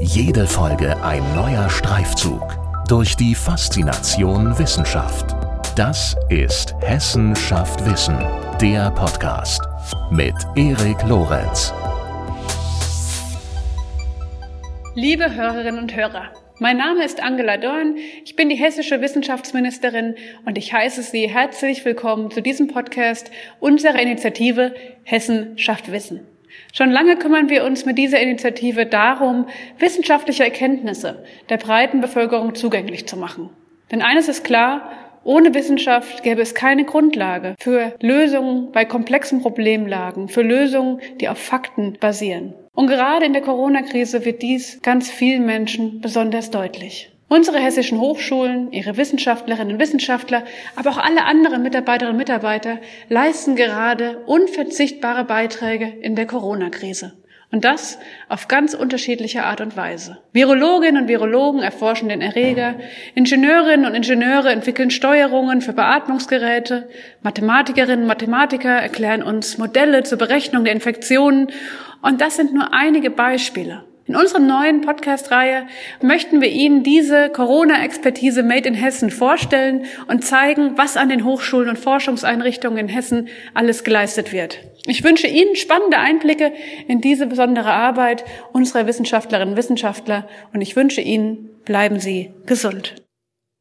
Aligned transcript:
Jede 0.00 0.46
Folge 0.46 0.96
ein 1.02 1.22
neuer 1.34 1.68
Streifzug 1.68 2.56
durch 2.86 3.16
die 3.16 3.34
Faszination 3.34 4.56
Wissenschaft. 4.56 5.34
Das 5.74 6.14
ist 6.28 6.72
Hessen 6.80 7.34
schafft 7.34 7.84
Wissen, 7.84 8.16
der 8.60 8.92
Podcast 8.92 9.60
mit 10.12 10.34
Erik 10.54 11.02
Lorenz. 11.08 11.74
Liebe 14.94 15.34
Hörerinnen 15.34 15.80
und 15.80 15.96
Hörer, 15.96 16.32
mein 16.60 16.76
Name 16.76 17.04
ist 17.04 17.20
Angela 17.20 17.56
Dorn, 17.56 17.96
ich 18.24 18.36
bin 18.36 18.48
die 18.48 18.56
hessische 18.56 19.00
Wissenschaftsministerin 19.00 20.14
und 20.46 20.56
ich 20.56 20.72
heiße 20.72 21.02
Sie 21.02 21.28
herzlich 21.28 21.84
willkommen 21.84 22.30
zu 22.30 22.40
diesem 22.40 22.68
Podcast 22.68 23.32
unserer 23.58 24.00
Initiative 24.00 24.74
Hessen 25.02 25.58
schafft 25.58 25.90
Wissen. 25.90 26.20
Schon 26.72 26.90
lange 26.90 27.16
kümmern 27.16 27.48
wir 27.48 27.64
uns 27.64 27.84
mit 27.84 27.98
dieser 27.98 28.20
Initiative 28.20 28.86
darum, 28.86 29.46
wissenschaftliche 29.78 30.44
Erkenntnisse 30.44 31.24
der 31.48 31.56
breiten 31.56 32.00
Bevölkerung 32.00 32.54
zugänglich 32.54 33.06
zu 33.06 33.16
machen. 33.16 33.50
Denn 33.90 34.02
eines 34.02 34.28
ist 34.28 34.44
klar, 34.44 34.90
ohne 35.24 35.52
Wissenschaft 35.54 36.22
gäbe 36.22 36.40
es 36.40 36.54
keine 36.54 36.84
Grundlage 36.84 37.54
für 37.58 37.94
Lösungen 38.00 38.72
bei 38.72 38.84
komplexen 38.84 39.42
Problemlagen, 39.42 40.28
für 40.28 40.42
Lösungen, 40.42 41.00
die 41.20 41.28
auf 41.28 41.38
Fakten 41.38 41.98
basieren. 42.00 42.54
Und 42.72 42.86
gerade 42.86 43.26
in 43.26 43.32
der 43.32 43.42
Corona-Krise 43.42 44.24
wird 44.24 44.40
dies 44.42 44.80
ganz 44.82 45.10
vielen 45.10 45.44
Menschen 45.44 46.00
besonders 46.00 46.50
deutlich. 46.50 47.10
Unsere 47.28 47.58
hessischen 47.58 48.00
Hochschulen, 48.00 48.72
ihre 48.72 48.96
Wissenschaftlerinnen 48.96 49.74
und 49.74 49.80
Wissenschaftler, 49.80 50.44
aber 50.76 50.90
auch 50.90 50.98
alle 50.98 51.24
anderen 51.24 51.62
Mitarbeiterinnen 51.62 52.14
und 52.14 52.18
Mitarbeiter 52.18 52.78
leisten 53.10 53.54
gerade 53.54 54.18
unverzichtbare 54.24 55.24
Beiträge 55.24 55.92
in 56.00 56.16
der 56.16 56.26
Corona-Krise. 56.26 57.12
Und 57.50 57.64
das 57.64 57.98
auf 58.28 58.46
ganz 58.46 58.74
unterschiedliche 58.74 59.44
Art 59.44 59.62
und 59.62 59.74
Weise. 59.74 60.18
Virologinnen 60.32 61.02
und 61.02 61.08
Virologen 61.08 61.62
erforschen 61.62 62.10
den 62.10 62.20
Erreger, 62.20 62.74
Ingenieurinnen 63.14 63.86
und 63.86 63.94
Ingenieure 63.94 64.50
entwickeln 64.50 64.90
Steuerungen 64.90 65.62
für 65.62 65.72
Beatmungsgeräte, 65.72 66.90
Mathematikerinnen 67.22 68.02
und 68.02 68.06
Mathematiker 68.06 68.70
erklären 68.72 69.22
uns 69.22 69.56
Modelle 69.56 70.02
zur 70.02 70.18
Berechnung 70.18 70.64
der 70.64 70.74
Infektionen 70.74 71.50
und 72.02 72.20
das 72.20 72.36
sind 72.36 72.52
nur 72.52 72.74
einige 72.74 73.10
Beispiele. 73.10 73.87
In 74.08 74.16
unserer 74.16 74.38
neuen 74.38 74.80
Podcast-Reihe 74.80 75.66
möchten 76.00 76.40
wir 76.40 76.48
Ihnen 76.48 76.82
diese 76.82 77.28
Corona-Expertise 77.28 78.42
Made 78.42 78.66
in 78.66 78.72
Hessen 78.72 79.10
vorstellen 79.10 79.84
und 80.06 80.24
zeigen, 80.24 80.78
was 80.78 80.96
an 80.96 81.10
den 81.10 81.26
Hochschulen 81.26 81.68
und 81.68 81.78
Forschungseinrichtungen 81.78 82.78
in 82.78 82.88
Hessen 82.88 83.28
alles 83.52 83.84
geleistet 83.84 84.32
wird. 84.32 84.60
Ich 84.86 85.04
wünsche 85.04 85.26
Ihnen 85.26 85.56
spannende 85.56 85.98
Einblicke 85.98 86.54
in 86.86 87.02
diese 87.02 87.26
besondere 87.26 87.70
Arbeit 87.70 88.24
unserer 88.54 88.86
Wissenschaftlerinnen 88.86 89.50
und 89.50 89.58
Wissenschaftler 89.58 90.26
und 90.54 90.62
ich 90.62 90.74
wünsche 90.74 91.02
Ihnen, 91.02 91.50
bleiben 91.66 92.00
Sie 92.00 92.32
gesund. 92.46 92.94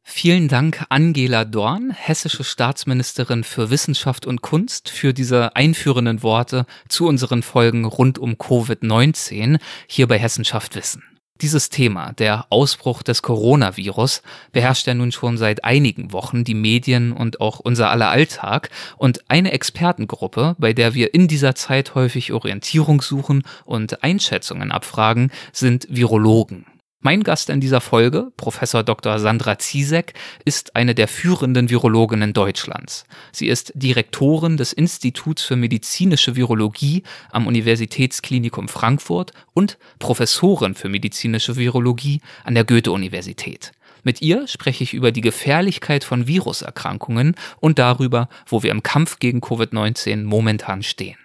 Vielen 0.09 0.47
Dank, 0.47 0.85
Angela 0.87 1.43
Dorn, 1.43 1.91
hessische 1.91 2.45
Staatsministerin 2.45 3.43
für 3.43 3.69
Wissenschaft 3.69 4.25
und 4.25 4.41
Kunst, 4.41 4.89
für 4.89 5.13
diese 5.13 5.55
einführenden 5.55 6.23
Worte 6.23 6.65
zu 6.87 7.07
unseren 7.07 7.43
Folgen 7.43 7.83
rund 7.83 8.17
um 8.17 8.35
Covid-19 8.35 9.59
hier 9.85 10.07
bei 10.07 10.17
Hessenschaft 10.17 10.75
Wissen. 10.75 11.03
Dieses 11.41 11.69
Thema, 11.69 12.13
der 12.13 12.47
Ausbruch 12.49 13.03
des 13.03 13.21
Coronavirus, 13.21 14.23
beherrscht 14.53 14.87
ja 14.87 14.95
nun 14.95 15.11
schon 15.11 15.37
seit 15.37 15.65
einigen 15.65 16.13
Wochen 16.13 16.45
die 16.45 16.55
Medien 16.55 17.11
und 17.11 17.41
auch 17.41 17.59
unser 17.59 17.91
aller 17.91 18.09
Alltag 18.09 18.69
und 18.95 19.29
eine 19.29 19.51
Expertengruppe, 19.51 20.55
bei 20.57 20.73
der 20.73 20.95
wir 20.95 21.13
in 21.13 21.27
dieser 21.27 21.53
Zeit 21.53 21.93
häufig 21.95 22.31
Orientierung 22.31 23.01
suchen 23.01 23.43
und 23.65 24.03
Einschätzungen 24.03 24.71
abfragen, 24.71 25.31
sind 25.51 25.85
Virologen. 25.91 26.65
Mein 26.99 27.21
Gast 27.21 27.51
in 27.51 27.61
dieser 27.61 27.79
Folge, 27.79 28.31
Professor 28.37 28.81
Dr. 28.81 29.19
Sandra 29.19 29.59
Ziesek, 29.59 30.13
ist 30.45 30.75
eine 30.75 30.95
der 30.95 31.07
führenden 31.07 31.69
Virologinnen 31.69 32.33
Deutschlands. 32.33 33.05
Sie 33.31 33.47
ist 33.47 33.71
Direktorin 33.75 34.57
des 34.57 34.73
Instituts 34.73 35.43
für 35.43 35.55
medizinische 35.55 36.35
Virologie 36.35 37.03
am 37.31 37.45
Universitätsklinikum 37.45 38.67
Frankfurt 38.67 39.31
und 39.53 39.77
Professorin 39.99 40.73
für 40.73 40.89
medizinische 40.89 41.55
Virologie 41.55 42.19
an 42.43 42.55
der 42.55 42.63
Goethe-Universität. 42.63 43.73
Mit 44.01 44.23
ihr 44.23 44.47
spreche 44.47 44.83
ich 44.83 44.95
über 44.95 45.11
die 45.11 45.21
Gefährlichkeit 45.21 46.03
von 46.03 46.25
Viruserkrankungen 46.25 47.35
und 47.59 47.77
darüber, 47.77 48.27
wo 48.47 48.63
wir 48.63 48.71
im 48.71 48.81
Kampf 48.81 49.19
gegen 49.19 49.39
Covid-19 49.39 50.23
momentan 50.23 50.81
stehen. 50.81 51.17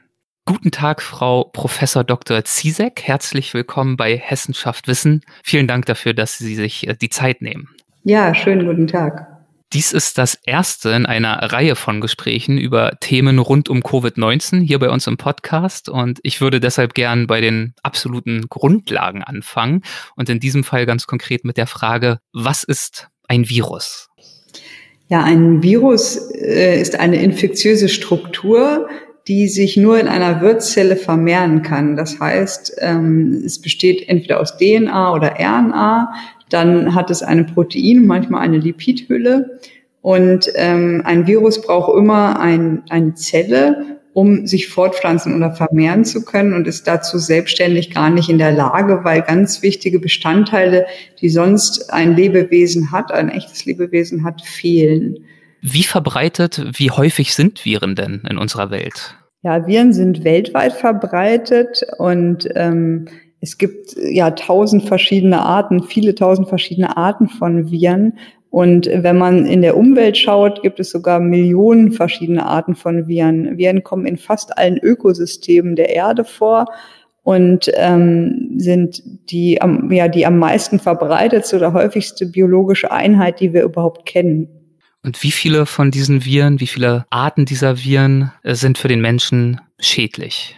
Guten 0.44 0.72
Tag, 0.72 1.02
Frau 1.02 1.44
Professor 1.44 2.02
Dr. 2.02 2.44
Zizek. 2.44 3.02
Herzlich 3.04 3.54
willkommen 3.54 3.96
bei 3.96 4.16
Hessenschaft 4.16 4.88
Wissen. 4.88 5.20
Vielen 5.44 5.68
Dank 5.68 5.86
dafür, 5.86 6.14
dass 6.14 6.36
Sie 6.36 6.56
sich 6.56 6.88
äh, 6.88 6.96
die 7.00 7.10
Zeit 7.10 7.42
nehmen. 7.42 7.68
Ja, 8.02 8.34
schönen 8.34 8.66
guten 8.66 8.88
Tag. 8.88 9.28
Dies 9.72 9.92
ist 9.92 10.18
das 10.18 10.36
erste 10.44 10.90
in 10.90 11.06
einer 11.06 11.52
Reihe 11.52 11.76
von 11.76 12.00
Gesprächen 12.00 12.58
über 12.58 12.98
Themen 12.98 13.38
rund 13.38 13.68
um 13.68 13.82
Covid-19 13.82 14.60
hier 14.60 14.80
bei 14.80 14.90
uns 14.90 15.06
im 15.06 15.16
Podcast. 15.16 15.88
Und 15.88 16.18
ich 16.24 16.40
würde 16.40 16.58
deshalb 16.58 16.94
gern 16.94 17.28
bei 17.28 17.40
den 17.40 17.74
absoluten 17.84 18.48
Grundlagen 18.48 19.22
anfangen. 19.22 19.82
Und 20.16 20.28
in 20.28 20.40
diesem 20.40 20.64
Fall 20.64 20.86
ganz 20.86 21.06
konkret 21.06 21.44
mit 21.44 21.56
der 21.56 21.68
Frage, 21.68 22.18
was 22.32 22.64
ist 22.64 23.08
ein 23.28 23.48
Virus? 23.48 24.08
Ja, 25.08 25.22
ein 25.22 25.62
Virus 25.62 26.16
äh, 26.32 26.80
ist 26.80 26.98
eine 26.98 27.22
infektiöse 27.22 27.88
Struktur, 27.88 28.88
die 29.28 29.48
sich 29.48 29.76
nur 29.76 30.00
in 30.00 30.08
einer 30.08 30.40
Wirtszelle 30.40 30.96
vermehren 30.96 31.62
kann. 31.62 31.96
Das 31.96 32.18
heißt, 32.18 32.76
ähm, 32.78 33.42
es 33.44 33.60
besteht 33.60 34.08
entweder 34.08 34.40
aus 34.40 34.56
DNA 34.56 35.14
oder 35.14 35.34
RNA, 35.38 36.12
dann 36.48 36.94
hat 36.94 37.10
es 37.10 37.22
eine 37.22 37.44
Protein, 37.44 38.06
manchmal 38.06 38.42
eine 38.42 38.58
Lipidhülle. 38.58 39.60
Und 40.02 40.50
ähm, 40.56 41.02
ein 41.04 41.26
Virus 41.26 41.62
braucht 41.62 41.96
immer 41.96 42.40
ein, 42.40 42.82
eine 42.88 43.14
Zelle, 43.14 44.00
um 44.14 44.46
sich 44.46 44.68
fortpflanzen 44.68 45.34
oder 45.34 45.52
vermehren 45.52 46.04
zu 46.04 46.24
können 46.24 46.52
und 46.52 46.66
ist 46.66 46.86
dazu 46.86 47.18
selbstständig 47.18 47.94
gar 47.94 48.10
nicht 48.10 48.28
in 48.28 48.38
der 48.38 48.52
Lage, 48.52 49.00
weil 49.04 49.22
ganz 49.22 49.62
wichtige 49.62 50.00
Bestandteile, 50.00 50.86
die 51.20 51.30
sonst 51.30 51.92
ein 51.92 52.14
Lebewesen 52.14 52.90
hat, 52.92 53.12
ein 53.12 53.30
echtes 53.30 53.64
Lebewesen 53.64 54.24
hat, 54.24 54.42
fehlen. 54.42 55.24
Wie 55.62 55.84
verbreitet, 55.84 56.60
wie 56.72 56.90
häufig 56.90 57.34
sind 57.34 57.64
Viren 57.64 57.94
denn 57.94 58.22
in 58.28 58.36
unserer 58.36 58.72
Welt? 58.72 59.14
Ja, 59.42 59.66
Viren 59.66 59.92
sind 59.92 60.24
weltweit 60.24 60.72
verbreitet 60.72 61.86
und 61.98 62.48
ähm, 62.56 63.06
es 63.40 63.58
gibt 63.58 63.96
ja 63.96 64.32
tausend 64.32 64.88
verschiedene 64.88 65.40
Arten, 65.40 65.84
viele 65.84 66.16
tausend 66.16 66.48
verschiedene 66.48 66.96
Arten 66.96 67.28
von 67.28 67.70
Viren. 67.70 68.18
Und 68.50 68.90
wenn 68.92 69.16
man 69.16 69.46
in 69.46 69.62
der 69.62 69.76
Umwelt 69.76 70.18
schaut, 70.18 70.62
gibt 70.62 70.80
es 70.80 70.90
sogar 70.90 71.20
Millionen 71.20 71.92
verschiedene 71.92 72.44
Arten 72.44 72.74
von 72.74 73.06
Viren. 73.06 73.56
Viren 73.56 73.84
kommen 73.84 74.04
in 74.04 74.18
fast 74.18 74.58
allen 74.58 74.78
Ökosystemen 74.78 75.76
der 75.76 75.90
Erde 75.90 76.24
vor 76.24 76.66
und 77.22 77.70
ähm, 77.74 78.54
sind 78.56 79.02
die 79.30 79.62
am, 79.62 79.92
ja, 79.92 80.08
die 80.08 80.26
am 80.26 80.38
meisten 80.38 80.80
verbreitetste 80.80 81.56
oder 81.56 81.72
häufigste 81.72 82.26
biologische 82.26 82.90
Einheit, 82.90 83.38
die 83.38 83.52
wir 83.52 83.62
überhaupt 83.62 84.06
kennen. 84.06 84.61
Und 85.04 85.22
wie 85.22 85.32
viele 85.32 85.66
von 85.66 85.90
diesen 85.90 86.24
Viren, 86.24 86.60
wie 86.60 86.66
viele 86.66 87.06
Arten 87.10 87.44
dieser 87.44 87.78
Viren 87.84 88.30
äh, 88.42 88.54
sind 88.54 88.78
für 88.78 88.88
den 88.88 89.00
Menschen 89.00 89.60
schädlich? 89.80 90.56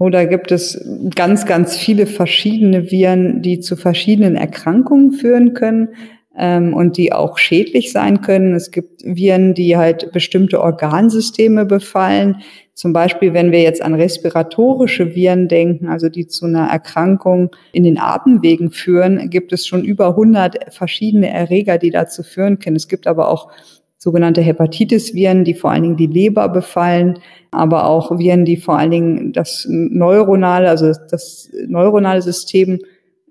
Oh, 0.00 0.10
gibt 0.10 0.52
es 0.52 0.80
ganz, 1.16 1.44
ganz 1.44 1.76
viele 1.76 2.06
verschiedene 2.06 2.92
Viren, 2.92 3.42
die 3.42 3.58
zu 3.58 3.74
verschiedenen 3.76 4.36
Erkrankungen 4.36 5.10
führen 5.10 5.54
können 5.54 5.88
ähm, 6.36 6.72
und 6.72 6.96
die 6.96 7.12
auch 7.12 7.36
schädlich 7.36 7.90
sein 7.90 8.20
können. 8.20 8.54
Es 8.54 8.70
gibt 8.70 9.02
Viren, 9.02 9.54
die 9.54 9.76
halt 9.76 10.12
bestimmte 10.12 10.60
Organsysteme 10.60 11.66
befallen. 11.66 12.36
Zum 12.78 12.92
Beispiel, 12.92 13.34
wenn 13.34 13.50
wir 13.50 13.60
jetzt 13.60 13.82
an 13.82 13.94
respiratorische 13.94 15.16
Viren 15.16 15.48
denken, 15.48 15.88
also 15.88 16.08
die 16.08 16.28
zu 16.28 16.46
einer 16.46 16.68
Erkrankung 16.68 17.50
in 17.72 17.82
den 17.82 17.98
Atemwegen 17.98 18.70
führen, 18.70 19.30
gibt 19.30 19.52
es 19.52 19.66
schon 19.66 19.82
über 19.82 20.10
100 20.10 20.72
verschiedene 20.72 21.28
Erreger, 21.28 21.78
die 21.78 21.90
dazu 21.90 22.22
führen 22.22 22.60
können. 22.60 22.76
Es 22.76 22.86
gibt 22.86 23.08
aber 23.08 23.30
auch 23.30 23.50
sogenannte 23.96 24.42
Hepatitis-Viren, 24.42 25.42
die 25.42 25.54
vor 25.54 25.72
allen 25.72 25.82
Dingen 25.82 25.96
die 25.96 26.06
Leber 26.06 26.48
befallen, 26.48 27.18
aber 27.50 27.88
auch 27.88 28.16
Viren, 28.16 28.44
die 28.44 28.56
vor 28.56 28.78
allen 28.78 28.92
Dingen 28.92 29.32
das 29.32 29.66
neuronale, 29.68 30.68
also 30.68 30.92
das 31.10 31.50
neuronale 31.66 32.22
System 32.22 32.78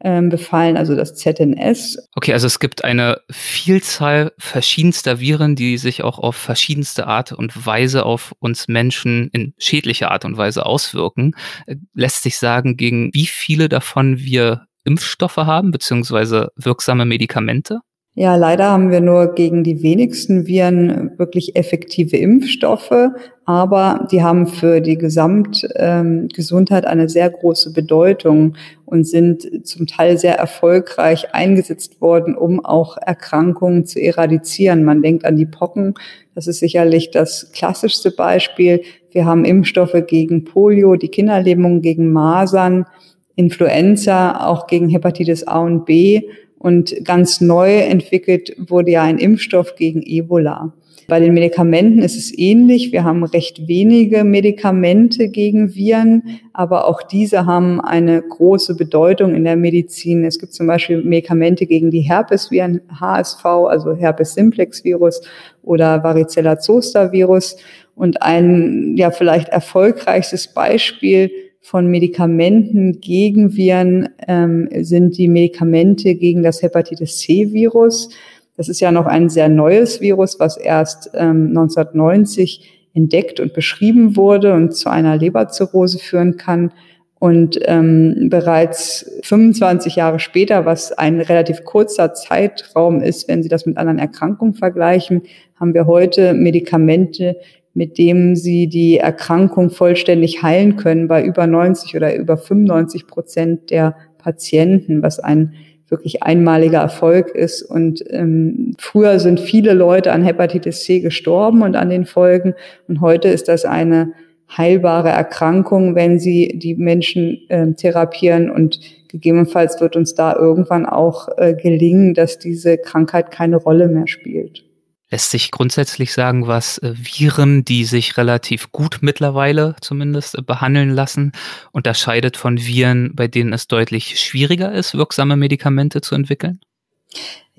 ähm, 0.02 0.30
befallen, 0.30 0.78
also 0.78 0.96
das 0.96 1.16
ZNS. 1.16 2.10
Okay, 2.16 2.34
also 2.34 2.48
es 2.48 2.60
gibt 2.60 2.84
eine 2.84 3.22
Vielzahl 3.30 4.32
verschiedenster 4.38 5.20
Viren, 5.20 5.56
die 5.56 5.78
sich 5.78 6.04
auch 6.04 6.20
auf 6.20 6.36
verschiedenste 6.36 7.08
Art 7.08 7.32
und 7.32 7.66
Weise 7.66 8.06
auf 8.06 8.34
uns 8.40 8.68
Menschen 8.68 9.30
in 9.32 9.54
schädlicher 9.58 10.12
Art 10.12 10.26
und 10.26 10.38
Weise 10.38 10.66
auswirken. 10.66 11.34
Äh, 11.66 11.76
lässt 11.94 12.24
sich 12.24 12.38
sagen, 12.38 12.78
gegen 12.78 13.14
wie 13.14 13.28
viele 13.28 13.70
davon 13.70 14.20
wir 14.20 14.68
Impfstoffe 14.84 15.38
haben, 15.38 15.72
beziehungsweise 15.72 16.50
wirksame 16.56 17.06
Medikamente? 17.06 17.82
Ja, 18.20 18.36
leider 18.36 18.72
haben 18.72 18.90
wir 18.90 19.00
nur 19.00 19.36
gegen 19.36 19.64
die 19.64 19.84
wenigsten 19.84 20.48
Viren 20.48 21.12
wirklich 21.20 21.56
effektive 21.56 22.18
Impfstoffe, 22.18 23.12
aber 23.46 24.08
die 24.12 24.24
haben 24.24 24.48
für 24.48 24.82
die 24.82 24.98
Gesamtgesundheit 24.98 26.84
ähm, 26.84 26.90
eine 26.90 27.10
sehr 27.10 27.30
große 27.30 27.74
Bedeutung 27.74 28.56
und 28.86 29.08
sind 29.08 29.68
zum 29.68 29.86
Teil 29.86 30.18
sehr 30.18 30.36
erfolgreich 30.36 31.36
eingesetzt 31.36 32.02
worden, 32.02 32.36
um 32.36 32.66
auch 32.66 32.98
Erkrankungen 32.98 33.86
zu 33.86 34.02
eradizieren. 34.02 34.84
Man 34.84 35.04
denkt 35.04 35.24
an 35.24 35.36
die 35.36 35.46
Pocken, 35.46 35.94
das 36.34 36.48
ist 36.48 36.58
sicherlich 36.58 37.12
das 37.12 37.52
klassischste 37.52 38.10
Beispiel. 38.10 38.82
Wir 39.12 39.26
haben 39.26 39.46
Impfstoffe 39.46 40.08
gegen 40.08 40.44
Polio, 40.44 40.96
die 40.96 41.10
Kinderlähmung 41.10 41.82
gegen 41.82 42.12
Masern, 42.12 42.88
Influenza, 43.36 44.44
auch 44.44 44.66
gegen 44.66 44.90
Hepatitis 44.90 45.46
A 45.46 45.60
und 45.60 45.86
B 45.86 46.24
und 46.68 46.94
ganz 47.06 47.40
neu 47.40 47.78
entwickelt 47.78 48.54
wurde 48.58 48.92
ja 48.92 49.04
ein 49.04 49.20
Impfstoff 49.20 49.76
gegen 49.76 50.02
Ebola. 50.02 50.74
Bei 51.08 51.22
den 51.22 51.34
Medikamenten 51.34 52.02
ist 52.02 52.18
es 52.18 52.38
ähnlich. 52.38 52.92
Wir 52.92 53.06
haben 53.06 53.24
recht 53.24 53.70
wenige 53.70 54.26
Medikamente 54.26 55.30
gegen 55.30 55.74
Viren, 55.76 56.42
aber 56.52 56.86
auch 56.86 57.02
diese 57.04 57.46
haben 57.46 57.80
eine 57.80 58.22
große 58.22 58.76
Bedeutung 58.76 59.34
in 59.34 59.46
der 59.46 59.56
Medizin. 59.56 60.26
Es 60.26 60.40
gibt 60.40 60.52
zum 60.54 60.68
Beispiel 60.68 61.02
Medikamente 61.02 61.66
gegen 61.68 61.90
die 61.90 62.02
Herpesviren, 62.02 62.82
HSV, 63.00 63.46
also 63.46 63.96
Herpes 63.96 64.34
simplex 64.34 64.84
Virus 64.84 65.22
oder 65.64 66.04
Varicella 66.04 66.60
zoster 66.60 67.14
Virus. 67.14 67.56
Und 67.96 68.22
ein, 68.22 68.98
ja, 68.98 69.12
vielleicht 69.12 69.48
erfolgreichstes 69.48 70.50
Beispiel 70.50 71.32
von 71.68 71.88
Medikamenten 71.88 73.02
gegen 73.02 73.58
Viren 73.58 74.08
ähm, 74.26 74.70
sind 74.72 75.18
die 75.18 75.28
Medikamente 75.28 76.16
gegen 76.16 76.42
das 76.42 76.62
Hepatitis 76.62 77.18
C-Virus. 77.18 78.08
Das 78.56 78.70
ist 78.70 78.80
ja 78.80 78.90
noch 78.94 79.06
ein 79.06 79.28
sehr 79.28 79.50
neues 79.50 80.00
Virus, 80.00 80.40
was 80.40 80.56
erst 80.56 81.10
ähm, 81.14 81.48
1990 81.50 82.90
entdeckt 82.94 83.42
und 83.42 83.54
beschrieben 83.54 84.16
wurde 84.16 84.54
und 84.54 84.78
zu 84.78 84.90
einer 84.90 85.18
Leberzirrhose 85.18 86.00
führen 86.00 86.38
kann. 86.38 86.72
Und 87.20 87.60
ähm, 87.64 88.30
bereits 88.30 89.20
25 89.24 89.98
Jahre 89.98 90.20
später, 90.20 90.66
was 90.66 90.94
ein 90.94 91.20
relativ 91.20 91.66
kurzer 91.66 92.14
Zeitraum 92.14 93.02
ist, 93.02 93.28
wenn 93.28 93.44
Sie 93.44 93.50
das 93.50 93.66
mit 93.66 93.76
anderen 93.76 94.00
Erkrankungen 94.00 94.54
vergleichen, 94.54 95.24
haben 95.60 95.74
wir 95.74 95.86
heute 95.86 96.34
Medikamente, 96.34 97.36
mit 97.78 98.00
dem 98.00 98.36
sie 98.36 98.66
die 98.66 98.98
Erkrankung 98.98 99.70
vollständig 99.70 100.42
heilen 100.42 100.78
können 100.78 101.08
bei 101.08 101.24
über 101.24 101.46
90 101.46 101.96
oder 101.96 102.16
über 102.16 102.36
95 102.36 103.06
Prozent 103.06 103.70
der 103.70 103.96
Patienten, 104.18 105.04
was 105.04 105.20
ein 105.20 105.54
wirklich 105.88 106.24
einmaliger 106.24 106.80
Erfolg 106.80 107.30
ist. 107.30 107.62
Und 107.62 108.04
ähm, 108.10 108.74
früher 108.80 109.20
sind 109.20 109.40
viele 109.40 109.76
Leute 109.76 110.12
an 110.12 110.24
Hepatitis 110.24 110.86
C 110.86 111.02
gestorben 111.02 111.62
und 111.62 111.76
an 111.76 111.92
den 111.92 112.08
Folgen. 112.08 112.56
Und 112.88 113.00
heute 113.00 113.28
ist 113.28 113.48
das 113.48 113.64
eine 113.64 114.12
heilbare 114.50 115.10
Erkrankung, 115.10 115.94
wenn 115.94 116.18
sie 116.18 116.58
die 116.58 116.74
Menschen 116.74 117.42
äh, 117.50 117.74
therapieren. 117.74 118.50
Und 118.50 118.80
gegebenenfalls 119.08 119.80
wird 119.80 119.96
uns 119.96 120.16
da 120.16 120.36
irgendwann 120.36 120.88
auch 120.88 121.28
äh, 121.38 121.54
gelingen, 121.54 122.16
dass 122.16 122.40
diese 122.40 122.80
Krankheit 122.80 123.30
keine 123.30 123.58
Rolle 123.58 123.88
mehr 123.88 124.08
spielt 124.08 124.67
lässt 125.10 125.32
sich 125.32 125.52
grundsätzlich 125.52 126.14
sagen, 126.14 126.48
was 126.48 126.78
äh, 126.80 126.94
Viren, 126.96 127.64
die 127.64 127.86
sich 127.86 128.18
relativ 128.18 128.72
gut 128.72 129.00
mittlerweile 129.02 129.76
zumindest 129.82 130.38
äh, 130.38 130.42
behandeln 130.42 130.92
lassen, 130.92 131.32
unterscheidet 131.72 132.38
von 132.38 132.58
Viren, 132.58 133.12
bei 133.16 133.28
denen 133.28 133.54
es 133.54 133.68
deutlich 133.68 134.20
schwieriger 134.20 134.72
ist, 134.74 134.98
wirksame 134.98 135.38
Medikamente 135.38 136.02
zu 136.02 136.16
entwickeln? 136.16 136.60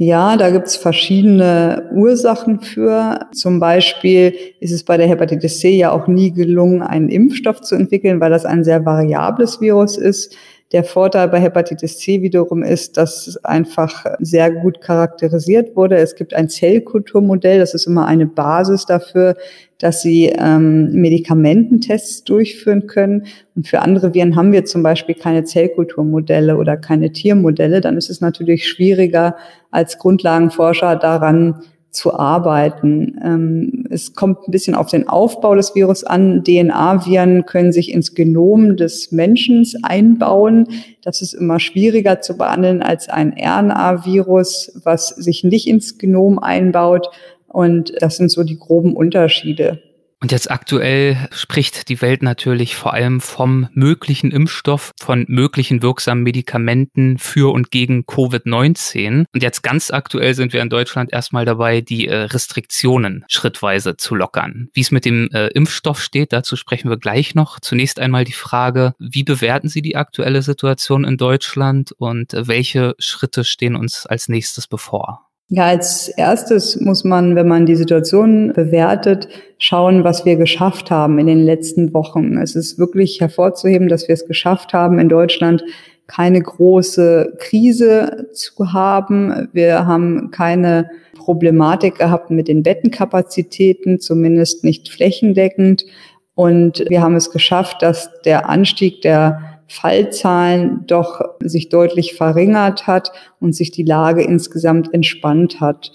Ja, 0.00 0.36
da 0.36 0.50
gibt's 0.50 0.76
verschiedene 0.76 1.90
Ursachen 1.92 2.60
für. 2.60 3.26
Zum 3.32 3.58
Beispiel 3.58 4.32
ist 4.60 4.70
es 4.70 4.84
bei 4.84 4.96
der 4.96 5.08
Hepatitis 5.08 5.58
C 5.58 5.70
ja 5.70 5.90
auch 5.90 6.06
nie 6.06 6.30
gelungen, 6.30 6.82
einen 6.82 7.08
Impfstoff 7.08 7.62
zu 7.62 7.74
entwickeln, 7.74 8.20
weil 8.20 8.30
das 8.30 8.44
ein 8.44 8.62
sehr 8.62 8.84
variables 8.84 9.60
Virus 9.60 9.96
ist. 9.96 10.36
Der 10.72 10.84
Vorteil 10.84 11.28
bei 11.28 11.40
Hepatitis 11.40 11.98
C 11.98 12.20
wiederum 12.20 12.62
ist, 12.62 12.98
dass 12.98 13.26
es 13.26 13.42
einfach 13.42 14.04
sehr 14.18 14.50
gut 14.50 14.82
charakterisiert 14.82 15.74
wurde. 15.76 15.96
Es 15.96 16.14
gibt 16.14 16.34
ein 16.34 16.50
Zellkulturmodell, 16.50 17.58
das 17.58 17.72
ist 17.72 17.86
immer 17.86 18.06
eine 18.06 18.26
Basis 18.26 18.84
dafür, 18.84 19.36
dass 19.78 20.02
sie 20.02 20.26
ähm, 20.26 20.92
Medikamententests 20.92 22.24
durchführen 22.24 22.86
können. 22.86 23.24
Und 23.56 23.66
für 23.66 23.80
andere 23.80 24.12
Viren 24.12 24.36
haben 24.36 24.52
wir 24.52 24.66
zum 24.66 24.82
Beispiel 24.82 25.14
keine 25.14 25.44
Zellkulturmodelle 25.44 26.58
oder 26.58 26.76
keine 26.76 27.12
Tiermodelle. 27.12 27.80
Dann 27.80 27.96
ist 27.96 28.10
es 28.10 28.20
natürlich 28.20 28.68
schwieriger, 28.68 29.36
als 29.70 29.96
Grundlagenforscher 29.96 30.96
daran 30.96 31.62
zu 31.90 32.14
arbeiten. 32.14 33.18
Ähm, 33.24 33.84
es 33.90 34.14
kommt 34.14 34.46
ein 34.46 34.50
bisschen 34.50 34.74
auf 34.74 34.90
den 34.90 35.08
Aufbau 35.08 35.54
des 35.54 35.74
Virus 35.74 36.04
an. 36.04 36.44
DNA-Viren 36.44 37.46
können 37.46 37.72
sich 37.72 37.92
ins 37.92 38.14
Genom 38.14 38.76
des 38.76 39.10
Menschen 39.10 39.66
einbauen. 39.82 40.68
Das 41.02 41.22
ist 41.22 41.32
immer 41.32 41.58
schwieriger 41.60 42.20
zu 42.20 42.36
behandeln 42.36 42.82
als 42.82 43.08
ein 43.08 43.34
RNA-Virus, 43.38 44.80
was 44.84 45.08
sich 45.08 45.44
nicht 45.44 45.66
ins 45.66 45.98
Genom 45.98 46.38
einbaut. 46.38 47.08
Und 47.46 47.94
das 48.00 48.16
sind 48.16 48.30
so 48.30 48.44
die 48.44 48.58
groben 48.58 48.94
Unterschiede. 48.94 49.80
Und 50.20 50.32
jetzt 50.32 50.50
aktuell 50.50 51.28
spricht 51.30 51.88
die 51.88 52.02
Welt 52.02 52.22
natürlich 52.22 52.74
vor 52.74 52.92
allem 52.92 53.20
vom 53.20 53.68
möglichen 53.72 54.32
Impfstoff, 54.32 54.90
von 55.00 55.24
möglichen 55.28 55.80
wirksamen 55.80 56.24
Medikamenten 56.24 57.18
für 57.18 57.52
und 57.52 57.70
gegen 57.70 58.02
Covid-19. 58.02 59.26
Und 59.32 59.42
jetzt 59.42 59.62
ganz 59.62 59.92
aktuell 59.92 60.34
sind 60.34 60.52
wir 60.52 60.60
in 60.60 60.70
Deutschland 60.70 61.12
erstmal 61.12 61.44
dabei, 61.44 61.82
die 61.82 62.08
äh, 62.08 62.16
Restriktionen 62.16 63.24
schrittweise 63.28 63.96
zu 63.96 64.16
lockern. 64.16 64.70
Wie 64.72 64.80
es 64.80 64.90
mit 64.90 65.04
dem 65.04 65.30
äh, 65.32 65.48
Impfstoff 65.48 66.02
steht, 66.02 66.32
dazu 66.32 66.56
sprechen 66.56 66.90
wir 66.90 66.98
gleich 66.98 67.36
noch. 67.36 67.60
Zunächst 67.60 68.00
einmal 68.00 68.24
die 68.24 68.32
Frage, 68.32 68.94
wie 68.98 69.22
bewerten 69.22 69.68
Sie 69.68 69.82
die 69.82 69.96
aktuelle 69.96 70.42
Situation 70.42 71.04
in 71.04 71.16
Deutschland 71.16 71.92
und 71.92 72.34
äh, 72.34 72.48
welche 72.48 72.96
Schritte 72.98 73.44
stehen 73.44 73.76
uns 73.76 74.04
als 74.04 74.28
nächstes 74.28 74.66
bevor? 74.66 75.27
Ja, 75.50 75.64
als 75.64 76.08
erstes 76.08 76.78
muss 76.78 77.04
man, 77.04 77.34
wenn 77.34 77.48
man 77.48 77.64
die 77.64 77.76
Situation 77.76 78.52
bewertet, 78.52 79.28
schauen, 79.58 80.04
was 80.04 80.26
wir 80.26 80.36
geschafft 80.36 80.90
haben 80.90 81.18
in 81.18 81.26
den 81.26 81.42
letzten 81.42 81.94
Wochen. 81.94 82.36
Es 82.36 82.54
ist 82.54 82.78
wirklich 82.78 83.18
hervorzuheben, 83.22 83.88
dass 83.88 84.08
wir 84.08 84.12
es 84.12 84.26
geschafft 84.26 84.74
haben, 84.74 84.98
in 84.98 85.08
Deutschland 85.08 85.64
keine 86.06 86.42
große 86.42 87.34
Krise 87.38 88.28
zu 88.32 88.74
haben. 88.74 89.48
Wir 89.52 89.86
haben 89.86 90.30
keine 90.32 90.90
Problematik 91.16 91.96
gehabt 91.96 92.30
mit 92.30 92.48
den 92.48 92.62
Bettenkapazitäten, 92.62 94.00
zumindest 94.00 94.64
nicht 94.64 94.90
flächendeckend. 94.90 95.86
Und 96.34 96.84
wir 96.88 97.00
haben 97.00 97.16
es 97.16 97.30
geschafft, 97.30 97.80
dass 97.80 98.10
der 98.22 98.50
Anstieg 98.50 99.00
der 99.00 99.57
Fallzahlen 99.68 100.84
doch 100.86 101.20
sich 101.40 101.68
deutlich 101.68 102.14
verringert 102.14 102.86
hat 102.86 103.12
und 103.38 103.54
sich 103.54 103.70
die 103.70 103.84
Lage 103.84 104.22
insgesamt 104.22 104.92
entspannt 104.92 105.60
hat. 105.60 105.92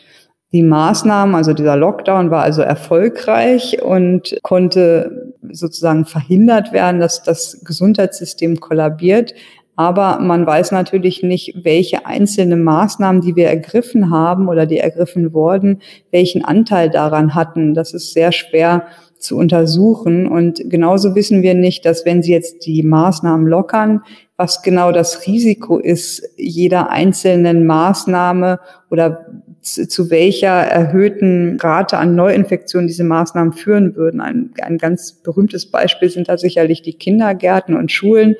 Die 0.51 0.61
Maßnahmen, 0.61 1.33
also 1.33 1.53
dieser 1.53 1.75
Lockdown 1.75 2.29
war 2.29 2.43
also 2.43 2.61
erfolgreich 2.61 3.81
und 3.81 4.37
konnte 4.43 5.33
sozusagen 5.51 6.05
verhindert 6.05 6.71
werden, 6.71 6.99
dass 6.99 7.23
das 7.23 7.61
Gesundheitssystem 7.63 8.59
kollabiert. 8.59 9.33
Aber 9.75 10.19
man 10.19 10.45
weiß 10.45 10.71
natürlich 10.71 11.23
nicht, 11.23 11.63
welche 11.63 12.05
einzelnen 12.05 12.63
Maßnahmen, 12.63 13.21
die 13.21 13.35
wir 13.35 13.47
ergriffen 13.47 14.11
haben 14.11 14.47
oder 14.47 14.67
die 14.67 14.77
ergriffen 14.77 15.33
wurden, 15.33 15.81
welchen 16.11 16.45
Anteil 16.45 16.91
daran 16.91 17.33
hatten. 17.33 17.73
Das 17.73 17.91
ist 17.95 18.13
sehr 18.13 18.31
schwer 18.31 18.85
zu 19.23 19.37
untersuchen. 19.37 20.27
Und 20.27 20.61
genauso 20.69 21.15
wissen 21.15 21.41
wir 21.41 21.53
nicht, 21.53 21.85
dass 21.85 22.05
wenn 22.05 22.21
Sie 22.21 22.31
jetzt 22.31 22.65
die 22.65 22.83
Maßnahmen 22.83 23.47
lockern, 23.47 24.01
was 24.37 24.61
genau 24.61 24.91
das 24.91 25.25
Risiko 25.25 25.77
ist 25.77 26.23
jeder 26.37 26.89
einzelnen 26.89 27.65
Maßnahme 27.65 28.59
oder 28.89 29.25
zu 29.63 30.09
welcher 30.09 30.49
erhöhten 30.49 31.57
Rate 31.61 31.97
an 31.97 32.15
Neuinfektionen 32.15 32.87
diese 32.87 33.05
Maßnahmen 33.05 33.53
führen 33.53 33.95
würden. 33.95 34.19
Ein, 34.19 34.51
ein 34.61 34.77
ganz 34.77 35.13
berühmtes 35.13 35.71
Beispiel 35.71 36.09
sind 36.09 36.27
da 36.27 36.37
sicherlich 36.37 36.81
die 36.81 36.93
Kindergärten 36.93 37.75
und 37.75 37.91
Schulen. 37.91 38.35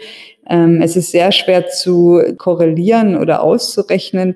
Ähm, 0.50 0.82
es 0.82 0.98
ist 0.98 1.12
sehr 1.12 1.32
schwer 1.32 1.68
zu 1.68 2.22
korrelieren 2.38 3.16
oder 3.16 3.42
auszurechnen, 3.42 4.36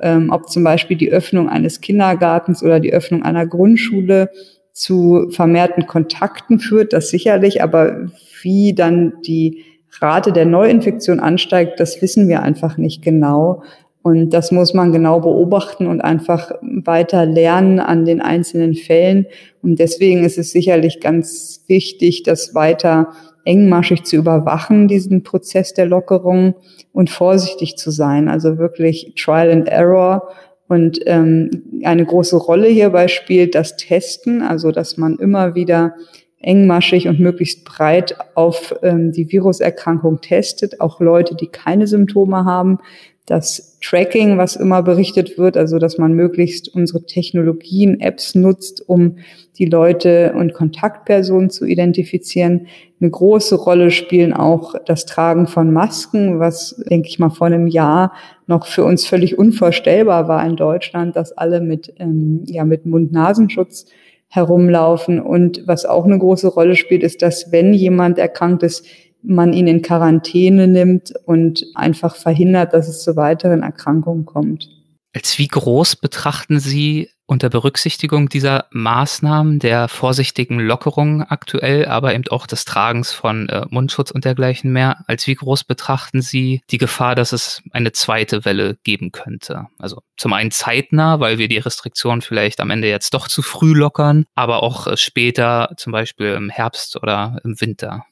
ähm, 0.00 0.30
ob 0.30 0.48
zum 0.48 0.62
Beispiel 0.62 0.96
die 0.96 1.10
Öffnung 1.10 1.48
eines 1.48 1.80
Kindergartens 1.80 2.62
oder 2.62 2.78
die 2.78 2.92
Öffnung 2.92 3.24
einer 3.24 3.46
Grundschule 3.46 4.30
zu 4.72 5.28
vermehrten 5.30 5.86
Kontakten 5.86 6.58
führt, 6.58 6.92
das 6.92 7.08
sicherlich, 7.08 7.62
aber 7.62 8.08
wie 8.42 8.74
dann 8.74 9.14
die 9.26 9.64
Rate 10.00 10.32
der 10.32 10.46
Neuinfektion 10.46 11.20
ansteigt, 11.20 11.80
das 11.80 12.00
wissen 12.00 12.28
wir 12.28 12.42
einfach 12.42 12.76
nicht 12.76 13.02
genau. 13.02 13.62
Und 14.02 14.30
das 14.30 14.50
muss 14.50 14.72
man 14.72 14.92
genau 14.92 15.20
beobachten 15.20 15.86
und 15.86 16.00
einfach 16.00 16.52
weiter 16.62 17.26
lernen 17.26 17.80
an 17.80 18.06
den 18.06 18.22
einzelnen 18.22 18.74
Fällen. 18.74 19.26
Und 19.62 19.78
deswegen 19.78 20.24
ist 20.24 20.38
es 20.38 20.52
sicherlich 20.52 21.00
ganz 21.00 21.64
wichtig, 21.66 22.22
das 22.22 22.54
weiter 22.54 23.08
engmaschig 23.44 24.04
zu 24.04 24.16
überwachen, 24.16 24.88
diesen 24.88 25.22
Prozess 25.22 25.74
der 25.74 25.86
Lockerung 25.86 26.54
und 26.92 27.10
vorsichtig 27.10 27.76
zu 27.76 27.90
sein. 27.90 28.28
Also 28.28 28.56
wirklich 28.56 29.12
Trial 29.16 29.50
and 29.50 29.68
Error 29.68 30.28
Und 30.70 31.00
ähm, 31.06 31.64
eine 31.82 32.06
große 32.06 32.36
Rolle 32.36 32.68
hierbei 32.68 33.08
spielt 33.08 33.56
das 33.56 33.76
Testen, 33.76 34.40
also 34.40 34.70
dass 34.70 34.96
man 34.96 35.16
immer 35.16 35.56
wieder 35.56 35.96
engmaschig 36.38 37.08
und 37.08 37.18
möglichst 37.18 37.64
breit 37.64 38.14
auf 38.36 38.76
ähm, 38.84 39.10
die 39.10 39.32
Viruserkrankung 39.32 40.20
testet, 40.20 40.80
auch 40.80 41.00
Leute, 41.00 41.34
die 41.34 41.48
keine 41.48 41.88
Symptome 41.88 42.44
haben. 42.44 42.78
Das 43.26 43.69
Tracking, 43.80 44.36
was 44.36 44.56
immer 44.56 44.82
berichtet 44.82 45.38
wird, 45.38 45.56
also 45.56 45.78
dass 45.78 45.96
man 45.96 46.12
möglichst 46.12 46.68
unsere 46.68 47.04
Technologien, 47.06 47.98
Apps 48.00 48.34
nutzt, 48.34 48.86
um 48.86 49.16
die 49.58 49.64
Leute 49.64 50.34
und 50.36 50.52
Kontaktpersonen 50.52 51.48
zu 51.48 51.64
identifizieren. 51.64 52.66
Eine 53.00 53.10
große 53.10 53.56
Rolle 53.56 53.90
spielen 53.90 54.34
auch 54.34 54.74
das 54.84 55.06
Tragen 55.06 55.46
von 55.46 55.72
Masken, 55.72 56.38
was, 56.38 56.82
denke 56.90 57.08
ich 57.08 57.18
mal, 57.18 57.30
vor 57.30 57.46
einem 57.46 57.66
Jahr 57.66 58.12
noch 58.46 58.66
für 58.66 58.84
uns 58.84 59.06
völlig 59.06 59.38
unvorstellbar 59.38 60.28
war 60.28 60.46
in 60.46 60.56
Deutschland, 60.56 61.16
dass 61.16 61.32
alle 61.32 61.60
mit, 61.60 61.94
ähm, 61.98 62.44
ja, 62.46 62.64
mit 62.64 62.84
Mund-Nasenschutz 62.84 63.86
herumlaufen. 64.28 65.20
Und 65.20 65.62
was 65.66 65.86
auch 65.86 66.04
eine 66.04 66.18
große 66.18 66.48
Rolle 66.48 66.76
spielt, 66.76 67.02
ist, 67.02 67.22
dass 67.22 67.50
wenn 67.50 67.72
jemand 67.72 68.18
erkrankt 68.18 68.62
ist, 68.62 68.86
man 69.22 69.52
ihn 69.52 69.66
in 69.66 69.82
Quarantäne 69.82 70.66
nimmt 70.66 71.12
und 71.26 71.64
einfach 71.74 72.16
verhindert, 72.16 72.72
dass 72.72 72.88
es 72.88 73.02
zu 73.02 73.16
weiteren 73.16 73.62
Erkrankungen 73.62 74.24
kommt. 74.24 74.68
Als 75.14 75.38
wie 75.38 75.48
groß 75.48 75.96
betrachten 75.96 76.60
Sie 76.60 77.10
unter 77.30 77.48
Berücksichtigung 77.48 78.28
dieser 78.28 78.64
Maßnahmen, 78.72 79.60
der 79.60 79.86
vorsichtigen 79.86 80.58
Lockerungen 80.58 81.22
aktuell, 81.22 81.86
aber 81.86 82.12
eben 82.12 82.24
auch 82.30 82.48
des 82.48 82.64
Tragens 82.64 83.12
von 83.12 83.48
äh, 83.48 83.66
Mundschutz 83.70 84.10
und 84.10 84.24
dergleichen 84.24 84.72
mehr, 84.72 85.04
als 85.06 85.28
wie 85.28 85.36
groß 85.36 85.62
betrachten 85.62 86.22
Sie 86.22 86.60
die 86.72 86.78
Gefahr, 86.78 87.14
dass 87.14 87.32
es 87.32 87.62
eine 87.70 87.92
zweite 87.92 88.44
Welle 88.44 88.78
geben 88.82 89.12
könnte? 89.12 89.66
Also 89.78 90.02
zum 90.16 90.32
einen 90.32 90.50
zeitnah, 90.50 91.20
weil 91.20 91.38
wir 91.38 91.46
die 91.46 91.58
Restriktionen 91.58 92.20
vielleicht 92.20 92.58
am 92.58 92.70
Ende 92.70 92.88
jetzt 92.88 93.14
doch 93.14 93.28
zu 93.28 93.42
früh 93.42 93.74
lockern, 93.74 94.24
aber 94.34 94.64
auch 94.64 94.88
äh, 94.88 94.96
später, 94.96 95.70
zum 95.76 95.92
Beispiel 95.92 96.32
im 96.32 96.50
Herbst 96.50 97.00
oder 97.00 97.38
im 97.44 97.60
Winter. 97.60 98.06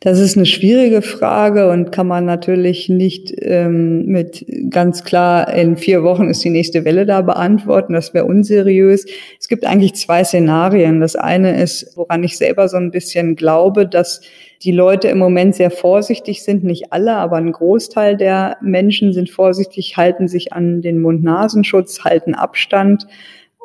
Das 0.00 0.18
ist 0.18 0.38
eine 0.38 0.46
schwierige 0.46 1.02
Frage 1.02 1.70
und 1.70 1.92
kann 1.92 2.06
man 2.06 2.24
natürlich 2.24 2.88
nicht 2.88 3.30
ähm, 3.40 4.06
mit 4.06 4.44
ganz 4.70 5.04
klar 5.04 5.52
in 5.52 5.76
vier 5.76 6.02
Wochen 6.02 6.28
ist 6.28 6.42
die 6.44 6.50
nächste 6.50 6.84
Welle 6.86 7.04
da 7.04 7.20
beantworten. 7.20 7.92
Das 7.92 8.14
wäre 8.14 8.24
unsinn 8.24 8.53
unseriös. 8.54 9.06
Es 9.38 9.48
gibt 9.48 9.64
eigentlich 9.64 9.94
zwei 9.94 10.24
Szenarien. 10.24 11.00
Das 11.00 11.16
eine 11.16 11.60
ist, 11.60 11.96
woran 11.96 12.22
ich 12.22 12.36
selber 12.36 12.68
so 12.68 12.76
ein 12.76 12.90
bisschen 12.90 13.36
glaube, 13.36 13.86
dass 13.86 14.20
die 14.62 14.72
Leute 14.72 15.08
im 15.08 15.18
Moment 15.18 15.54
sehr 15.54 15.70
vorsichtig 15.70 16.42
sind. 16.42 16.64
Nicht 16.64 16.92
alle, 16.92 17.16
aber 17.16 17.36
ein 17.36 17.52
Großteil 17.52 18.16
der 18.16 18.56
Menschen 18.62 19.12
sind 19.12 19.30
vorsichtig, 19.30 19.96
halten 19.96 20.28
sich 20.28 20.52
an 20.52 20.80
den 20.82 21.00
Mund-Nasenschutz, 21.00 22.04
halten 22.04 22.34
Abstand 22.34 23.06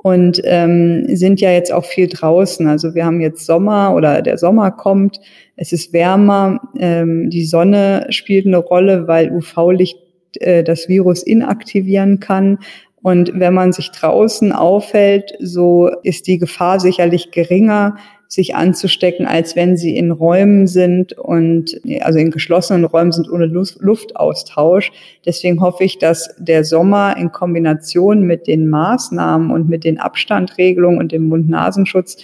und 0.02 0.42
ähm, 0.46 1.06
sind 1.16 1.42
ja 1.42 1.52
jetzt 1.52 1.74
auch 1.74 1.86
viel 1.86 2.08
draußen. 2.08 2.68
Also 2.68 2.96
wir 2.96 3.06
haben 3.06 3.22
jetzt 3.22 3.46
Sommer 3.46 3.94
oder 3.96 4.22
der 4.22 4.38
Sommer 4.38 4.72
kommt, 4.72 5.20
es 5.56 5.74
ist 5.74 5.92
wärmer, 5.92 6.62
ähm, 6.78 7.30
die 7.30 7.46
Sonne 7.46 8.08
spielt 8.10 8.46
eine 8.46 8.58
Rolle, 8.58 9.08
weil 9.08 9.30
UV-Licht 9.32 9.98
äh, 10.40 10.64
das 10.64 10.88
Virus 10.88 11.24
inaktivieren 11.24 12.20
kann. 12.20 12.60
Und 13.02 13.32
wenn 13.34 13.54
man 13.54 13.72
sich 13.72 13.92
draußen 13.92 14.52
aufhält, 14.52 15.34
so 15.40 15.90
ist 16.04 16.28
die 16.28 16.38
Gefahr 16.38 16.80
sicherlich 16.80 17.32
geringer, 17.32 17.96
sich 18.30 18.56
anzustecken, 18.56 19.26
als 19.26 19.56
wenn 19.56 19.76
sie 19.76 19.98
in 19.98 20.12
Räumen 20.12 20.68
sind 20.68 21.14
und 21.14 21.82
also 22.02 22.20
in 22.20 22.30
geschlossenen 22.30 22.86
Räumen 22.86 23.12
sind 23.12 23.30
ohne 23.30 23.48
Luftaustausch. 23.48 24.92
Deswegen 25.26 25.62
hoffe 25.62 25.84
ich, 25.84 25.98
dass 25.98 26.30
der 26.38 26.64
Sommer 26.64 27.18
in 27.18 27.32
Kombination 27.32 28.22
mit 28.22 28.46
den 28.46 28.70
Maßnahmen 28.70 29.50
und 29.50 29.68
mit 29.68 29.84
den 29.84 30.00
Abstandregelungen 30.00 31.00
und 31.00 31.12
dem 31.12 31.28
Mund-Nasenschutz 31.28 32.18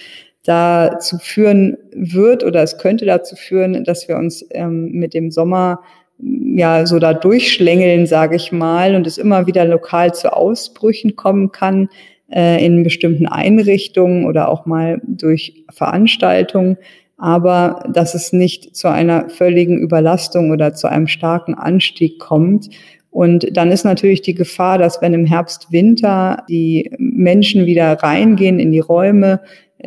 dazu 0.44 1.18
führen 1.18 1.76
wird 1.92 2.44
oder 2.44 2.62
es 2.62 2.78
könnte 2.78 3.06
dazu 3.06 3.36
führen, 3.36 3.84
dass 3.84 4.08
wir 4.08 4.18
uns 4.18 4.46
ähm, 4.52 4.92
mit 4.92 5.16
dem 5.16 5.32
Sommer 5.32 5.80
ja 6.20 6.86
so 6.86 7.00
da 7.00 7.14
durchschlängeln, 7.14 8.06
sage 8.06 8.36
ich 8.36 8.52
mal, 8.52 8.96
und 8.96 9.08
es 9.08 9.18
immer 9.18 9.48
wieder 9.48 9.66
lokal 9.66 10.14
zu 10.14 10.34
Ausbrüchen 10.34 11.16
kommen 11.16 11.52
kann 11.52 11.90
äh, 12.32 12.64
in 12.66 12.84
bestimmten 12.84 13.28
Einrichtungen 13.28 14.26
oder 14.26 14.50
auch 14.50 14.66
mal 14.66 15.02
durch 15.06 15.66
Veranstaltungen, 15.72 16.78
aber 17.18 17.84
dass 17.94 18.16
es 18.16 18.34
nicht 18.34 18.76
zu 18.76 18.90
einer 18.90 19.30
völligen 19.30 19.78
Überlastung 19.78 20.52
oder 20.52 20.74
zu 20.74 20.88
einem 20.88 21.08
starken 21.08 21.54
Anstieg 21.54 22.20
kommt. 22.20 22.70
Und 23.10 23.56
dann 23.56 23.72
ist 23.72 23.86
natürlich 23.86 24.22
die 24.22 24.34
Gefahr, 24.34 24.78
dass 24.78 25.02
wenn 25.02 25.14
im 25.14 25.26
Herbst, 25.26 25.72
Winter 25.72 26.44
die 26.50 26.92
Menschen 26.98 27.66
wieder 27.66 27.94
reingehen 27.94 28.60
in 28.60 28.72
die 28.72 28.80
Räume, 28.80 29.40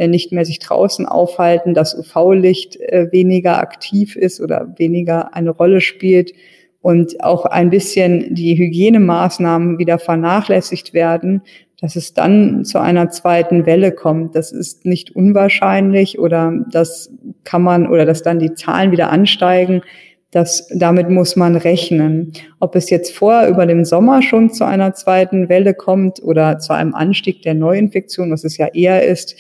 nicht 0.07 0.31
mehr 0.31 0.45
sich 0.45 0.61
draußen 0.61 1.07
aufhalten, 1.07 1.75
dass 1.75 1.99
UV-Licht 1.99 2.79
äh, 2.81 3.11
weniger 3.11 3.59
aktiv 3.59 4.15
ist 4.15 4.41
oder 4.41 4.73
weniger 4.77 5.35
eine 5.35 5.51
Rolle 5.51 5.81
spielt 5.81 6.33
und 6.81 7.25
auch 7.25 7.45
ein 7.45 7.71
bisschen 7.71 8.35
die 8.35 8.57
Hygienemaßnahmen 8.57 9.79
wieder 9.79 9.99
vernachlässigt 9.99 10.95
werden, 10.95 11.43
dass 11.81 11.97
es 11.97 12.13
dann 12.13 12.65
zu 12.65 12.81
einer 12.81 13.11
zweiten 13.11 13.67
Welle 13.67 13.93
kommt. 13.93 14.35
Das 14.35 14.53
ist 14.53 14.85
nicht 14.85 15.15
unwahrscheinlich 15.15 16.19
oder 16.19 16.53
das 16.71 17.13
kann 17.45 17.63
man 17.63 17.87
oder 17.87 18.05
dass 18.05 18.23
dann 18.23 18.39
die 18.39 18.55
Zahlen 18.55 18.91
wieder 18.91 19.11
ansteigen. 19.11 19.83
Das, 20.31 20.69
damit 20.75 21.09
muss 21.09 21.37
man 21.37 21.57
rechnen. 21.57 22.33
Ob 22.61 22.77
es 22.77 22.91
jetzt 22.91 23.17
vorher 23.17 23.49
über 23.49 23.65
den 23.65 23.87
Sommer 23.87 24.21
schon 24.21 24.51
zu 24.51 24.65
einer 24.65 24.93
zweiten 24.93 25.49
Welle 25.49 25.73
kommt 25.73 26.23
oder 26.23 26.59
zu 26.59 26.75
einem 26.75 26.95
Anstieg 26.95 27.43
der 27.43 27.55
Neuinfektion, 27.55 28.31
was 28.31 28.45
es 28.45 28.59
ja 28.59 28.67
eher 28.67 29.07
ist, 29.07 29.37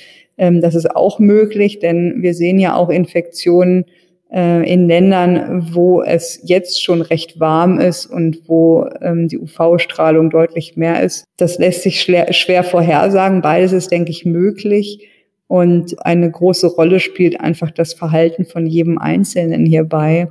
das 0.61 0.75
ist 0.75 0.95
auch 0.95 1.19
möglich, 1.19 1.79
denn 1.81 2.23
wir 2.23 2.35
sehen 2.35 2.59
ja 2.59 2.77
auch 2.77 2.89
Infektionen 2.89 3.85
äh, 4.33 4.71
in 4.71 4.87
Ländern, 4.87 5.69
wo 5.73 6.03
es 6.03 6.41
jetzt 6.45 6.83
schon 6.83 7.03
recht 7.03 7.41
warm 7.41 7.79
ist 7.79 8.07
und 8.07 8.43
wo 8.47 8.87
ähm, 9.01 9.29
die 9.29 9.39
UV-Strahlung 9.39 10.31
deutlich 10.31 10.77
mehr 10.77 11.03
ist. 11.03 11.25
Das 11.37 11.59
lässt 11.59 11.83
sich 11.83 12.01
schwer 12.01 12.65
vorhersagen. 12.65 13.43
Beides 13.43 13.73
ist, 13.73 13.91
denke 13.91 14.11
ich, 14.11 14.25
möglich. 14.25 15.09
Und 15.47 16.05
eine 16.05 16.31
große 16.31 16.67
Rolle 16.67 17.01
spielt 17.01 17.41
einfach 17.41 17.71
das 17.71 17.95
Verhalten 17.95 18.45
von 18.45 18.67
jedem 18.67 18.99
Einzelnen 18.99 19.65
hierbei. 19.65 20.29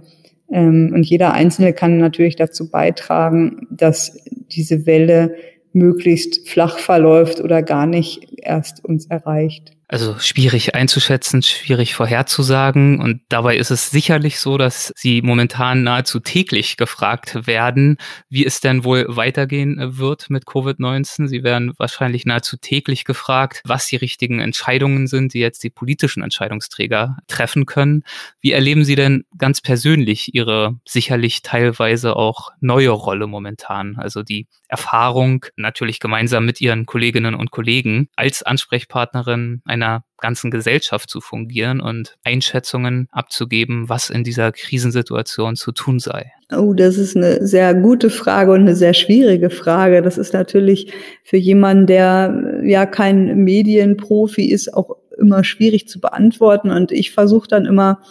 Ähm, 0.51 0.91
und 0.93 1.05
jeder 1.05 1.33
Einzelne 1.33 1.73
kann 1.73 1.97
natürlich 1.97 2.35
dazu 2.35 2.69
beitragen, 2.69 3.67
dass 3.71 4.17
diese 4.51 4.85
Welle 4.85 5.35
möglichst 5.73 6.47
flach 6.47 6.77
verläuft 6.77 7.41
oder 7.41 7.61
gar 7.61 7.85
nicht 7.85 8.27
erst 8.37 8.85
uns 8.85 9.07
erreicht. 9.07 9.76
Also 9.89 10.19
schwierig 10.19 10.75
einzuschätzen, 10.75 11.41
schwierig 11.43 11.95
vorherzusagen. 11.95 12.99
Und 12.99 13.21
dabei 13.29 13.55
ist 13.55 13.71
es 13.71 13.89
sicherlich 13.89 14.37
so, 14.37 14.57
dass 14.57 14.91
Sie 14.97 15.21
momentan 15.21 15.83
nahezu 15.83 16.19
täglich 16.19 16.75
gefragt 16.75 17.47
werden, 17.47 17.95
wie 18.27 18.45
es 18.45 18.59
denn 18.59 18.83
wohl 18.83 19.05
weitergehen 19.07 19.97
wird 19.97 20.29
mit 20.29 20.43
Covid-19. 20.43 21.27
Sie 21.29 21.41
werden 21.41 21.71
wahrscheinlich 21.77 22.25
nahezu 22.25 22.57
täglich 22.57 23.05
gefragt, 23.05 23.61
was 23.63 23.87
die 23.87 23.95
richtigen 23.95 24.41
Entscheidungen 24.41 25.07
sind, 25.07 25.33
die 25.33 25.39
jetzt 25.39 25.63
die 25.63 25.69
politischen 25.69 26.21
Entscheidungsträger 26.21 27.15
treffen 27.27 27.65
können. 27.65 28.03
Wie 28.41 28.51
erleben 28.51 28.83
Sie 28.83 28.95
denn 28.95 29.23
ganz 29.37 29.61
persönlich 29.61 30.35
Ihre 30.35 30.77
sicherlich 30.85 31.43
teilweise 31.43 32.17
auch 32.17 32.49
neue 32.59 32.89
Rolle 32.89 33.27
momentan? 33.27 33.95
Also 33.95 34.21
die 34.21 34.47
Erfahrung, 34.67 35.45
natürlich 35.55 36.01
gemeinsam 36.01 36.45
mit 36.45 36.59
Ihren 36.59 36.85
Kolleginnen 36.85 37.35
und 37.35 37.51
Kollegen 37.51 38.09
als 38.17 38.43
Ansprechpartnerin 38.43 39.61
einer 39.81 40.03
ganzen 40.19 40.51
Gesellschaft 40.51 41.09
zu 41.09 41.21
fungieren 41.21 41.79
und 41.79 42.15
Einschätzungen 42.23 43.07
abzugeben, 43.11 43.87
was 43.87 44.09
in 44.09 44.23
dieser 44.23 44.51
Krisensituation 44.51 45.55
zu 45.55 45.71
tun 45.71 45.99
sei? 45.99 46.31
Oh, 46.55 46.73
das 46.73 46.97
ist 46.97 47.15
eine 47.15 47.45
sehr 47.45 47.73
gute 47.73 48.09
Frage 48.09 48.51
und 48.51 48.61
eine 48.61 48.75
sehr 48.75 48.93
schwierige 48.93 49.49
Frage. 49.49 50.01
Das 50.01 50.17
ist 50.17 50.33
natürlich 50.33 50.91
für 51.23 51.37
jemanden, 51.37 51.87
der 51.87 52.61
ja 52.63 52.85
kein 52.85 53.43
Medienprofi 53.43 54.45
ist, 54.45 54.73
auch 54.73 54.97
immer 55.17 55.43
schwierig 55.43 55.87
zu 55.87 55.99
beantworten. 55.99 56.71
Und 56.71 56.91
ich 56.91 57.11
versuche 57.11 57.47
dann 57.47 57.65
immer 57.65 58.01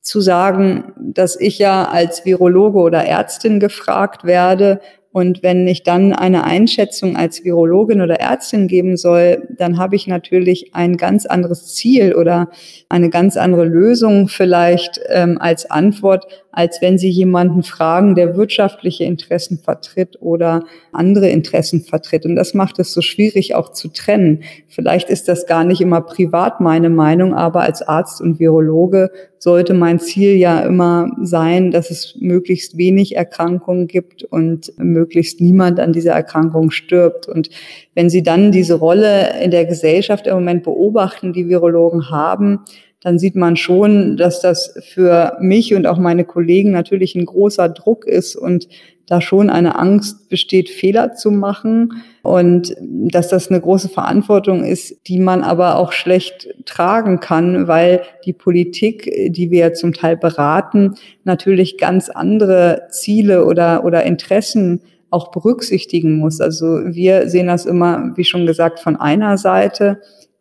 zu 0.00 0.20
sagen, 0.20 0.92
dass 0.98 1.38
ich 1.38 1.58
ja 1.58 1.88
als 1.88 2.24
Virologe 2.24 2.78
oder 2.78 3.04
Ärztin 3.04 3.60
gefragt 3.60 4.24
werde, 4.24 4.80
und 5.12 5.42
wenn 5.42 5.66
ich 5.66 5.82
dann 5.82 6.12
eine 6.12 6.44
Einschätzung 6.44 7.16
als 7.16 7.42
Virologin 7.42 8.00
oder 8.00 8.20
Ärztin 8.20 8.68
geben 8.68 8.96
soll, 8.96 9.49
dann 9.60 9.78
habe 9.78 9.94
ich 9.94 10.06
natürlich 10.06 10.74
ein 10.74 10.96
ganz 10.96 11.26
anderes 11.26 11.74
Ziel 11.74 12.14
oder 12.14 12.48
eine 12.88 13.10
ganz 13.10 13.36
andere 13.36 13.64
Lösung 13.64 14.28
vielleicht 14.28 15.00
ähm, 15.08 15.36
als 15.38 15.70
Antwort, 15.70 16.26
als 16.50 16.80
wenn 16.80 16.96
Sie 16.96 17.10
jemanden 17.10 17.62
fragen, 17.62 18.14
der 18.14 18.36
wirtschaftliche 18.36 19.04
Interessen 19.04 19.58
vertritt 19.58 20.16
oder 20.20 20.64
andere 20.92 21.28
Interessen 21.28 21.82
vertritt. 21.82 22.24
Und 22.24 22.36
das 22.36 22.54
macht 22.54 22.78
es 22.78 22.92
so 22.92 23.02
schwierig 23.02 23.54
auch 23.54 23.72
zu 23.72 23.88
trennen. 23.88 24.42
Vielleicht 24.66 25.10
ist 25.10 25.28
das 25.28 25.46
gar 25.46 25.64
nicht 25.64 25.80
immer 25.82 26.00
privat 26.00 26.60
meine 26.60 26.88
Meinung, 26.88 27.34
aber 27.34 27.60
als 27.60 27.82
Arzt 27.82 28.20
und 28.20 28.40
Virologe 28.40 29.10
sollte 29.42 29.72
mein 29.72 29.98
Ziel 29.98 30.36
ja 30.36 30.60
immer 30.60 31.10
sein, 31.22 31.70
dass 31.70 31.90
es 31.90 32.14
möglichst 32.20 32.76
wenig 32.76 33.16
Erkrankungen 33.16 33.86
gibt 33.86 34.22
und 34.22 34.70
möglichst 34.76 35.40
niemand 35.40 35.80
an 35.80 35.94
dieser 35.94 36.12
Erkrankung 36.12 36.70
stirbt. 36.70 37.26
Und 37.26 37.48
wenn 37.94 38.10
Sie 38.10 38.22
dann 38.22 38.52
diese 38.52 38.74
Rolle 38.74 39.42
in 39.42 39.50
der 39.50 39.64
Gesellschaft 39.64 40.26
im 40.26 40.34
Moment 40.34 40.62
beobachten, 40.62 41.32
die 41.32 41.48
Virologen 41.48 42.10
haben, 42.10 42.60
dann 43.00 43.18
sieht 43.18 43.34
man 43.34 43.56
schon, 43.56 44.18
dass 44.18 44.42
das 44.42 44.74
für 44.86 45.38
mich 45.40 45.74
und 45.74 45.86
auch 45.86 45.96
meine 45.96 46.26
Kollegen 46.26 46.70
natürlich 46.70 47.14
ein 47.14 47.24
großer 47.24 47.70
Druck 47.70 48.06
ist 48.06 48.36
und 48.36 48.68
da 49.10 49.20
schon 49.20 49.50
eine 49.50 49.78
Angst 49.78 50.28
besteht, 50.28 50.70
Fehler 50.70 51.14
zu 51.14 51.30
machen 51.30 52.02
und 52.22 52.76
dass 52.80 53.28
das 53.28 53.50
eine 53.50 53.60
große 53.60 53.88
Verantwortung 53.88 54.64
ist, 54.64 55.08
die 55.08 55.18
man 55.18 55.42
aber 55.42 55.76
auch 55.76 55.92
schlecht 55.92 56.48
tragen 56.64 57.18
kann, 57.20 57.66
weil 57.66 58.02
die 58.24 58.32
Politik, 58.32 59.10
die 59.28 59.50
wir 59.50 59.74
zum 59.74 59.92
Teil 59.92 60.16
beraten, 60.16 60.94
natürlich 61.24 61.76
ganz 61.76 62.08
andere 62.08 62.86
Ziele 62.90 63.44
oder, 63.46 63.84
oder 63.84 64.04
Interessen 64.04 64.80
auch 65.10 65.32
berücksichtigen 65.32 66.16
muss. 66.16 66.40
Also 66.40 66.80
wir 66.84 67.28
sehen 67.28 67.48
das 67.48 67.66
immer, 67.66 68.12
wie 68.14 68.24
schon 68.24 68.46
gesagt, 68.46 68.78
von 68.78 68.94
einer 68.94 69.36
Seite 69.36 69.98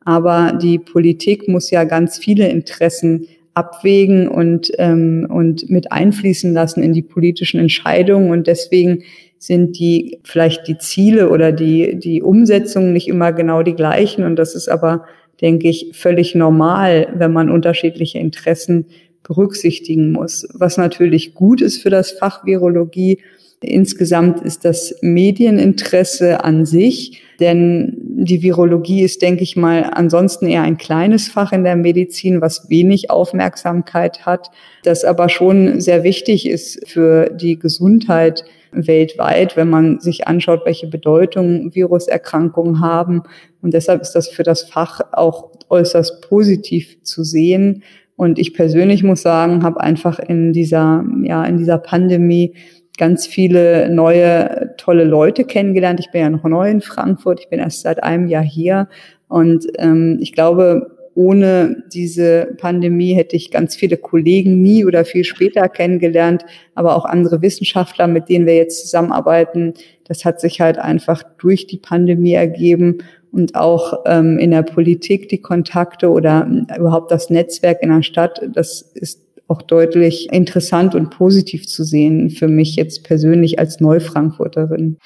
aber 0.09 0.53
die 0.53 0.79
Politik 0.79 1.47
muss 1.47 1.69
ja 1.69 1.83
ganz 1.83 2.17
viele 2.17 2.47
Interessen 2.47 3.27
abwägen 3.59 4.27
und, 4.29 4.71
ähm, 4.77 5.27
und 5.29 5.69
mit 5.69 5.91
einfließen 5.91 6.53
lassen 6.53 6.81
in 6.81 6.93
die 6.93 7.01
politischen 7.01 7.59
Entscheidungen. 7.59 8.31
Und 8.31 8.47
deswegen 8.47 9.03
sind 9.37 9.77
die 9.77 10.19
vielleicht 10.23 10.67
die 10.67 10.77
Ziele 10.77 11.29
oder 11.29 11.51
die, 11.51 11.99
die 11.99 12.21
Umsetzungen 12.21 12.93
nicht 12.93 13.07
immer 13.07 13.33
genau 13.33 13.61
die 13.61 13.75
gleichen. 13.75 14.23
Und 14.23 14.37
das 14.37 14.55
ist 14.55 14.69
aber, 14.69 15.05
denke 15.41 15.67
ich, 15.67 15.91
völlig 15.93 16.35
normal, 16.35 17.07
wenn 17.15 17.33
man 17.33 17.49
unterschiedliche 17.49 18.19
Interessen 18.19 18.85
berücksichtigen 19.23 20.13
muss. 20.13 20.47
Was 20.53 20.77
natürlich 20.77 21.33
gut 21.33 21.61
ist 21.61 21.81
für 21.81 21.89
das 21.89 22.11
Fach 22.11 22.45
Virologie, 22.45 23.19
Insgesamt 23.61 24.41
ist 24.41 24.63
das 24.63 24.95
Medieninteresse 25.01 26.43
an 26.45 26.65
sich, 26.65 27.21
denn 27.41 27.97
die 27.99 28.41
Virologie 28.41 29.01
ist, 29.01 29.21
denke 29.21 29.43
ich 29.43 29.57
mal, 29.57 29.91
ansonsten 29.93 30.47
eher 30.47 30.61
ein 30.61 30.77
kleines 30.77 31.27
Fach 31.27 31.51
in 31.51 31.65
der 31.65 31.75
Medizin, 31.75 32.39
was 32.39 32.69
wenig 32.69 33.09
Aufmerksamkeit 33.09 34.25
hat, 34.25 34.49
das 34.83 35.03
aber 35.03 35.27
schon 35.27 35.81
sehr 35.81 36.03
wichtig 36.03 36.47
ist 36.47 36.87
für 36.87 37.29
die 37.29 37.59
Gesundheit 37.59 38.45
weltweit, 38.71 39.57
wenn 39.57 39.69
man 39.69 39.99
sich 39.99 40.27
anschaut, 40.27 40.61
welche 40.65 40.87
Bedeutung 40.87 41.73
Viruserkrankungen 41.73 42.79
haben. 42.79 43.23
Und 43.61 43.73
deshalb 43.73 44.01
ist 44.01 44.13
das 44.13 44.29
für 44.29 44.43
das 44.43 44.63
Fach 44.63 45.01
auch 45.11 45.51
äußerst 45.69 46.21
positiv 46.29 47.03
zu 47.03 47.23
sehen. 47.23 47.83
Und 48.15 48.37
ich 48.37 48.53
persönlich 48.53 49.03
muss 49.03 49.21
sagen, 49.21 49.63
habe 49.63 49.79
einfach 49.81 50.19
in 50.19 50.53
dieser, 50.53 51.05
ja, 51.23 51.43
in 51.45 51.57
dieser 51.57 51.77
Pandemie 51.77 52.53
ganz 52.99 53.25
viele 53.25 53.89
neue, 53.89 54.75
tolle 54.77 55.05
Leute 55.05 55.45
kennengelernt. 55.45 55.99
Ich 55.99 56.11
bin 56.11 56.21
ja 56.21 56.29
noch 56.29 56.43
neu 56.43 56.69
in 56.69 56.81
Frankfurt. 56.81 57.39
Ich 57.39 57.49
bin 57.49 57.59
erst 57.59 57.81
seit 57.81 58.03
einem 58.03 58.27
Jahr 58.27 58.43
hier. 58.43 58.87
Und 59.27 59.65
ähm, 59.79 60.19
ich 60.21 60.33
glaube, 60.33 60.99
ohne 61.15 61.83
diese 61.91 62.55
Pandemie 62.57 63.13
hätte 63.13 63.35
ich 63.35 63.51
ganz 63.51 63.75
viele 63.75 63.97
Kollegen 63.97 64.61
nie 64.61 64.85
oder 64.85 65.03
viel 65.05 65.23
später 65.23 65.67
kennengelernt, 65.67 66.45
aber 66.75 66.95
auch 66.95 67.05
andere 67.05 67.41
Wissenschaftler, 67.41 68.07
mit 68.07 68.29
denen 68.29 68.45
wir 68.45 68.55
jetzt 68.55 68.81
zusammenarbeiten. 68.81 69.73
Das 70.05 70.23
hat 70.23 70.39
sich 70.39 70.61
halt 70.61 70.77
einfach 70.77 71.23
durch 71.39 71.67
die 71.67 71.77
Pandemie 71.77 72.33
ergeben 72.33 72.99
und 73.31 73.55
auch 73.55 74.03
ähm, 74.05 74.39
in 74.39 74.51
der 74.51 74.63
Politik 74.63 75.29
die 75.29 75.41
Kontakte 75.41 76.09
oder 76.09 76.49
überhaupt 76.77 77.11
das 77.11 77.29
Netzwerk 77.29 77.81
in 77.81 77.89
der 77.89 78.01
Stadt. 78.01 78.41
Das 78.53 78.81
ist 78.81 79.28
auch 79.49 79.61
deutlich 79.63 80.31
interessant 80.31 80.95
und 80.95 81.09
positiv 81.09 81.67
zu 81.67 81.83
sehen 81.83 82.29
für 82.29 82.47
mich 82.47 82.75
jetzt 82.75 83.03
persönlich 83.03 83.59
als 83.59 83.79
Neufrankfurterin. 83.79 84.97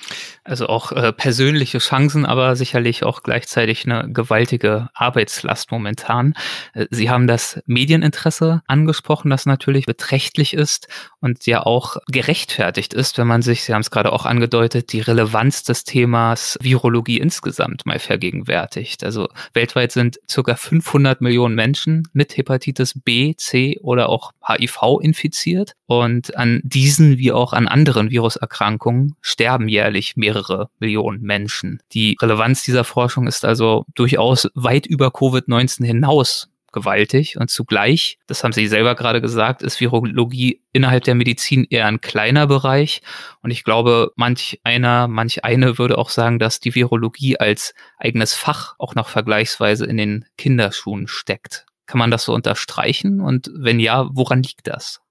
Also 0.46 0.68
auch 0.68 0.92
äh, 0.92 1.14
persönliche 1.14 1.78
Chancen, 1.78 2.26
aber 2.26 2.58
sicherlich 2.58 3.04
auch 3.04 3.24
gleichzeitig 3.24 3.86
eine 3.86 4.12
gewaltige 4.12 4.90
Arbeitslast 4.94 5.72
momentan. 5.72 6.34
Äh, 6.74 6.88
Sie 6.90 7.10
haben 7.10 7.28
das 7.28 7.62
Medieninteresse 7.66 8.62
angesprochen, 8.68 9.30
das 9.30 9.46
natürlich 9.46 9.86
beträchtlich 9.86 10.54
ist 10.54 10.90
und 11.22 11.46
ja 11.46 11.66
auch 11.66 11.96
gerechtfertigt 12.08 12.94
ist, 12.94 13.18
wenn 13.18 13.28
man 13.28 13.42
sich, 13.42 13.64
Sie 13.64 13.74
haben 13.74 13.82
es 13.82 13.92
gerade 13.92 14.12
auch 14.12 14.26
angedeutet, 14.26 14.92
die 14.92 15.00
Relevanz 15.00 15.64
des 15.64 15.86
Themas 15.86 16.58
Virologie 16.62 17.20
insgesamt 17.20 17.86
mal 17.86 18.00
vergegenwärtigt. 18.00 19.06
Also 19.06 19.30
weltweit 19.54 19.94
sind 19.94 20.20
circa 20.30 20.56
500 20.56 21.22
Millionen 21.22 21.56
Menschen 21.56 22.04
mit 22.12 22.36
Hepatitis 22.36 23.00
B, 23.02 23.34
C 23.38 23.80
oder 23.82 24.10
auch 24.10 24.32
HIV 24.46 25.00
infiziert 25.02 25.74
und 25.86 26.36
an 26.36 26.60
diesen 26.64 27.18
wie 27.18 27.32
auch 27.32 27.54
an 27.54 27.70
anderen 27.70 28.12
Viruserkrankungen 28.12 29.16
sterben 29.22 29.70
jährlich 29.70 30.18
mehrere 30.18 30.33
Millionen 30.80 31.22
Menschen. 31.22 31.82
Die 31.94 32.18
Relevanz 32.22 32.64
dieser 32.64 32.84
Forschung 32.84 33.28
ist 33.28 33.46
also 33.46 33.86
durchaus 33.96 34.50
weit 34.56 34.86
über 34.86 35.08
Covid-19 35.08 35.86
hinaus 35.86 36.50
gewaltig 36.74 37.38
und 37.38 37.50
zugleich, 37.50 38.18
das 38.28 38.44
haben 38.44 38.52
Sie 38.52 38.68
selber 38.68 38.96
gerade 38.96 39.22
gesagt, 39.22 39.62
ist 39.62 39.80
Virologie 39.80 40.62
innerhalb 40.74 41.06
der 41.06 41.16
Medizin 41.16 41.66
eher 41.70 41.86
ein 41.86 42.02
kleiner 42.02 42.48
Bereich 42.48 43.02
und 43.42 43.52
ich 43.52 43.64
glaube, 43.64 44.12
manch 44.16 44.60
einer, 44.64 45.08
manch 45.08 45.46
eine 45.46 45.78
würde 45.78 45.98
auch 45.98 46.10
sagen, 46.10 46.40
dass 46.40 46.60
die 46.60 46.76
Virologie 46.76 47.38
als 47.38 47.74
eigenes 47.98 48.34
Fach 48.34 48.76
auch 48.80 48.96
noch 48.96 49.08
vergleichsweise 49.08 49.86
in 49.86 49.98
den 49.98 50.26
Kinderschuhen 50.38 51.08
steckt. 51.08 51.66
Kann 51.86 52.00
man 52.00 52.12
das 52.12 52.24
so 52.24 52.34
unterstreichen? 52.34 53.22
Und 53.22 53.52
wenn 53.54 53.80
ja, 53.80 54.10
woran 54.12 54.42
liegt 54.42 54.68
das? 54.68 55.03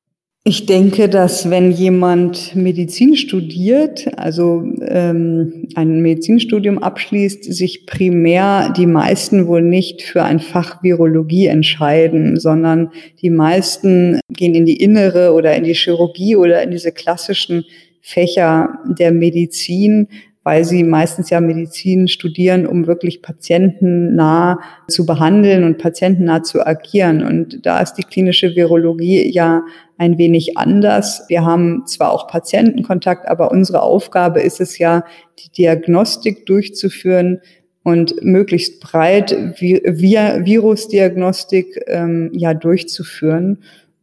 Ich 0.44 0.66
denke, 0.66 1.08
dass 1.08 1.50
wenn 1.50 1.70
jemand 1.70 2.56
Medizin 2.56 3.14
studiert, 3.14 4.08
also 4.18 4.64
ähm, 4.80 5.68
ein 5.76 6.00
Medizinstudium 6.00 6.78
abschließt, 6.78 7.44
sich 7.44 7.86
primär 7.86 8.74
die 8.76 8.86
meisten 8.86 9.46
wohl 9.46 9.62
nicht 9.62 10.02
für 10.02 10.24
ein 10.24 10.40
Fach 10.40 10.82
Virologie 10.82 11.46
entscheiden, 11.46 12.40
sondern 12.40 12.90
die 13.20 13.30
meisten 13.30 14.18
gehen 14.30 14.56
in 14.56 14.66
die 14.66 14.82
innere 14.82 15.32
oder 15.32 15.54
in 15.54 15.62
die 15.62 15.74
Chirurgie 15.74 16.34
oder 16.34 16.60
in 16.60 16.72
diese 16.72 16.90
klassischen 16.90 17.64
Fächer 18.00 18.80
der 18.98 19.12
Medizin, 19.12 20.08
weil 20.44 20.64
sie 20.64 20.82
meistens 20.82 21.30
ja 21.30 21.40
Medizin 21.40 22.08
studieren, 22.08 22.66
um 22.66 22.86
wirklich 22.86 23.22
patientennah 23.22 24.58
zu 24.88 25.06
behandeln 25.06 25.64
und 25.64 25.78
patientennah 25.78 26.42
zu 26.42 26.66
agieren. 26.66 27.22
Und 27.22 27.64
da 27.64 27.80
ist 27.80 27.94
die 27.94 28.02
klinische 28.02 28.56
Virologie 28.56 29.30
ja 29.30 29.62
ein 29.98 30.18
wenig 30.18 30.58
anders. 30.58 31.24
Wir 31.28 31.44
haben 31.44 31.86
zwar 31.86 32.10
auch 32.12 32.26
Patientenkontakt, 32.26 33.28
aber 33.28 33.52
unsere 33.52 33.82
Aufgabe 33.82 34.40
ist 34.40 34.60
es 34.60 34.78
ja, 34.78 35.04
die 35.38 35.50
Diagnostik 35.50 36.44
durchzuführen 36.46 37.40
und 37.84 38.22
möglichst 38.22 38.80
breit 38.80 39.32
Virusdiagnostik 39.32 41.80
ähm, 41.86 42.30
ja 42.32 42.54
durchzuführen. 42.54 43.58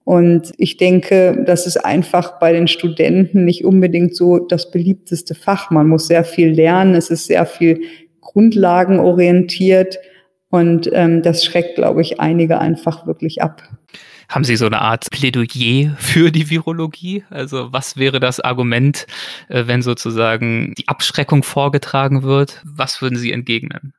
Und 0.09 0.53
ich 0.57 0.77
denke, 0.77 1.43
das 1.45 1.67
ist 1.67 1.77
einfach 1.77 2.39
bei 2.39 2.51
den 2.51 2.67
Studenten 2.67 3.45
nicht 3.45 3.63
unbedingt 3.63 4.15
so 4.15 4.39
das 4.39 4.71
beliebteste 4.71 5.35
Fach. 5.35 5.69
Man 5.69 5.87
muss 5.87 6.07
sehr 6.07 6.23
viel 6.23 6.49
lernen, 6.49 6.95
es 6.95 7.11
ist 7.11 7.27
sehr 7.27 7.45
viel 7.45 7.81
grundlagenorientiert 8.19 9.99
und 10.49 10.89
ähm, 10.93 11.21
das 11.21 11.45
schreckt, 11.45 11.75
glaube 11.75 12.01
ich, 12.01 12.19
einige 12.19 12.57
einfach 12.57 13.05
wirklich 13.05 13.43
ab. 13.43 13.61
Haben 14.29 14.45
Sie 14.45 14.55
so 14.55 14.65
eine 14.65 14.81
Art 14.81 15.11
Plädoyer 15.11 15.95
für 15.99 16.31
die 16.31 16.49
Virologie? 16.49 17.23
Also 17.29 17.71
was 17.71 17.95
wäre 17.95 18.19
das 18.19 18.39
Argument, 18.39 19.05
äh, 19.47 19.67
wenn 19.67 19.83
sozusagen 19.83 20.73
die 20.75 20.87
Abschreckung 20.87 21.43
vorgetragen 21.43 22.23
wird? 22.23 22.63
Was 22.65 23.03
würden 23.03 23.19
Sie 23.19 23.31
entgegnen? 23.31 23.93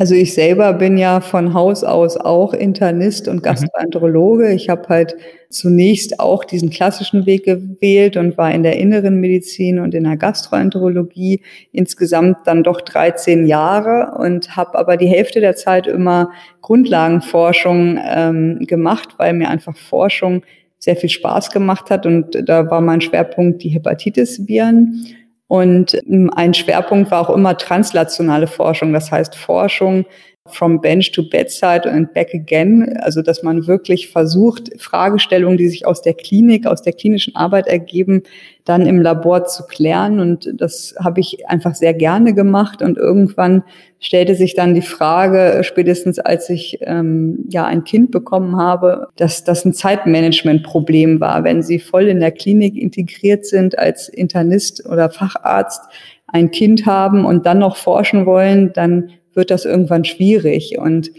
Also 0.00 0.14
ich 0.14 0.32
selber 0.32 0.74
bin 0.74 0.96
ja 0.96 1.20
von 1.20 1.54
Haus 1.54 1.82
aus 1.82 2.16
auch 2.16 2.54
Internist 2.54 3.26
und 3.26 3.38
mhm. 3.38 3.42
Gastroenterologe. 3.42 4.52
Ich 4.52 4.68
habe 4.68 4.88
halt 4.88 5.16
zunächst 5.50 6.20
auch 6.20 6.44
diesen 6.44 6.70
klassischen 6.70 7.26
Weg 7.26 7.44
gewählt 7.44 8.16
und 8.16 8.38
war 8.38 8.52
in 8.54 8.62
der 8.62 8.76
inneren 8.76 9.18
Medizin 9.18 9.80
und 9.80 9.94
in 9.94 10.04
der 10.04 10.16
Gastroenterologie 10.16 11.42
insgesamt 11.72 12.38
dann 12.44 12.62
doch 12.62 12.80
13 12.80 13.44
Jahre 13.48 14.16
und 14.18 14.54
habe 14.56 14.78
aber 14.78 14.96
die 14.96 15.08
Hälfte 15.08 15.40
der 15.40 15.56
Zeit 15.56 15.88
immer 15.88 16.30
Grundlagenforschung 16.60 17.98
ähm, 18.00 18.58
gemacht, 18.68 19.14
weil 19.16 19.32
mir 19.32 19.48
einfach 19.48 19.76
Forschung 19.76 20.42
sehr 20.78 20.94
viel 20.94 21.10
Spaß 21.10 21.50
gemacht 21.50 21.90
hat 21.90 22.06
und 22.06 22.48
da 22.48 22.70
war 22.70 22.80
mein 22.80 23.00
Schwerpunkt 23.00 23.64
die 23.64 23.70
Hepatitis-Viren. 23.70 25.06
Und 25.48 25.94
ähm, 26.06 26.30
ein 26.34 26.54
Schwerpunkt 26.54 27.10
war 27.10 27.22
auch 27.22 27.34
immer 27.34 27.56
translationale 27.56 28.46
Forschung, 28.46 28.92
das 28.92 29.10
heißt 29.10 29.34
Forschung 29.34 30.04
from 30.50 30.80
bench 30.80 31.12
to 31.12 31.22
bedside 31.22 31.88
and 31.88 32.12
back 32.12 32.34
again. 32.34 32.96
Also, 33.00 33.22
dass 33.22 33.42
man 33.42 33.66
wirklich 33.66 34.08
versucht, 34.08 34.70
Fragestellungen, 34.78 35.58
die 35.58 35.68
sich 35.68 35.86
aus 35.86 36.02
der 36.02 36.14
Klinik, 36.14 36.66
aus 36.66 36.82
der 36.82 36.92
klinischen 36.92 37.36
Arbeit 37.36 37.66
ergeben, 37.66 38.22
dann 38.64 38.86
im 38.86 39.00
Labor 39.00 39.46
zu 39.46 39.64
klären. 39.66 40.20
Und 40.20 40.52
das 40.54 40.94
habe 41.02 41.20
ich 41.20 41.48
einfach 41.48 41.74
sehr 41.74 41.94
gerne 41.94 42.34
gemacht. 42.34 42.82
Und 42.82 42.98
irgendwann 42.98 43.62
stellte 44.00 44.34
sich 44.34 44.54
dann 44.54 44.74
die 44.74 44.82
Frage, 44.82 45.60
spätestens 45.64 46.18
als 46.18 46.50
ich 46.50 46.78
ähm, 46.82 47.46
ja 47.50 47.64
ein 47.64 47.84
Kind 47.84 48.10
bekommen 48.10 48.56
habe, 48.56 49.08
dass 49.16 49.44
das 49.44 49.64
ein 49.64 49.72
Zeitmanagement-Problem 49.72 51.20
war. 51.20 51.44
Wenn 51.44 51.62
Sie 51.62 51.78
voll 51.78 52.08
in 52.08 52.20
der 52.20 52.32
Klinik 52.32 52.76
integriert 52.76 53.46
sind 53.46 53.78
als 53.78 54.08
Internist 54.08 54.86
oder 54.86 55.10
Facharzt, 55.10 55.80
ein 56.28 56.50
Kind 56.50 56.86
haben 56.86 57.24
und 57.24 57.46
dann 57.46 57.58
noch 57.58 57.76
forschen 57.76 58.26
wollen, 58.26 58.72
dann 58.74 59.10
wird 59.38 59.50
das 59.50 59.64
irgendwann 59.64 60.04
schwierig. 60.04 60.76
Und 60.78 61.10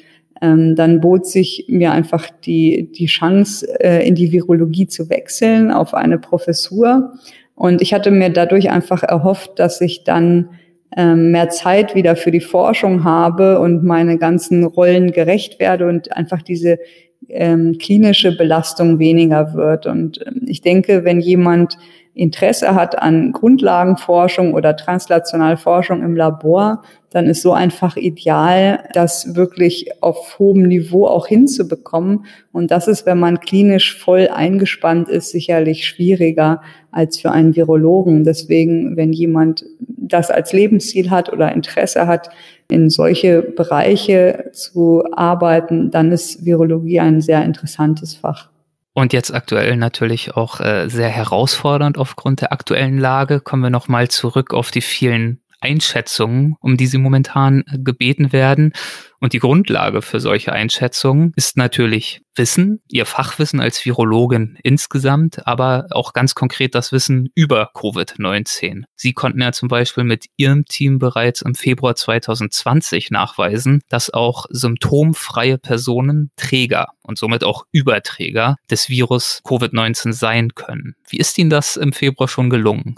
ähm, 0.41 0.75
dann 0.75 1.01
bot 1.01 1.25
sich 1.25 1.65
mir 1.67 1.91
einfach 1.91 2.29
die, 2.45 2.91
die 2.91 3.07
Chance, 3.07 3.65
äh, 3.81 4.07
in 4.07 4.13
die 4.13 4.31
Virologie 4.31 4.85
zu 4.85 5.09
wechseln 5.09 5.71
auf 5.71 5.95
eine 5.95 6.19
Professur. 6.19 7.13
Und 7.55 7.81
ich 7.81 7.93
hatte 7.93 8.11
mir 8.11 8.29
dadurch 8.29 8.69
einfach 8.69 9.01
erhofft, 9.01 9.57
dass 9.57 9.81
ich 9.81 10.03
dann 10.03 10.49
ähm, 10.95 11.31
mehr 11.31 11.49
Zeit 11.49 11.95
wieder 11.95 12.15
für 12.15 12.31
die 12.31 12.39
Forschung 12.39 13.03
habe 13.03 13.59
und 13.59 13.83
meine 13.83 14.17
ganzen 14.17 14.63
Rollen 14.63 15.11
gerecht 15.11 15.59
werde 15.59 15.87
und 15.87 16.15
einfach 16.15 16.41
diese 16.41 16.79
ähm, 17.27 17.77
klinische 17.77 18.35
Belastung 18.35 18.99
weniger 18.99 19.53
wird. 19.53 19.85
Und 19.85 20.19
ähm, 20.25 20.41
ich 20.45 20.61
denke, 20.61 21.03
wenn 21.03 21.19
jemand 21.19 21.77
Interesse 22.19 22.75
hat 22.75 23.01
an 23.01 23.31
Grundlagenforschung 23.31 24.53
oder 24.53 24.75
translationale 24.75 25.55
Forschung 25.55 26.03
im 26.03 26.17
Labor, 26.17 26.81
dann 27.11 27.27
ist 27.27 27.41
so 27.41 27.53
einfach 27.53 27.95
ideal, 27.95 28.83
das 28.93 29.35
wirklich 29.35 29.89
auf 30.01 30.37
hohem 30.37 30.63
Niveau 30.63 31.07
auch 31.07 31.27
hinzubekommen. 31.27 32.25
Und 32.51 32.71
das 32.71 32.89
ist, 32.89 33.05
wenn 33.05 33.19
man 33.19 33.39
klinisch 33.39 33.97
voll 33.97 34.27
eingespannt 34.27 35.07
ist, 35.07 35.31
sicherlich 35.31 35.87
schwieriger 35.87 36.61
als 36.91 37.17
für 37.19 37.31
einen 37.31 37.55
Virologen. 37.55 38.25
Deswegen, 38.25 38.97
wenn 38.97 39.13
jemand 39.13 39.63
das 39.79 40.29
als 40.29 40.51
Lebensziel 40.51 41.09
hat 41.09 41.31
oder 41.31 41.53
Interesse 41.53 42.05
hat, 42.05 42.29
in 42.69 42.89
solche 42.89 43.41
Bereiche 43.41 44.49
zu 44.51 45.03
arbeiten, 45.13 45.89
dann 45.89 46.11
ist 46.11 46.43
Virologie 46.43 46.99
ein 46.99 47.21
sehr 47.21 47.45
interessantes 47.45 48.13
Fach. 48.13 48.49
Und 48.93 49.13
jetzt 49.13 49.33
aktuell 49.33 49.77
natürlich 49.77 50.35
auch 50.35 50.59
äh, 50.59 50.89
sehr 50.89 51.09
herausfordernd 51.09 51.97
aufgrund 51.97 52.41
der 52.41 52.51
aktuellen 52.51 52.97
Lage. 52.97 53.39
Kommen 53.39 53.63
wir 53.63 53.69
nochmal 53.69 54.09
zurück 54.09 54.53
auf 54.53 54.71
die 54.71 54.81
vielen 54.81 55.41
Einschätzungen, 55.61 56.55
um 56.59 56.77
die 56.77 56.87
sie 56.87 56.97
momentan 56.97 57.63
äh, 57.67 57.77
gebeten 57.79 58.31
werden. 58.31 58.73
Und 59.19 59.33
die 59.33 59.39
Grundlage 59.39 60.01
für 60.01 60.19
solche 60.19 60.53
Einschätzungen 60.53 61.33
ist 61.35 61.57
natürlich 61.57 62.21
Wissen, 62.35 62.81
ihr 62.87 63.05
Fachwissen 63.05 63.59
als 63.59 63.83
Virologin 63.83 64.57
insgesamt, 64.63 65.45
aber 65.45 65.87
auch 65.91 66.13
ganz 66.13 66.35
konkret 66.35 66.73
das 66.73 66.93
Wissen 66.93 67.29
über 67.35 67.71
Covid-19. 67.73 68.83
Sie 68.95 69.11
konnten 69.11 69.41
ja 69.41 69.51
zum 69.51 69.67
Beispiel 69.67 70.05
mit 70.05 70.27
Ihrem 70.37 70.63
Team 70.63 70.99
bereits 70.99 71.41
im 71.41 71.53
Februar 71.53 71.95
2020 71.95 73.11
nachweisen, 73.11 73.81
dass 73.89 74.09
auch 74.09 74.45
symptomfreie 74.49 75.57
Personen 75.57 76.31
Träger 76.37 76.87
und 77.03 77.17
somit 77.17 77.43
auch 77.43 77.65
Überträger 77.73 78.55
des 78.71 78.87
Virus 78.87 79.41
Covid-19 79.43 80.13
sein 80.13 80.55
können. 80.55 80.95
Wie 81.09 81.17
ist 81.17 81.37
Ihnen 81.37 81.49
das 81.49 81.75
im 81.75 81.91
Februar 81.91 82.29
schon 82.29 82.49
gelungen? 82.49 82.95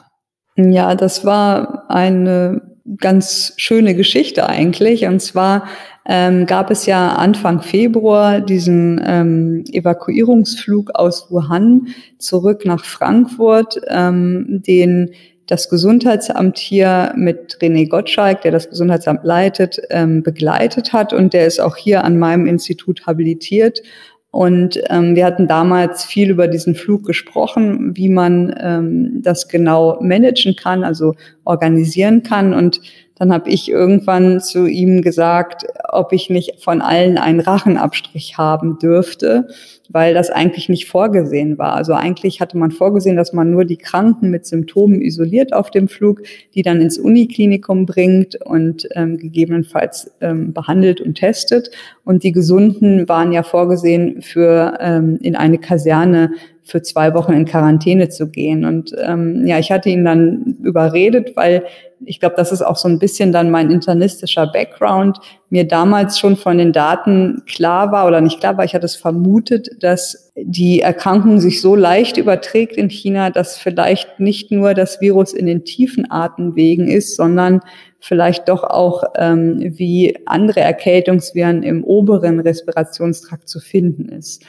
Ja, 0.55 0.95
das 0.95 1.25
war 1.25 1.89
eine 1.89 2.61
ganz 2.97 3.53
schöne 3.57 3.95
Geschichte 3.95 4.47
eigentlich. 4.47 5.05
Und 5.05 5.21
zwar 5.21 5.67
ähm, 6.05 6.45
gab 6.45 6.71
es 6.71 6.85
ja 6.85 7.13
Anfang 7.13 7.61
Februar 7.61 8.41
diesen 8.41 9.01
ähm, 9.05 9.63
Evakuierungsflug 9.71 10.91
aus 10.95 11.29
Wuhan 11.29 11.87
zurück 12.17 12.65
nach 12.65 12.83
Frankfurt, 12.83 13.79
ähm, 13.87 14.61
den 14.65 15.11
das 15.47 15.69
Gesundheitsamt 15.69 16.57
hier 16.57 17.13
mit 17.17 17.57
René 17.61 17.89
Gottschalk, 17.89 18.41
der 18.41 18.51
das 18.51 18.69
Gesundheitsamt 18.69 19.25
leitet, 19.25 19.81
ähm, 19.89 20.23
begleitet 20.23 20.93
hat. 20.93 21.11
Und 21.11 21.33
der 21.33 21.45
ist 21.45 21.59
auch 21.59 21.75
hier 21.75 22.05
an 22.05 22.17
meinem 22.17 22.45
Institut 22.45 23.05
habilitiert. 23.05 23.81
Und 24.31 24.81
ähm, 24.89 25.15
wir 25.15 25.25
hatten 25.25 25.47
damals 25.47 26.05
viel 26.05 26.29
über 26.29 26.47
diesen 26.47 26.73
Flug 26.73 27.05
gesprochen, 27.05 27.97
wie 27.97 28.07
man 28.07 28.55
ähm, 28.57 29.21
das 29.21 29.49
genau 29.49 29.99
managen 30.01 30.55
kann, 30.55 30.85
also 30.85 31.15
organisieren 31.43 32.23
kann. 32.23 32.53
Und 32.53 32.79
dann 33.15 33.33
habe 33.33 33.49
ich 33.49 33.69
irgendwann 33.69 34.39
zu 34.39 34.65
ihm 34.65 35.01
gesagt, 35.01 35.65
ob 35.89 36.13
ich 36.13 36.29
nicht 36.29 36.63
von 36.63 36.81
allen 36.81 37.17
einen 37.17 37.41
Rachenabstrich 37.41 38.37
haben 38.37 38.79
dürfte, 38.79 39.47
weil 39.91 40.13
das 40.13 40.29
eigentlich 40.29 40.69
nicht 40.69 40.87
vorgesehen 40.87 41.57
war. 41.57 41.73
Also 41.73 41.93
eigentlich 41.93 42.41
hatte 42.41 42.57
man 42.57 42.71
vorgesehen, 42.71 43.17
dass 43.17 43.33
man 43.33 43.51
nur 43.51 43.65
die 43.65 43.77
Kranken 43.77 44.29
mit 44.29 44.45
Symptomen 44.45 45.01
isoliert 45.01 45.53
auf 45.53 45.71
dem 45.71 45.87
Flug, 45.87 46.21
die 46.55 46.61
dann 46.61 46.81
ins 46.81 46.97
Uniklinikum 46.97 47.85
bringt 47.85 48.35
und 48.35 48.87
ähm, 48.95 49.17
gegebenenfalls 49.17 50.11
ähm, 50.21 50.53
behandelt 50.53 51.01
und 51.01 51.15
testet. 51.15 51.71
Und 52.03 52.23
die 52.23 52.31
Gesunden 52.31 53.07
waren 53.09 53.31
ja 53.31 53.43
vorgesehen 53.43 54.21
für 54.21 54.77
ähm, 54.79 55.17
in 55.21 55.35
eine 55.35 55.57
Kaserne 55.57 56.31
für 56.63 56.81
zwei 56.81 57.13
Wochen 57.13 57.33
in 57.33 57.45
Quarantäne 57.45 58.09
zu 58.09 58.29
gehen. 58.29 58.65
Und 58.65 58.95
ähm, 59.01 59.45
ja, 59.45 59.59
ich 59.59 59.71
hatte 59.71 59.89
ihn 59.89 60.05
dann 60.05 60.57
überredet, 60.63 61.35
weil 61.35 61.63
ich 62.05 62.19
glaube, 62.19 62.35
das 62.35 62.51
ist 62.51 62.61
auch 62.61 62.77
so 62.77 62.87
ein 62.87 62.99
bisschen 62.99 63.31
dann 63.31 63.51
mein 63.51 63.69
internistischer 63.69 64.47
Background, 64.47 65.19
mir 65.49 65.67
damals 65.67 66.17
schon 66.17 66.35
von 66.35 66.57
den 66.57 66.71
Daten 66.71 67.43
klar 67.45 67.91
war 67.91 68.07
oder 68.07 68.21
nicht 68.21 68.39
klar 68.39 68.57
war, 68.57 68.65
ich 68.65 68.73
hatte 68.73 68.85
es 68.85 68.95
vermutet, 68.95 69.69
dass 69.83 70.31
die 70.35 70.81
Erkrankung 70.81 71.39
sich 71.39 71.61
so 71.61 71.75
leicht 71.75 72.17
überträgt 72.17 72.77
in 72.77 72.89
China, 72.89 73.29
dass 73.29 73.57
vielleicht 73.57 74.19
nicht 74.19 74.51
nur 74.51 74.73
das 74.73 75.01
Virus 75.01 75.33
in 75.33 75.45
den 75.45 75.65
tiefen 75.65 76.09
Atemwegen 76.09 76.87
ist, 76.87 77.15
sondern 77.15 77.59
vielleicht 77.99 78.49
doch 78.49 78.63
auch 78.63 79.03
ähm, 79.15 79.59
wie 79.77 80.17
andere 80.25 80.61
Erkältungsviren 80.61 81.61
im 81.63 81.83
oberen 81.83 82.39
Respirationstrakt 82.39 83.47
zu 83.47 83.59
finden 83.59 84.09
ist. 84.09 84.43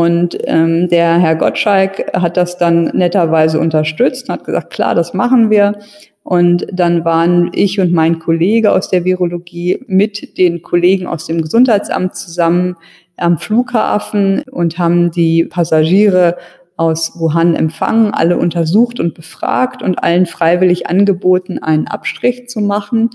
Und 0.00 0.38
ähm, 0.44 0.88
der 0.88 1.18
Herr 1.18 1.36
Gottschalk 1.36 2.10
hat 2.14 2.38
das 2.38 2.56
dann 2.56 2.84
netterweise 2.94 3.60
unterstützt 3.60 4.30
und 4.30 4.32
hat 4.32 4.44
gesagt, 4.44 4.70
klar, 4.70 4.94
das 4.94 5.12
machen 5.12 5.50
wir. 5.50 5.74
Und 6.22 6.66
dann 6.72 7.04
waren 7.04 7.50
ich 7.52 7.80
und 7.80 7.92
mein 7.92 8.18
Kollege 8.18 8.72
aus 8.72 8.88
der 8.88 9.04
Virologie 9.04 9.84
mit 9.88 10.38
den 10.38 10.62
Kollegen 10.62 11.06
aus 11.06 11.26
dem 11.26 11.42
Gesundheitsamt 11.42 12.14
zusammen 12.14 12.76
am 13.18 13.36
Flughafen 13.36 14.42
und 14.50 14.78
haben 14.78 15.10
die 15.10 15.44
Passagiere 15.44 16.38
aus 16.78 17.20
Wuhan 17.20 17.54
empfangen, 17.54 18.14
alle 18.14 18.38
untersucht 18.38 19.00
und 19.00 19.12
befragt 19.12 19.82
und 19.82 20.02
allen 20.02 20.24
freiwillig 20.24 20.86
angeboten, 20.86 21.58
einen 21.58 21.88
Abstrich 21.88 22.48
zu 22.48 22.62
machen, 22.62 23.10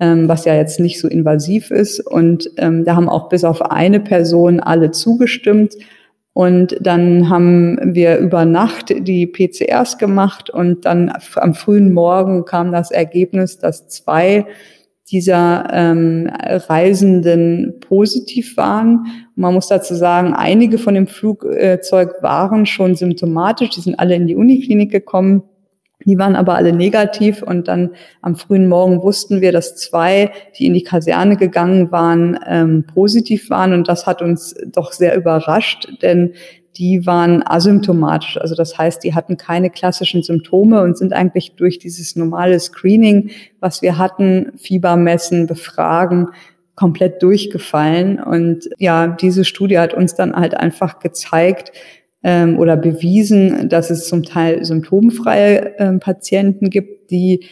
ähm, 0.00 0.28
was 0.28 0.46
ja 0.46 0.56
jetzt 0.56 0.80
nicht 0.80 0.98
so 0.98 1.06
invasiv 1.06 1.70
ist. 1.70 2.04
Und 2.04 2.50
ähm, 2.56 2.84
da 2.84 2.96
haben 2.96 3.08
auch 3.08 3.28
bis 3.28 3.44
auf 3.44 3.62
eine 3.62 4.00
Person 4.00 4.58
alle 4.58 4.90
zugestimmt. 4.90 5.74
Und 6.34 6.76
dann 6.80 7.30
haben 7.30 7.94
wir 7.94 8.18
über 8.18 8.44
Nacht 8.44 8.92
die 9.06 9.24
PCRs 9.26 9.98
gemacht 9.98 10.50
und 10.50 10.84
dann 10.84 11.12
am 11.36 11.54
frühen 11.54 11.92
Morgen 11.92 12.44
kam 12.44 12.72
das 12.72 12.90
Ergebnis, 12.90 13.58
dass 13.58 13.86
zwei 13.86 14.44
dieser 15.12 15.68
ähm, 15.72 16.28
Reisenden 16.32 17.78
positiv 17.78 18.56
waren. 18.56 19.06
Man 19.36 19.54
muss 19.54 19.68
dazu 19.68 19.94
sagen, 19.94 20.34
einige 20.34 20.78
von 20.78 20.94
dem 20.94 21.06
Flugzeug 21.06 22.14
waren 22.20 22.66
schon 22.66 22.96
symptomatisch, 22.96 23.70
die 23.70 23.80
sind 23.82 24.00
alle 24.00 24.16
in 24.16 24.26
die 24.26 24.34
Uniklinik 24.34 24.90
gekommen. 24.90 25.44
Die 26.04 26.18
waren 26.18 26.36
aber 26.36 26.56
alle 26.56 26.72
negativ 26.72 27.42
und 27.42 27.68
dann 27.68 27.90
am 28.20 28.36
frühen 28.36 28.68
Morgen 28.68 29.02
wussten 29.02 29.40
wir, 29.40 29.52
dass 29.52 29.76
zwei, 29.76 30.32
die 30.58 30.66
in 30.66 30.74
die 30.74 30.82
Kaserne 30.82 31.36
gegangen 31.36 31.92
waren, 31.92 32.38
ähm, 32.46 32.84
positiv 32.92 33.48
waren 33.48 33.72
und 33.72 33.88
das 33.88 34.06
hat 34.06 34.20
uns 34.20 34.54
doch 34.66 34.92
sehr 34.92 35.16
überrascht, 35.16 35.88
denn 36.02 36.34
die 36.76 37.06
waren 37.06 37.42
asymptomatisch. 37.46 38.36
Also 38.38 38.54
das 38.54 38.76
heißt, 38.76 39.04
die 39.04 39.14
hatten 39.14 39.36
keine 39.36 39.70
klassischen 39.70 40.22
Symptome 40.22 40.82
und 40.82 40.98
sind 40.98 41.12
eigentlich 41.12 41.54
durch 41.54 41.78
dieses 41.78 42.16
normale 42.16 42.58
Screening, 42.58 43.30
was 43.60 43.80
wir 43.80 43.96
hatten, 43.96 44.52
Fieber 44.56 44.96
messen, 44.96 45.46
befragen, 45.46 46.28
komplett 46.74 47.22
durchgefallen. 47.22 48.20
Und 48.20 48.68
ja, 48.78 49.06
diese 49.06 49.44
Studie 49.44 49.78
hat 49.78 49.94
uns 49.94 50.14
dann 50.16 50.34
halt 50.34 50.54
einfach 50.54 50.98
gezeigt, 50.98 51.70
ähm, 52.24 52.58
oder 52.58 52.76
bewiesen, 52.76 53.68
dass 53.68 53.90
es 53.90 54.08
zum 54.08 54.24
Teil 54.24 54.64
symptomfreie 54.64 55.78
äh, 55.78 55.92
Patienten 55.98 56.70
gibt, 56.70 57.10
die 57.10 57.44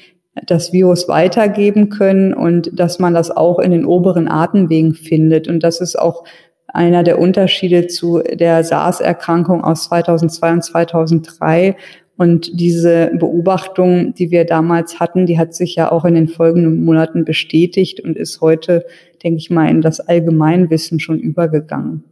das 0.46 0.72
Virus 0.72 1.08
weitergeben 1.08 1.90
können 1.90 2.32
und 2.32 2.70
dass 2.78 2.98
man 2.98 3.12
das 3.12 3.30
auch 3.30 3.58
in 3.58 3.70
den 3.70 3.84
oberen 3.84 4.28
Atemwegen 4.28 4.94
findet. 4.94 5.46
Und 5.46 5.62
das 5.62 5.82
ist 5.82 5.98
auch 5.98 6.24
einer 6.68 7.02
der 7.02 7.18
Unterschiede 7.18 7.86
zu 7.86 8.20
der 8.20 8.64
SARS-Erkrankung 8.64 9.62
aus 9.62 9.84
2002 9.84 10.52
und 10.52 10.64
2003. 10.64 11.76
Und 12.16 12.58
diese 12.58 13.10
Beobachtung, 13.14 14.14
die 14.14 14.30
wir 14.30 14.46
damals 14.46 15.00
hatten, 15.00 15.26
die 15.26 15.38
hat 15.38 15.54
sich 15.54 15.74
ja 15.74 15.92
auch 15.92 16.06
in 16.06 16.14
den 16.14 16.28
folgenden 16.28 16.82
Monaten 16.82 17.26
bestätigt 17.26 18.00
und 18.00 18.16
ist 18.16 18.40
heute, 18.40 18.86
denke 19.22 19.36
ich 19.36 19.50
mal, 19.50 19.68
in 19.68 19.82
das 19.82 20.00
Allgemeinwissen 20.00 20.98
schon 20.98 21.18
übergegangen 21.18 22.04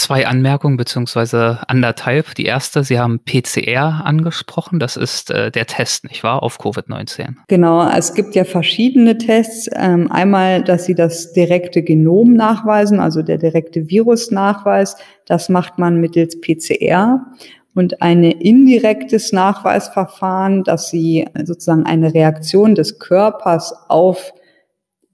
zwei 0.00 0.26
Anmerkungen 0.26 0.76
beziehungsweise 0.76 1.60
anderthalb. 1.68 2.34
Die 2.34 2.44
erste, 2.44 2.82
Sie 2.84 2.98
haben 2.98 3.20
PCR 3.24 4.02
angesprochen. 4.04 4.78
Das 4.78 4.96
ist 4.96 5.30
äh, 5.30 5.50
der 5.50 5.66
Test, 5.66 6.04
nicht 6.04 6.24
wahr, 6.24 6.42
auf 6.42 6.58
Covid-19? 6.58 7.34
Genau, 7.48 7.88
es 7.88 8.14
gibt 8.14 8.34
ja 8.34 8.44
verschiedene 8.44 9.18
Tests. 9.18 9.68
Ähm, 9.74 10.10
einmal, 10.10 10.64
dass 10.64 10.84
Sie 10.84 10.94
das 10.94 11.32
direkte 11.32 11.82
Genom 11.82 12.32
nachweisen, 12.32 13.00
also 13.00 13.22
der 13.22 13.38
direkte 13.38 13.88
Virusnachweis. 13.88 14.96
Das 15.26 15.48
macht 15.48 15.78
man 15.78 16.00
mittels 16.00 16.40
PCR. 16.40 17.26
Und 17.74 18.02
ein 18.02 18.24
indirektes 18.24 19.32
Nachweisverfahren, 19.32 20.64
dass 20.64 20.90
Sie 20.90 21.26
sozusagen 21.44 21.86
eine 21.86 22.12
Reaktion 22.12 22.74
des 22.74 22.98
Körpers 22.98 23.72
auf 23.88 24.32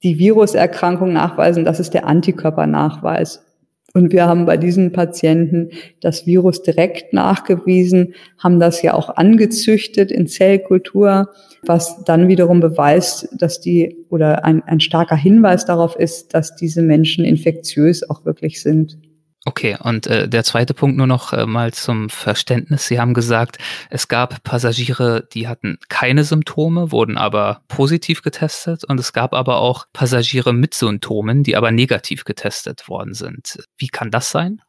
die 0.03 0.19
Viruserkrankung 0.19 1.13
nachweisen, 1.13 1.65
das 1.65 1.81
ist 1.81 1.95
der 1.95 2.07
Antikörpernachweis. 2.07 3.46
Und 3.97 4.13
wir 4.13 4.27
haben 4.27 4.45
bei 4.45 4.59
diesen 4.59 4.93
Patienten 4.93 5.71
das 6.03 6.27
Virus 6.27 6.61
direkt 6.61 7.15
nachgewiesen, 7.15 8.13
haben 8.37 8.61
das 8.61 8.83
ja 8.83 8.93
auch 8.93 9.17
angezüchtet 9.17 10.13
in 10.13 10.27
Zellkultur, 10.27 11.31
was 11.63 12.05
dann 12.05 12.29
wiederum 12.29 12.61
beweist, 12.61 13.27
dass 13.33 13.59
die 13.59 13.97
oder 14.11 14.45
ein, 14.45 14.63
ein 14.65 14.81
starker 14.81 15.17
Hinweis 15.17 15.65
darauf 15.65 15.97
ist, 15.97 16.35
dass 16.35 16.57
diese 16.57 16.83
Menschen 16.83 17.25
infektiös 17.25 18.07
auch 18.11 18.27
wirklich 18.27 18.61
sind. 18.61 18.99
Okay, 19.49 19.77
und 19.81 20.09
äh, 20.09 20.29
der 20.29 20.43
zweite 20.43 20.75
Punkt 20.75 20.97
nur 20.97 21.07
noch 21.07 21.33
äh, 21.33 21.47
mal 21.47 21.73
zum 21.73 22.11
Verständnis. 22.11 22.89
Sie 22.89 22.99
haben 22.99 23.15
gesagt, 23.15 23.59
es 23.91 24.09
gab 24.09 24.43
Passagiere, 24.43 25.29
die 25.33 25.47
hatten 25.47 25.79
keine 25.89 26.25
Symptome, 26.25 26.91
wurden 26.91 27.17
aber 27.17 27.63
positiv 27.69 28.23
getestet 28.23 28.83
und 28.83 28.99
es 28.99 29.13
gab 29.13 29.33
aber 29.35 29.59
auch 29.59 29.85
Passagiere 29.93 30.53
mit 30.53 30.75
Symptomen, 30.75 31.45
die 31.45 31.57
aber 31.57 31.71
negativ 31.71 32.25
getestet 32.25 32.89
worden 32.89 33.15
sind. 33.15 33.63
Wie 33.79 33.87
kann 33.87 34.11
das 34.11 34.33
sein? 34.33 34.63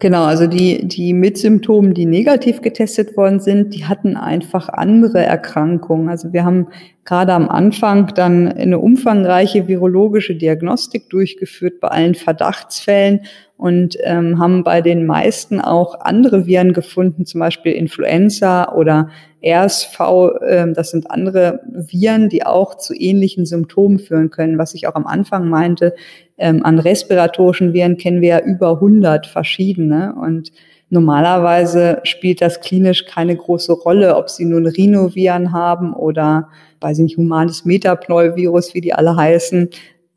Genau, 0.00 0.24
also 0.24 0.46
die, 0.46 0.86
die 0.86 1.12
mit 1.12 1.38
Symptomen, 1.38 1.92
die 1.92 2.06
negativ 2.06 2.62
getestet 2.62 3.16
worden 3.16 3.40
sind, 3.40 3.74
die 3.74 3.86
hatten 3.86 4.16
einfach 4.16 4.68
andere 4.68 5.24
Erkrankungen. 5.24 6.08
Also 6.08 6.32
wir 6.32 6.44
haben 6.44 6.68
gerade 7.04 7.32
am 7.32 7.48
Anfang 7.48 8.14
dann 8.14 8.46
eine 8.46 8.78
umfangreiche 8.78 9.66
virologische 9.66 10.36
Diagnostik 10.36 11.10
durchgeführt 11.10 11.80
bei 11.80 11.88
allen 11.88 12.14
Verdachtsfällen 12.14 13.22
und 13.56 13.98
ähm, 14.04 14.38
haben 14.38 14.62
bei 14.62 14.82
den 14.82 15.04
meisten 15.04 15.60
auch 15.60 16.00
andere 16.00 16.46
Viren 16.46 16.72
gefunden, 16.74 17.26
zum 17.26 17.40
Beispiel 17.40 17.72
Influenza 17.72 18.72
oder 18.74 19.10
RSV. 19.44 19.98
Ähm, 20.46 20.74
das 20.74 20.92
sind 20.92 21.10
andere 21.10 21.60
Viren, 21.72 22.28
die 22.28 22.46
auch 22.46 22.76
zu 22.76 22.94
ähnlichen 22.94 23.46
Symptomen 23.46 23.98
führen 23.98 24.30
können. 24.30 24.58
Was 24.58 24.74
ich 24.74 24.86
auch 24.86 24.94
am 24.94 25.08
Anfang 25.08 25.48
meinte, 25.48 25.94
ähm, 26.38 26.64
an 26.64 26.78
respiratorischen 26.78 27.72
Viren 27.72 27.96
kennen 27.96 28.20
wir 28.20 28.28
ja 28.28 28.40
über 28.40 28.74
100 28.74 29.26
verschiedene 29.26 30.14
und 30.14 30.52
Normalerweise 30.90 32.00
spielt 32.04 32.40
das 32.40 32.60
klinisch 32.60 33.04
keine 33.04 33.36
große 33.36 33.72
Rolle, 33.72 34.16
ob 34.16 34.30
sie 34.30 34.46
nun 34.46 34.66
Rhinoviren 34.66 35.52
haben 35.52 35.92
oder, 35.92 36.48
weiß 36.80 36.98
ich 36.98 37.02
nicht, 37.04 37.16
humanes 37.18 37.66
Metapneuvirus, 37.66 38.74
wie 38.74 38.80
die 38.80 38.94
alle 38.94 39.14
heißen. 39.14 39.68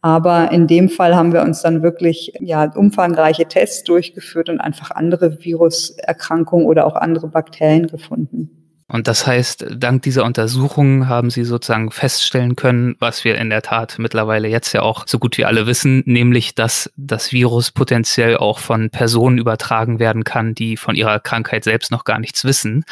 Aber 0.02 0.52
in 0.52 0.68
dem 0.68 0.90
Fall 0.90 1.16
haben 1.16 1.34
wir 1.34 1.42
uns 1.42 1.62
dann 1.62 1.84
wirklich 1.84 2.34
ja, 2.40 2.72
umfangreiche 2.74 3.46
Tests 3.46 3.84
durchgeführt 3.84 4.50
und 4.50 4.60
einfach 4.62 4.92
andere 4.92 5.44
Viruserkrankungen 5.44 6.66
oder 6.66 6.88
auch 6.88 6.96
andere 6.96 7.28
Bakterien 7.28 7.88
gefunden. 7.88 8.61
Und 8.92 9.08
das 9.08 9.26
heißt, 9.26 9.68
dank 9.78 10.02
dieser 10.02 10.26
Untersuchungen 10.26 11.08
haben 11.08 11.30
Sie 11.30 11.46
sozusagen 11.46 11.92
feststellen 11.92 12.58
können, 12.58 12.98
was 13.00 13.24
wir 13.24 13.38
in 13.38 13.50
der 13.50 13.62
Tat 13.62 13.96
mittlerweile 14.00 14.50
jetzt 14.50 14.74
ja 14.74 14.82
auch 14.82 15.08
so 15.08 15.18
gut 15.18 15.38
wie 15.38 15.46
alle 15.46 15.66
wissen, 15.66 16.04
nämlich, 16.06 16.56
dass 16.56 16.92
das 16.98 17.32
Virus 17.32 17.72
potenziell 17.72 18.36
auch 18.36 18.60
von 18.60 18.90
Personen 18.90 19.38
übertragen 19.38 20.00
werden 20.00 20.26
kann, 20.26 20.56
die 20.56 20.76
von 20.76 20.96
ihrer 20.96 21.22
Krankheit 21.22 21.64
selbst 21.64 21.90
noch 21.90 22.04
gar 22.04 22.20
nichts 22.20 22.44
wissen. 22.44 22.84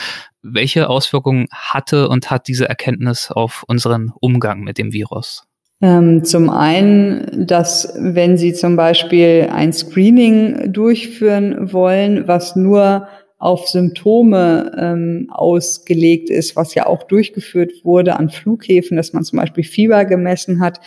Welche 0.42 0.90
Auswirkungen 0.90 1.48
hatte 1.52 2.08
und 2.08 2.32
hat 2.32 2.48
diese 2.48 2.70
Erkenntnis 2.70 3.30
auf 3.30 3.66
unseren 3.68 4.14
Umgang 4.22 4.62
mit 4.62 4.78
dem 4.78 4.94
Virus? 4.94 5.44
Ähm, 5.82 6.24
zum 6.24 6.50
einen, 6.50 7.46
dass 7.46 7.94
wenn 7.98 8.38
Sie 8.38 8.54
zum 8.54 8.78
Beispiel 8.78 9.50
ein 9.52 9.74
Screening 9.74 10.72
durchführen 10.72 11.74
wollen, 11.74 12.26
was 12.26 12.56
nur 12.56 13.10
auf 13.40 13.70
Symptome 13.70 14.76
ähm, 14.78 15.28
ausgelegt 15.32 16.30
ist, 16.30 16.58
was 16.58 16.76
ja 16.76 16.86
auch 16.86 17.04
durchgeführt 17.04 17.72
wurde 17.84 18.18
an 18.18 18.30
Flughäfen, 18.30 18.98
dass 18.98 19.14
man 19.14 19.24
zum 19.24 19.40
Beispiel 19.40 19.64
Fieber 19.64 20.04
gemessen 20.06 20.60
hat, 20.60 20.82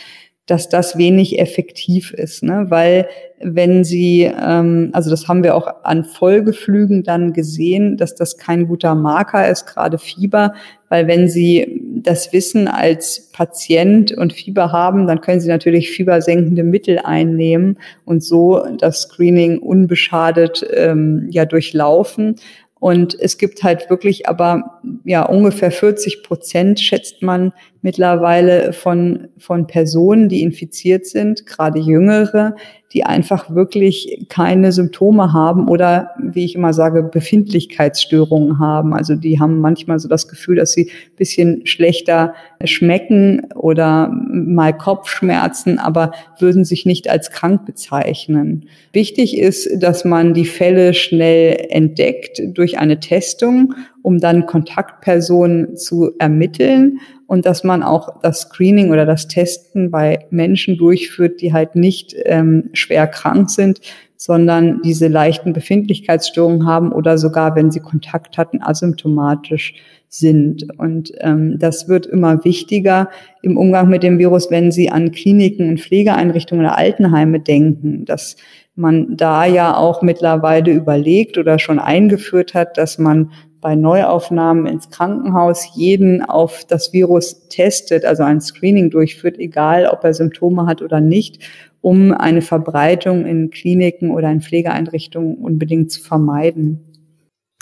dass 0.46 0.68
das 0.68 0.98
wenig 0.98 1.38
effektiv 1.38 2.12
ist, 2.12 2.42
ne? 2.42 2.66
weil 2.68 3.06
wenn 3.40 3.84
sie, 3.84 4.22
ähm, 4.22 4.90
also 4.92 5.10
das 5.10 5.28
haben 5.28 5.44
wir 5.44 5.54
auch 5.54 5.84
an 5.84 6.04
Folgeflügen 6.04 7.04
dann 7.04 7.32
gesehen, 7.32 7.96
dass 7.96 8.14
das 8.14 8.36
kein 8.36 8.66
guter 8.66 8.94
Marker 8.94 9.48
ist, 9.48 9.66
gerade 9.66 9.98
Fieber, 9.98 10.54
weil 10.88 11.06
wenn 11.06 11.28
sie 11.28 11.80
das 12.02 12.32
Wissen 12.32 12.68
als 12.68 13.30
Patient 13.32 14.12
und 14.12 14.32
Fieber 14.32 14.72
haben, 14.72 15.06
dann 15.06 15.20
können 15.20 15.40
sie 15.40 15.48
natürlich 15.48 15.90
fiebersenkende 15.90 16.64
Mittel 16.64 16.98
einnehmen 16.98 17.78
und 18.04 18.22
so 18.22 18.64
das 18.78 19.02
Screening 19.02 19.58
unbeschadet 19.58 20.66
ähm, 20.74 21.28
ja 21.30 21.44
durchlaufen. 21.44 22.36
Und 22.82 23.16
es 23.20 23.38
gibt 23.38 23.62
halt 23.62 23.90
wirklich 23.90 24.28
aber 24.28 24.80
ja 25.04 25.24
ungefähr 25.24 25.70
40 25.70 26.24
Prozent, 26.24 26.80
schätzt 26.80 27.22
man 27.22 27.52
mittlerweile 27.80 28.72
von, 28.72 29.28
von 29.38 29.68
Personen, 29.68 30.28
die 30.28 30.42
infiziert 30.42 31.06
sind, 31.06 31.46
gerade 31.46 31.78
jüngere, 31.78 32.56
die 32.92 33.04
einfach 33.04 33.54
wirklich 33.54 34.26
keine 34.28 34.72
Symptome 34.72 35.32
haben 35.32 35.68
oder, 35.68 36.10
wie 36.18 36.44
ich 36.44 36.54
immer 36.54 36.72
sage, 36.72 37.02
Befindlichkeitsstörungen 37.02 38.58
haben. 38.58 38.92
Also 38.92 39.14
die 39.14 39.40
haben 39.40 39.60
manchmal 39.60 39.98
so 39.98 40.08
das 40.08 40.28
Gefühl, 40.28 40.56
dass 40.56 40.72
sie 40.72 40.90
bisschen 41.16 41.66
schlechter 41.66 42.34
schmecken 42.64 43.46
oder 43.54 44.10
mal 44.10 44.76
Kopfschmerzen, 44.76 45.78
aber 45.78 46.12
würden 46.38 46.64
sich 46.64 46.84
nicht 46.84 47.08
als 47.08 47.30
krank 47.30 47.64
bezeichnen. 47.64 48.68
Wichtig 48.92 49.38
ist, 49.38 49.82
dass 49.82 50.04
man 50.04 50.34
die 50.34 50.44
Fälle 50.44 50.92
schnell 50.94 51.66
entdeckt 51.70 52.42
durch 52.46 52.78
eine 52.78 53.00
Testung, 53.00 53.74
um 54.02 54.18
dann 54.18 54.46
Kontaktpersonen 54.46 55.76
zu 55.76 56.12
ermitteln 56.18 56.98
und 57.26 57.46
dass 57.46 57.64
man 57.64 57.82
auch 57.82 58.20
das 58.20 58.42
Screening 58.42 58.90
oder 58.90 59.06
das 59.06 59.28
Testen 59.28 59.90
bei 59.90 60.26
Menschen 60.30 60.76
durchführt, 60.76 61.40
die 61.40 61.52
halt 61.52 61.76
nicht 61.76 62.14
ähm, 62.24 62.70
schwer 62.72 63.06
krank 63.06 63.48
sind, 63.50 63.80
sondern 64.16 64.82
diese 64.82 65.08
leichten 65.08 65.52
Befindlichkeitsstörungen 65.52 66.66
haben 66.66 66.92
oder 66.92 67.18
sogar, 67.18 67.56
wenn 67.56 67.70
sie 67.70 67.80
Kontakt 67.80 68.38
hatten, 68.38 68.62
asymptomatisch 68.62 69.74
sind. 70.08 70.68
Und 70.78 71.12
ähm, 71.18 71.58
das 71.58 71.88
wird 71.88 72.06
immer 72.06 72.44
wichtiger 72.44 73.08
im 73.42 73.56
Umgang 73.56 73.88
mit 73.88 74.02
dem 74.02 74.18
Virus, 74.18 74.50
wenn 74.50 74.70
Sie 74.70 74.90
an 74.90 75.10
Kliniken 75.10 75.70
und 75.70 75.80
Pflegeeinrichtungen 75.80 76.64
oder 76.64 76.76
Altenheime 76.76 77.40
denken, 77.40 78.04
dass 78.04 78.36
man 78.74 79.16
da 79.16 79.44
ja 79.44 79.76
auch 79.76 80.02
mittlerweile 80.02 80.70
überlegt 80.70 81.38
oder 81.38 81.58
schon 81.58 81.78
eingeführt 81.78 82.54
hat, 82.54 82.78
dass 82.78 82.98
man 82.98 83.32
bei 83.62 83.76
Neuaufnahmen 83.76 84.66
ins 84.66 84.90
Krankenhaus 84.90 85.70
jeden 85.74 86.22
auf 86.22 86.66
das 86.66 86.92
Virus 86.92 87.48
testet, 87.48 88.04
also 88.04 88.24
ein 88.24 88.40
Screening 88.40 88.90
durchführt, 88.90 89.38
egal 89.38 89.86
ob 89.86 90.04
er 90.04 90.12
Symptome 90.12 90.66
hat 90.66 90.82
oder 90.82 91.00
nicht, 91.00 91.38
um 91.80 92.12
eine 92.12 92.42
Verbreitung 92.42 93.24
in 93.24 93.50
Kliniken 93.50 94.10
oder 94.10 94.30
in 94.30 94.40
Pflegeeinrichtungen 94.40 95.36
unbedingt 95.36 95.92
zu 95.92 96.02
vermeiden. 96.02 96.91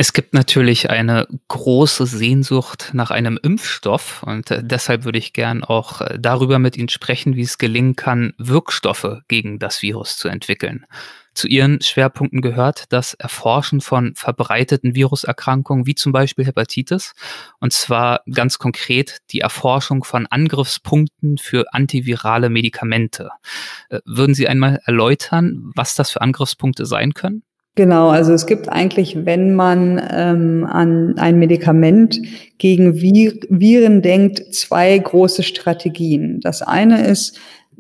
Es 0.01 0.15
gibt 0.15 0.33
natürlich 0.33 0.89
eine 0.89 1.29
große 1.49 2.07
Sehnsucht 2.07 2.93
nach 2.95 3.11
einem 3.11 3.39
Impfstoff 3.43 4.23
und 4.23 4.51
äh, 4.51 4.65
deshalb 4.65 5.05
würde 5.05 5.19
ich 5.19 5.35
gern 5.35 5.63
auch 5.63 6.01
äh, 6.01 6.17
darüber 6.19 6.59
mit 6.59 6.79
Ihnen 6.79 6.89
sprechen, 6.89 7.37
wie 7.37 7.43
es 7.43 7.59
gelingen 7.59 7.97
kann, 7.97 8.33
Wirkstoffe 8.39 9.19
gegen 9.29 9.59
das 9.59 9.83
Virus 9.83 10.17
zu 10.17 10.29
entwickeln. 10.29 10.87
Zu 11.35 11.49
Ihren 11.49 11.83
Schwerpunkten 11.83 12.41
gehört 12.41 12.85
das 12.89 13.13
Erforschen 13.13 13.83
von 13.83 14.15
verbreiteten 14.15 14.95
Viruserkrankungen 14.95 15.85
wie 15.87 15.95
zum 15.95 16.13
Beispiel 16.13 16.47
Hepatitis 16.47 17.13
und 17.59 17.75
zwar 17.75 18.23
ganz 18.33 18.59
konkret 18.59 19.19
die 19.33 19.41
Erforschung 19.41 20.03
von 20.05 20.27
Angriffspunkten 20.27 21.37
für 21.37 21.75
antivirale 21.75 22.49
Medikamente. 22.49 23.29
Äh, 23.91 24.01
würden 24.07 24.35
Sie 24.35 24.49
einmal 24.49 24.81
erläutern, 24.87 25.71
was 25.75 25.95
das 25.95 26.11
für 26.11 26.23
Angriffspunkte 26.23 26.87
sein 26.87 27.13
können? 27.13 27.43
Genau, 27.77 28.09
also 28.09 28.33
es 28.33 28.47
gibt 28.47 28.69
eigentlich, 28.69 29.25
wenn 29.25 29.55
man 29.55 30.03
ähm, 30.13 30.67
an 30.69 31.15
ein 31.19 31.39
Medikament 31.39 32.21
gegen 32.59 33.01
Viren 33.01 34.03
denkt, 34.03 34.55
zwei 34.55 34.99
große 34.99 35.45
Strategien. 35.45 36.41
Das 36.41 36.63
eine 36.63 37.07
ist 37.07 37.39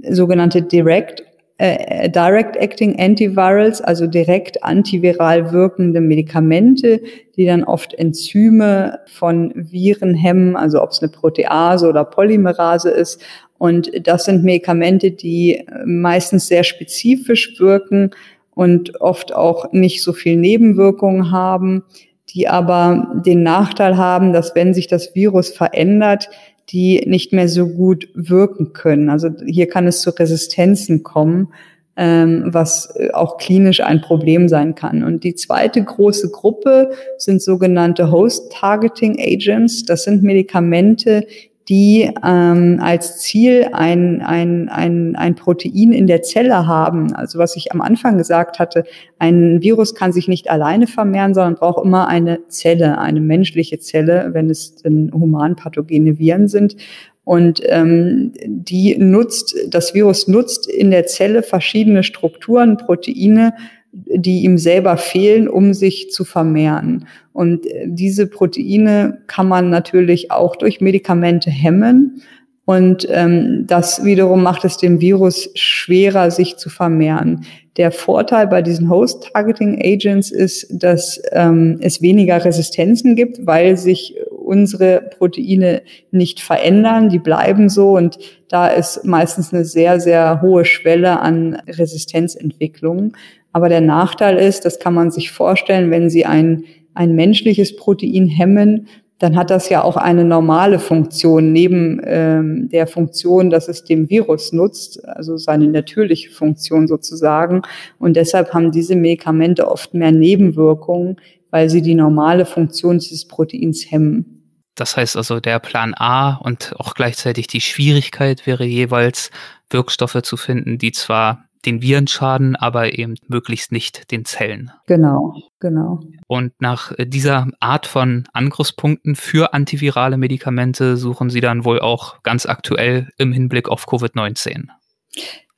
sogenannte 0.09 0.63
Direct 0.63 1.25
äh, 1.59 2.09
Direct 2.09 2.57
Acting 2.57 2.99
Antivirals, 2.99 3.83
also 3.83 4.07
direkt 4.07 4.65
antiviral 4.65 5.53
wirkende 5.53 6.01
Medikamente, 6.01 7.03
die 7.37 7.45
dann 7.45 7.65
oft 7.65 7.93
Enzyme 7.93 9.01
von 9.07 9.53
Viren 9.55 10.15
hemmen, 10.15 10.57
also 10.57 10.83
ob 10.83 10.93
es 10.93 11.03
eine 11.03 11.11
Protease 11.11 11.87
oder 11.87 12.05
Polymerase 12.05 12.89
ist. 12.89 13.21
Und 13.59 13.91
das 14.07 14.25
sind 14.25 14.43
Medikamente, 14.43 15.11
die 15.11 15.67
meistens 15.85 16.47
sehr 16.47 16.65
spezifisch 16.65 17.61
wirken 17.61 18.13
und 18.61 19.01
oft 19.01 19.35
auch 19.35 19.73
nicht 19.73 20.03
so 20.03 20.13
viel 20.13 20.37
Nebenwirkungen 20.37 21.31
haben, 21.31 21.83
die 22.29 22.47
aber 22.47 23.11
den 23.25 23.43
Nachteil 23.43 23.97
haben, 23.97 24.35
dass 24.35 24.55
wenn 24.55 24.75
sich 24.75 24.87
das 24.87 25.15
Virus 25.15 25.49
verändert, 25.49 26.29
die 26.69 27.03
nicht 27.07 27.33
mehr 27.33 27.49
so 27.49 27.67
gut 27.67 28.11
wirken 28.13 28.75
können. 28.75 29.09
Also 29.09 29.31
hier 29.47 29.67
kann 29.67 29.87
es 29.87 30.03
zu 30.03 30.11
Resistenzen 30.11 31.03
kommen, 31.03 31.55
ähm, 31.97 32.49
was 32.49 32.93
auch 33.15 33.39
klinisch 33.39 33.81
ein 33.81 34.03
Problem 34.03 34.47
sein 34.47 34.75
kann. 34.75 35.05
Und 35.05 35.25
die 35.25 35.37
zweite 35.37 35.83
große 35.83 36.31
Gruppe 36.31 36.91
sind 37.17 37.41
sogenannte 37.41 38.11
Host-Targeting 38.11 39.19
Agents. 39.19 39.87
Das 39.87 40.05
sind 40.05 40.23
Medikamente, 40.23 41.27
die 41.71 42.11
ähm, 42.25 42.81
als 42.83 43.21
Ziel 43.21 43.69
ein, 43.73 44.23
ein, 44.23 44.69
ein, 44.69 45.15
ein 45.15 45.37
Protein 45.37 45.93
in 45.93 46.09
der 46.09 46.23
Zelle 46.23 46.67
haben. 46.67 47.15
Also 47.15 47.39
was 47.39 47.55
ich 47.55 47.71
am 47.71 47.81
Anfang 47.81 48.19
gesagt 48.19 48.59
hatte, 48.59 48.83
ein 49.21 49.63
Virus 49.63 49.95
kann 49.95 50.13
sich 50.13 50.27
nicht 50.27 50.51
alleine 50.51 50.89
vermehren, 50.89 51.33
sondern 51.33 51.55
braucht 51.55 51.85
immer 51.85 52.09
eine 52.09 52.49
Zelle, 52.49 52.99
eine 52.99 53.21
menschliche 53.21 53.79
Zelle, 53.79 54.31
wenn 54.33 54.51
es 54.51 54.75
denn 54.75 55.13
humanpathogene 55.15 56.19
Viren 56.19 56.49
sind. 56.49 56.75
Und 57.23 57.63
ähm, 57.67 58.33
die 58.45 58.97
nutzt, 58.99 59.55
das 59.69 59.95
Virus 59.95 60.27
nutzt 60.27 60.69
in 60.69 60.91
der 60.91 61.07
Zelle 61.07 61.45
verschiedene 61.45 62.03
Strukturen, 62.03 62.79
Proteine, 62.79 63.55
die 63.93 64.43
ihm 64.43 64.59
selber 64.59 64.97
fehlen, 64.97 65.49
um 65.49 65.73
sich 65.73 66.11
zu 66.11 66.25
vermehren. 66.25 67.07
Und 67.41 67.65
äh, 67.65 67.87
diese 67.87 68.27
Proteine 68.27 69.23
kann 69.27 69.49
man 69.49 69.71
natürlich 69.71 70.31
auch 70.31 70.57
durch 70.57 70.83
Medikamente 70.83 71.49
hemmen. 71.49 72.21
Und 72.67 73.09
ähm, 73.11 73.65
das 73.67 74.05
wiederum 74.05 74.43
macht 74.43 74.67
es 74.67 74.77
dem 74.77 75.01
Virus 75.01 75.49
schwerer, 75.55 76.31
sich 76.31 76.59
zu 76.59 76.69
vermehren. 76.69 77.47
Der 77.79 77.93
Vorteil 77.93 78.47
bei 78.47 78.61
diesen 78.61 78.91
Host-Targeting-Agents 78.91 80.31
ist, 80.31 80.67
dass 80.71 81.19
ähm, 81.33 81.79
es 81.81 82.03
weniger 82.03 82.45
Resistenzen 82.45 83.17
gibt, 83.17 83.47
weil 83.47 83.79
sich 83.79 84.17
unsere 84.31 85.01
Proteine 85.01 85.81
nicht 86.11 86.41
verändern, 86.41 87.09
die 87.09 87.21
bleiben 87.21 87.71
so 87.71 87.97
und 87.97 88.19
da 88.49 88.69
ist 88.69 89.07
meistens 89.07 89.55
eine 89.55 89.65
sehr, 89.65 89.99
sehr 89.99 90.43
hohe 90.43 90.67
Schwelle 90.67 91.21
an 91.21 91.55
Resistenzentwicklung. 91.67 93.15
Aber 93.53 93.69
der 93.69 93.81
Nachteil 93.81 94.37
ist, 94.37 94.65
das 94.65 94.79
kann 94.79 94.95
man 94.95 95.11
sich 95.11 95.31
vorstellen, 95.31 95.91
wenn 95.91 96.11
Sie 96.11 96.27
ein, 96.27 96.65
ein 97.01 97.15
menschliches 97.15 97.75
Protein 97.77 98.27
hemmen, 98.27 98.87
dann 99.19 99.35
hat 99.35 99.51
das 99.51 99.71
ja 99.71 99.83
auch 99.83 99.97
eine 99.97 100.25
normale 100.25 100.79
Funktion 100.79 101.53
neben 101.53 102.01
ähm, 102.05 102.69
der 102.69 102.87
Funktion, 102.87 103.49
dass 103.49 103.69
es 103.69 103.85
dem 103.85 104.11
Virus 104.11 104.53
nutzt, 104.53 105.03
also 105.07 105.39
seine 105.39 105.69
natürliche 105.69 106.31
Funktion 106.31 106.87
sozusagen. 106.87 107.63
Und 107.99 108.17
deshalb 108.17 108.53
haben 108.53 108.71
diese 108.71 108.97
Medikamente 108.97 109.71
oft 109.71 109.95
mehr 109.95 110.13
Nebenwirkungen, 110.13 111.17
weil 111.51 111.71
sie 111.71 111.81
die 111.81 111.95
normale 111.95 112.45
Funktion 112.45 112.99
dieses 112.99 113.27
Proteins 113.27 113.91
hemmen. 113.91 114.43
Das 114.75 114.97
heißt 114.97 115.17
also, 115.17 115.41
der 115.41 115.59
Plan 115.59 115.95
A 115.97 116.37
und 116.37 116.75
auch 116.79 116.95
gleichzeitig 116.95 117.47
die 117.47 117.61
Schwierigkeit 117.61 118.47
wäre 118.47 118.65
jeweils, 118.65 119.31
Wirkstoffe 119.69 120.21
zu 120.23 120.37
finden, 120.37 120.79
die 120.79 120.93
zwar 120.93 121.45
den 121.67 121.83
Viren 121.83 122.07
schaden, 122.07 122.57
aber 122.57 122.99
eben 122.99 123.15
möglichst 123.29 123.73
nicht 123.73 124.11
den 124.11 124.25
Zellen. 124.25 124.71
Genau, 124.87 125.35
genau. 125.59 126.01
Und 126.27 126.53
nach 126.61 126.93
äh, 126.99 127.07
dieser 127.07 127.49
Art 127.61 127.87
von 127.87 128.25
Angriffspunkten 128.33 129.15
für 129.15 129.53
antivirale 129.55 130.17
Medikamente 130.17 130.97
suchen 130.97 131.31
Sie 131.31 131.41
dann 131.41 131.65
wohl 131.65 131.81
auch 131.81 132.23
ganz 132.23 132.47
aktuell 132.47 133.09
im 133.19 133.33
Hinblick 133.33 133.69
auf 133.69 133.87
Covid-19. 133.87 134.69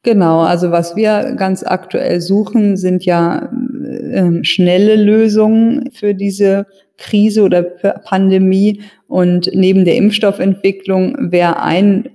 Genau, 0.04 0.40
also 0.40 0.72
was 0.72 0.96
wir 0.96 1.34
ganz 1.36 1.62
aktuell 1.62 2.20
suchen, 2.20 2.76
sind 2.76 3.04
ja 3.04 3.50
äh, 3.84 4.42
schnelle 4.42 4.96
Lösungen 4.96 5.90
für 5.92 6.14
diese 6.14 6.66
Krise 6.98 7.42
oder 7.42 7.62
Pandemie. 7.62 8.82
Und 9.06 9.50
neben 9.52 9.84
der 9.84 9.96
Impfstoffentwicklung 9.96 11.30
wäre 11.30 11.62
ein 11.62 12.08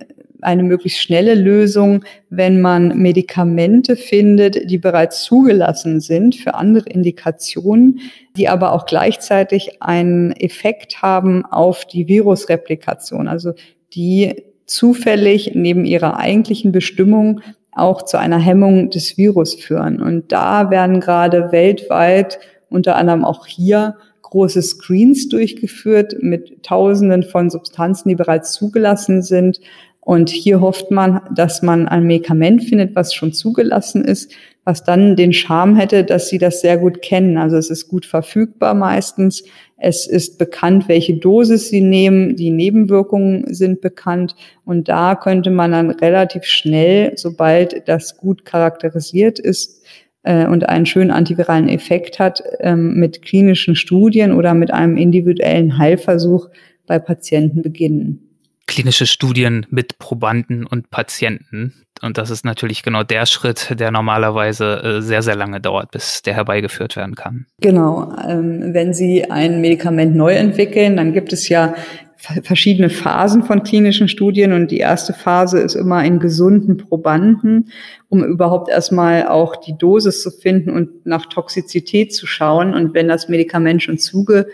eine 0.48 0.64
möglichst 0.64 1.02
schnelle 1.02 1.36
Lösung, 1.36 2.06
wenn 2.30 2.62
man 2.62 2.98
Medikamente 2.98 3.98
findet, 3.98 4.72
die 4.72 4.78
bereits 4.78 5.24
zugelassen 5.24 6.00
sind 6.00 6.36
für 6.38 6.56
andere 6.56 6.90
Indikationen, 6.90 8.00
die 8.38 8.48
aber 8.48 8.72
auch 8.72 8.86
gleichzeitig 8.86 9.82
einen 9.82 10.32
Effekt 10.32 11.02
haben 11.02 11.46
auf 11.46 11.84
die 11.84 12.08
Virusreplikation, 12.08 13.28
also 13.28 13.56
die 13.94 14.42
zufällig 14.66 15.52
neben 15.54 15.84
ihrer 15.84 16.18
eigentlichen 16.18 16.72
Bestimmung 16.72 17.42
auch 17.74 18.04
zu 18.04 18.18
einer 18.18 18.40
Hemmung 18.40 18.90
des 18.90 19.18
Virus 19.18 19.54
führen. 19.54 20.02
Und 20.02 20.32
da 20.32 20.70
werden 20.70 21.02
gerade 21.02 21.52
weltweit, 21.52 22.40
unter 22.70 22.96
anderem 22.96 23.26
auch 23.26 23.46
hier, 23.48 23.98
große 24.30 24.62
Screens 24.62 25.30
durchgeführt 25.30 26.18
mit 26.20 26.64
Tausenden 26.64 27.24
von 27.24 27.50
Substanzen, 27.50 28.10
die 28.10 28.16
bereits 28.16 28.52
zugelassen 28.52 29.22
sind, 29.22 29.62
und 30.08 30.30
hier 30.30 30.62
hofft 30.62 30.90
man, 30.90 31.20
dass 31.36 31.62
man 31.62 31.90
ein 31.90 32.04
Medikament 32.04 32.64
findet, 32.64 32.96
was 32.96 33.14
schon 33.14 33.34
zugelassen 33.34 34.06
ist, 34.06 34.32
was 34.64 34.86
dann 34.86 35.18
den 35.18 35.34
Charme 35.34 35.76
hätte, 35.76 36.06
dass 36.06 36.30
sie 36.30 36.38
das 36.38 36.62
sehr 36.62 36.78
gut 36.78 37.02
kennen. 37.02 37.38
Also 37.38 37.58
es 37.58 37.70
ist 37.70 37.90
gut 37.90 38.06
verfügbar 38.06 38.74
meistens. 38.74 39.44
Es 39.76 40.08
ist 40.08 40.38
bekannt, 40.38 40.88
welche 40.88 41.16
Dosis 41.18 41.68
sie 41.68 41.82
nehmen. 41.82 42.38
Die 42.38 42.52
Nebenwirkungen 42.52 43.54
sind 43.54 43.82
bekannt. 43.82 44.34
Und 44.64 44.88
da 44.88 45.14
könnte 45.14 45.50
man 45.50 45.74
dann 45.74 45.92
relativ 45.92 46.46
schnell, 46.46 47.12
sobald 47.18 47.90
das 47.90 48.16
gut 48.16 48.46
charakterisiert 48.46 49.40
ist, 49.40 49.84
äh, 50.24 50.48
und 50.48 50.70
einen 50.70 50.86
schönen 50.86 51.12
antiviralen 51.12 51.68
Effekt 51.68 52.18
hat, 52.18 52.42
ähm, 52.62 52.94
mit 52.94 53.24
klinischen 53.24 53.76
Studien 53.76 54.32
oder 54.32 54.54
mit 54.54 54.72
einem 54.72 54.96
individuellen 54.96 55.78
Heilversuch 55.78 56.48
bei 56.86 56.98
Patienten 56.98 57.62
beginnen 57.62 58.27
klinische 58.68 59.08
Studien 59.08 59.66
mit 59.70 59.98
Probanden 59.98 60.66
und 60.66 60.90
Patienten. 60.90 61.74
Und 62.02 62.18
das 62.18 62.30
ist 62.30 62.46
natürlich 62.46 62.84
genau 62.84 63.04
der 63.04 63.26
Schritt, 63.26 63.80
der 63.80 63.92
normalerweise 63.92 64.84
äh, 64.84 65.02
sehr, 65.02 65.24
sehr 65.24 65.36
lange 65.36 65.60
dauert, 65.60 65.92
bis 65.92 66.22
der 66.22 66.36
herbeigeführt 66.36 66.96
werden 66.96 67.16
kann. 67.16 67.48
Genau. 67.60 68.14
Ähm, 68.28 68.74
wenn 68.74 68.94
Sie 68.94 69.32
ein 69.32 69.62
Medikament 69.62 70.16
neu 70.16 70.34
entwickeln, 70.34 70.96
dann 70.96 71.14
gibt 71.14 71.34
es 71.34 71.50
ja 71.50 71.74
verschiedene 72.18 72.90
Phasen 72.90 73.44
von 73.44 73.64
klinischen 73.64 74.08
Studien 74.08 74.52
und 74.52 74.72
die 74.72 74.80
erste 74.80 75.14
Phase 75.14 75.60
ist 75.60 75.76
immer 75.76 76.04
in 76.04 76.20
gesunden 76.20 76.78
Probanden, 76.78 77.70
um 78.10 78.24
überhaupt 78.24 78.70
erstmal 78.70 79.28
auch 79.28 79.56
die 79.56 79.78
Dosis 79.78 80.24
zu 80.24 80.32
finden 80.32 80.72
und 80.72 81.06
nach 81.06 81.28
Toxizität 81.28 82.14
zu 82.14 82.26
schauen. 82.26 82.74
Und 82.74 82.94
wenn 82.96 83.08
das 83.08 83.30
Medikament 83.30 83.84
schon 83.84 84.00
zuge 84.00 84.48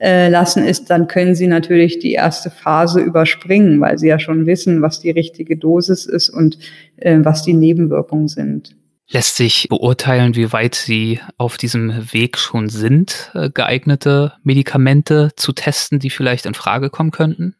äh, 0.00 0.28
lassen 0.28 0.64
ist, 0.64 0.90
dann 0.90 1.08
können 1.08 1.34
sie 1.34 1.46
natürlich 1.46 1.98
die 1.98 2.12
erste 2.12 2.50
Phase 2.50 3.00
überspringen, 3.00 3.80
weil 3.80 3.98
sie 3.98 4.08
ja 4.08 4.18
schon 4.18 4.46
wissen, 4.46 4.82
was 4.82 5.00
die 5.00 5.10
richtige 5.10 5.56
Dosis 5.56 6.06
ist 6.06 6.28
und 6.28 6.58
äh, 6.96 7.18
was 7.22 7.42
die 7.42 7.54
Nebenwirkungen 7.54 8.28
sind. 8.28 8.76
Lässt 9.10 9.36
sich 9.36 9.68
beurteilen, 9.70 10.36
wie 10.36 10.52
weit 10.52 10.74
Sie 10.74 11.20
auf 11.38 11.56
diesem 11.56 12.12
Weg 12.12 12.36
schon 12.36 12.68
sind, 12.68 13.30
äh, 13.34 13.48
geeignete 13.48 14.34
Medikamente 14.42 15.30
zu 15.34 15.52
testen, 15.52 15.98
die 15.98 16.10
vielleicht 16.10 16.44
in 16.44 16.52
Frage 16.52 16.90
kommen 16.90 17.10
könnten? 17.10 17.54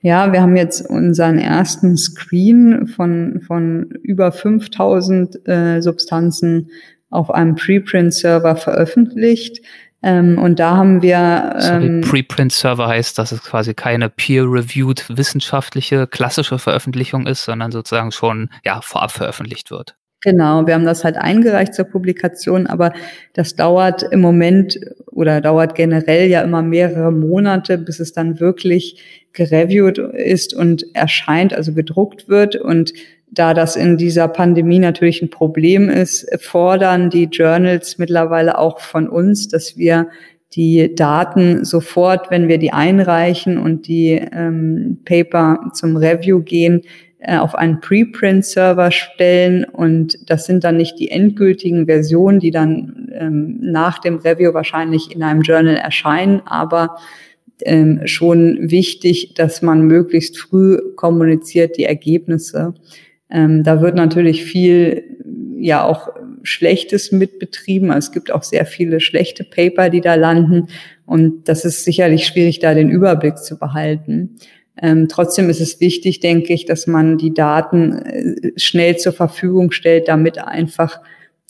Ja, 0.00 0.32
wir 0.32 0.40
haben 0.40 0.56
jetzt 0.56 0.88
unseren 0.88 1.38
ersten 1.38 1.96
Screen 1.96 2.86
von, 2.86 3.42
von 3.46 3.90
über 4.02 4.32
5000 4.32 5.46
äh, 5.46 5.80
Substanzen 5.82 6.70
auf 7.10 7.30
einem 7.30 7.54
Preprint-Server 7.54 8.56
veröffentlicht. 8.56 9.60
Ähm, 10.04 10.38
und 10.38 10.60
da 10.60 10.76
haben 10.76 11.00
wir. 11.00 11.56
Ähm, 11.62 12.02
Preprint-Server 12.02 12.86
heißt, 12.86 13.18
dass 13.18 13.32
es 13.32 13.42
quasi 13.42 13.72
keine 13.72 14.10
peer-reviewed 14.10 15.16
wissenschaftliche 15.16 16.06
klassische 16.06 16.58
Veröffentlichung 16.58 17.26
ist, 17.26 17.44
sondern 17.44 17.72
sozusagen 17.72 18.12
schon 18.12 18.50
ja, 18.64 18.82
vorab 18.82 19.12
veröffentlicht 19.12 19.70
wird. 19.70 19.96
Genau, 20.20 20.66
wir 20.66 20.74
haben 20.74 20.84
das 20.84 21.04
halt 21.04 21.16
eingereicht 21.16 21.74
zur 21.74 21.84
Publikation, 21.86 22.66
aber 22.66 22.92
das 23.34 23.56
dauert 23.56 24.02
im 24.02 24.20
Moment 24.20 24.78
oder 25.06 25.40
dauert 25.40 25.74
generell 25.74 26.28
ja 26.28 26.42
immer 26.42 26.62
mehrere 26.62 27.10
Monate, 27.10 27.78
bis 27.78 28.00
es 28.00 28.12
dann 28.12 28.40
wirklich 28.40 29.02
gereviewt 29.32 29.98
ist 29.98 30.54
und 30.54 30.84
erscheint, 30.94 31.54
also 31.54 31.74
gedruckt 31.74 32.28
wird. 32.28 32.56
Und 32.56 32.92
da 33.34 33.54
das 33.54 33.76
in 33.76 33.96
dieser 33.96 34.28
Pandemie 34.28 34.78
natürlich 34.78 35.22
ein 35.22 35.30
Problem 35.30 35.88
ist, 35.88 36.26
fordern 36.40 37.10
die 37.10 37.24
Journals 37.24 37.98
mittlerweile 37.98 38.58
auch 38.58 38.80
von 38.80 39.08
uns, 39.08 39.48
dass 39.48 39.76
wir 39.76 40.08
die 40.54 40.94
Daten 40.94 41.64
sofort, 41.64 42.30
wenn 42.30 42.48
wir 42.48 42.58
die 42.58 42.72
einreichen 42.72 43.58
und 43.58 43.88
die 43.88 44.12
ähm, 44.12 44.98
Paper 45.04 45.70
zum 45.72 45.96
Review 45.96 46.40
gehen, 46.40 46.82
äh, 47.18 47.38
auf 47.38 47.54
einen 47.54 47.80
Preprint-Server 47.80 48.90
stellen 48.90 49.64
und 49.64 50.30
das 50.30 50.46
sind 50.46 50.62
dann 50.62 50.76
nicht 50.76 50.98
die 50.98 51.10
endgültigen 51.10 51.86
Versionen, 51.86 52.38
die 52.38 52.52
dann 52.52 53.10
ähm, 53.12 53.58
nach 53.60 53.98
dem 53.98 54.18
Review 54.18 54.54
wahrscheinlich 54.54 55.14
in 55.14 55.22
einem 55.22 55.42
Journal 55.42 55.76
erscheinen, 55.76 56.42
aber 56.46 56.96
ähm, 57.62 58.02
schon 58.04 58.70
wichtig, 58.70 59.34
dass 59.34 59.62
man 59.62 59.82
möglichst 59.82 60.38
früh 60.38 60.78
kommuniziert 60.96 61.76
die 61.78 61.84
Ergebnisse. 61.84 62.74
Ähm, 63.30 63.62
da 63.62 63.80
wird 63.80 63.94
natürlich 63.94 64.44
viel 64.44 65.04
ja 65.58 65.84
auch 65.84 66.08
Schlechtes 66.42 67.10
mitbetrieben. 67.10 67.90
Also 67.90 68.08
es 68.08 68.12
gibt 68.12 68.30
auch 68.30 68.42
sehr 68.42 68.66
viele 68.66 69.00
schlechte 69.00 69.44
Paper, 69.44 69.88
die 69.88 70.00
da 70.00 70.14
landen. 70.14 70.68
Und 71.06 71.48
das 71.48 71.64
ist 71.64 71.84
sicherlich 71.84 72.26
schwierig, 72.26 72.58
da 72.58 72.74
den 72.74 72.90
Überblick 72.90 73.38
zu 73.38 73.58
behalten. 73.58 74.36
Ähm, 74.80 75.08
trotzdem 75.08 75.48
ist 75.50 75.60
es 75.60 75.80
wichtig, 75.80 76.20
denke 76.20 76.52
ich, 76.52 76.66
dass 76.66 76.86
man 76.86 77.16
die 77.16 77.32
Daten 77.32 77.92
äh, 77.92 78.52
schnell 78.56 78.96
zur 78.96 79.12
Verfügung 79.12 79.70
stellt, 79.70 80.08
damit 80.08 80.38
einfach 80.38 81.00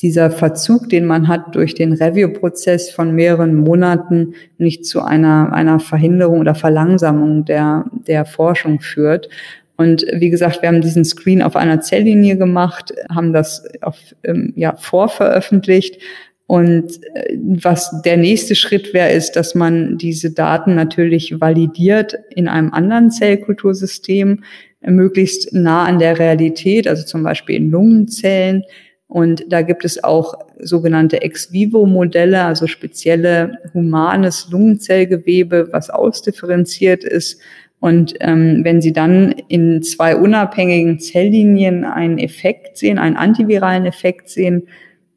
dieser 0.03 0.31
Verzug, 0.31 0.89
den 0.89 1.07
man 1.07 1.29
hat 1.29 1.55
durch 1.55 1.75
den 1.75 1.93
Review-Prozess 1.93 2.91
von 2.91 3.15
mehreren 3.15 3.55
Monaten, 3.55 4.35
nicht 4.59 4.85
zu 4.85 5.03
einer, 5.03 5.53
einer 5.53 5.81
Verhinderung 5.81 6.41
oder 6.41 6.55
Verlangsamung 6.55 7.45
der, 7.45 7.87
der 8.07 8.25
Forschung 8.25 8.81
führt. 8.81 9.29
Und 9.77 10.07
wie 10.13 10.31
gesagt, 10.31 10.63
wir 10.63 10.69
haben 10.69 10.81
diesen 10.81 11.05
Screen 11.05 11.43
auf 11.43 11.57
einer 11.57 11.81
Zelllinie 11.81 12.37
gemacht, 12.37 12.95
haben 13.13 13.33
das 13.33 13.65
auf, 13.81 13.99
ähm, 14.23 14.53
ja, 14.57 14.77
vorveröffentlicht, 14.77 16.01
und 16.47 17.03
äh, 17.15 17.39
was 17.39 18.03
der 18.03 18.17
nächste 18.17 18.55
Schritt 18.55 18.93
wäre, 18.93 19.13
ist, 19.13 19.33
dass 19.33 19.55
man 19.55 19.97
diese 19.97 20.33
Daten 20.33 20.75
natürlich 20.75 21.41
validiert 21.41 22.19
in 22.31 22.49
einem 22.49 22.73
anderen 22.73 23.11
Zellkultursystem, 23.11 24.45
äh, 24.83 24.91
möglichst 24.91 25.55
nah 25.55 25.85
an 25.85 25.99
der 25.99 26.19
Realität, 26.19 26.87
also 26.87 27.05
zum 27.05 27.23
Beispiel 27.23 27.57
in 27.57 27.71
Lungenzellen. 27.71 28.63
Und 29.07 29.45
da 29.49 29.63
gibt 29.63 29.85
es 29.85 30.03
auch 30.03 30.35
sogenannte 30.59 31.23
Ex-vivo-Modelle, 31.23 32.43
also 32.43 32.67
spezielle 32.67 33.59
humanes 33.73 34.49
Lungenzellgewebe, 34.51 35.69
was 35.73 35.89
ausdifferenziert 35.89 37.05
ist. 37.05 37.41
Und 37.85 38.15
ähm, 38.21 38.61
wenn 38.63 38.81
Sie 38.81 38.95
dann 38.95 39.35
in 39.49 39.83
zwei 39.83 40.17
unabhängigen 40.17 41.01
Zelllinien 41.01 41.85
einen 41.85 42.17
Effekt 42.17 42.79
sehen, 42.79 42.99
einen 42.99 43.19
antiviralen 43.19 43.85
Effekt 43.85 44.31
sehen, 44.31 44.69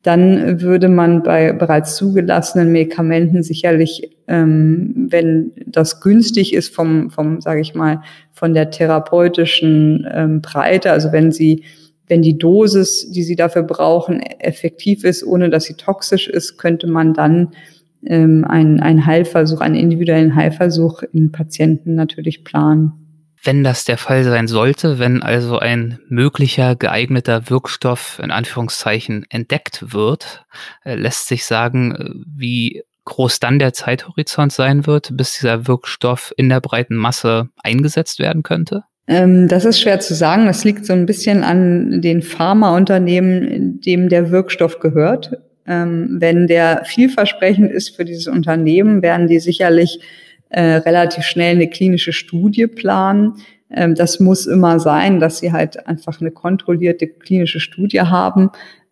dann 0.01 0.59
würde 0.59 0.89
man 0.89 1.24
bei 1.24 1.53
bereits 1.53 1.95
zugelassenen 1.95 2.70
Medikamenten 2.74 3.41
sicherlich, 3.41 4.11
ähm, 4.28 5.07
wenn 5.09 5.53
das 5.65 6.01
günstig 6.01 6.53
ist 6.53 6.76
vom, 6.76 7.09
vom 7.09 7.39
sage 7.39 7.61
ich 7.61 7.74
mal, 7.74 8.01
von 8.34 8.53
der 8.53 8.70
therapeutischen 8.70 10.05
ähm, 10.11 10.41
Breite, 10.41 10.91
also 10.91 11.13
wenn 11.13 11.32
sie 11.32 11.63
wenn 12.09 12.22
die 12.22 12.38
Dosis, 12.38 13.09
die 13.11 13.24
sie 13.24 13.38
dafür 13.38 13.63
brauchen, 13.63 14.20
effektiv 14.22 15.05
ist, 15.05 15.26
ohne 15.26 15.49
dass 15.49 15.65
sie 15.65 15.76
toxisch 15.76 16.28
ist, 16.28 16.57
könnte 16.57 16.88
man 16.88 17.13
dann 17.13 17.49
ähm, 18.07 18.45
einen, 18.45 18.79
einen 18.79 19.05
Heilversuch, 19.05 19.61
einen 19.61 19.75
individuellen 19.75 20.35
Heilversuch 20.35 21.03
in 21.13 21.31
Patienten 21.31 21.95
natürlich 21.95 22.43
planen 22.43 23.07
wenn 23.43 23.63
das 23.63 23.85
der 23.85 23.97
Fall 23.97 24.23
sein 24.23 24.47
sollte, 24.47 24.99
wenn 24.99 25.23
also 25.23 25.57
ein 25.57 25.99
möglicher 26.09 26.75
geeigneter 26.75 27.49
Wirkstoff 27.49 28.19
in 28.21 28.29
Anführungszeichen 28.29 29.25
entdeckt 29.29 29.93
wird, 29.93 30.45
äh, 30.83 30.95
lässt 30.95 31.27
sich 31.27 31.45
sagen, 31.45 31.95
äh, 31.95 32.09
wie 32.35 32.83
groß 33.05 33.39
dann 33.39 33.57
der 33.57 33.71
Zeithorizont 33.71 34.51
sein 34.51 34.85
wird, 34.85 35.15
bis 35.15 35.37
dieser 35.37 35.65
Wirkstoff 35.65 36.33
in 36.35 36.49
der 36.49 36.59
breiten 36.59 36.95
Masse 36.95 37.47
eingesetzt 37.63 38.19
werden 38.19 38.43
könnte? 38.43 38.83
Ähm, 39.07 39.47
das 39.47 39.63
ist 39.63 39.79
schwer 39.79 40.01
zu 40.01 40.13
sagen. 40.13 40.45
Das 40.45 40.65
liegt 40.65 40.85
so 40.85 40.91
ein 40.91 41.05
bisschen 41.05 41.43
an 41.43 42.01
den 42.01 42.21
Pharmaunternehmen, 42.21 43.79
dem 43.79 44.09
der 44.09 44.31
Wirkstoff 44.31 44.79
gehört. 44.79 45.31
Ähm, 45.68 46.18
wenn 46.20 46.47
der 46.47 46.84
vielversprechend 46.86 47.72
ist 47.72 47.95
für 47.95 48.05
dieses 48.05 48.28
Unternehmen, 48.28 49.01
werden 49.01 49.28
die 49.28 49.39
sicherlich 49.39 49.99
äh, 50.49 50.61
relativ 50.61 51.24
schnell 51.26 51.55
eine 51.55 51.70
klinische 51.70 52.13
Studie 52.13 52.68
planen. 52.68 53.34
Ähm, 53.70 53.95
das 53.95 54.20
muss 54.20 54.45
immer 54.45 54.80
sein, 54.80 55.20
dass 55.20 55.39
sie 55.39 55.51
halt 55.51 55.88
einfach 55.88 56.22
eine 56.22 56.32
kontrollierte 56.32 57.07
klinische 57.07 57.59
Studie 57.59 58.01
haben. 58.01 58.49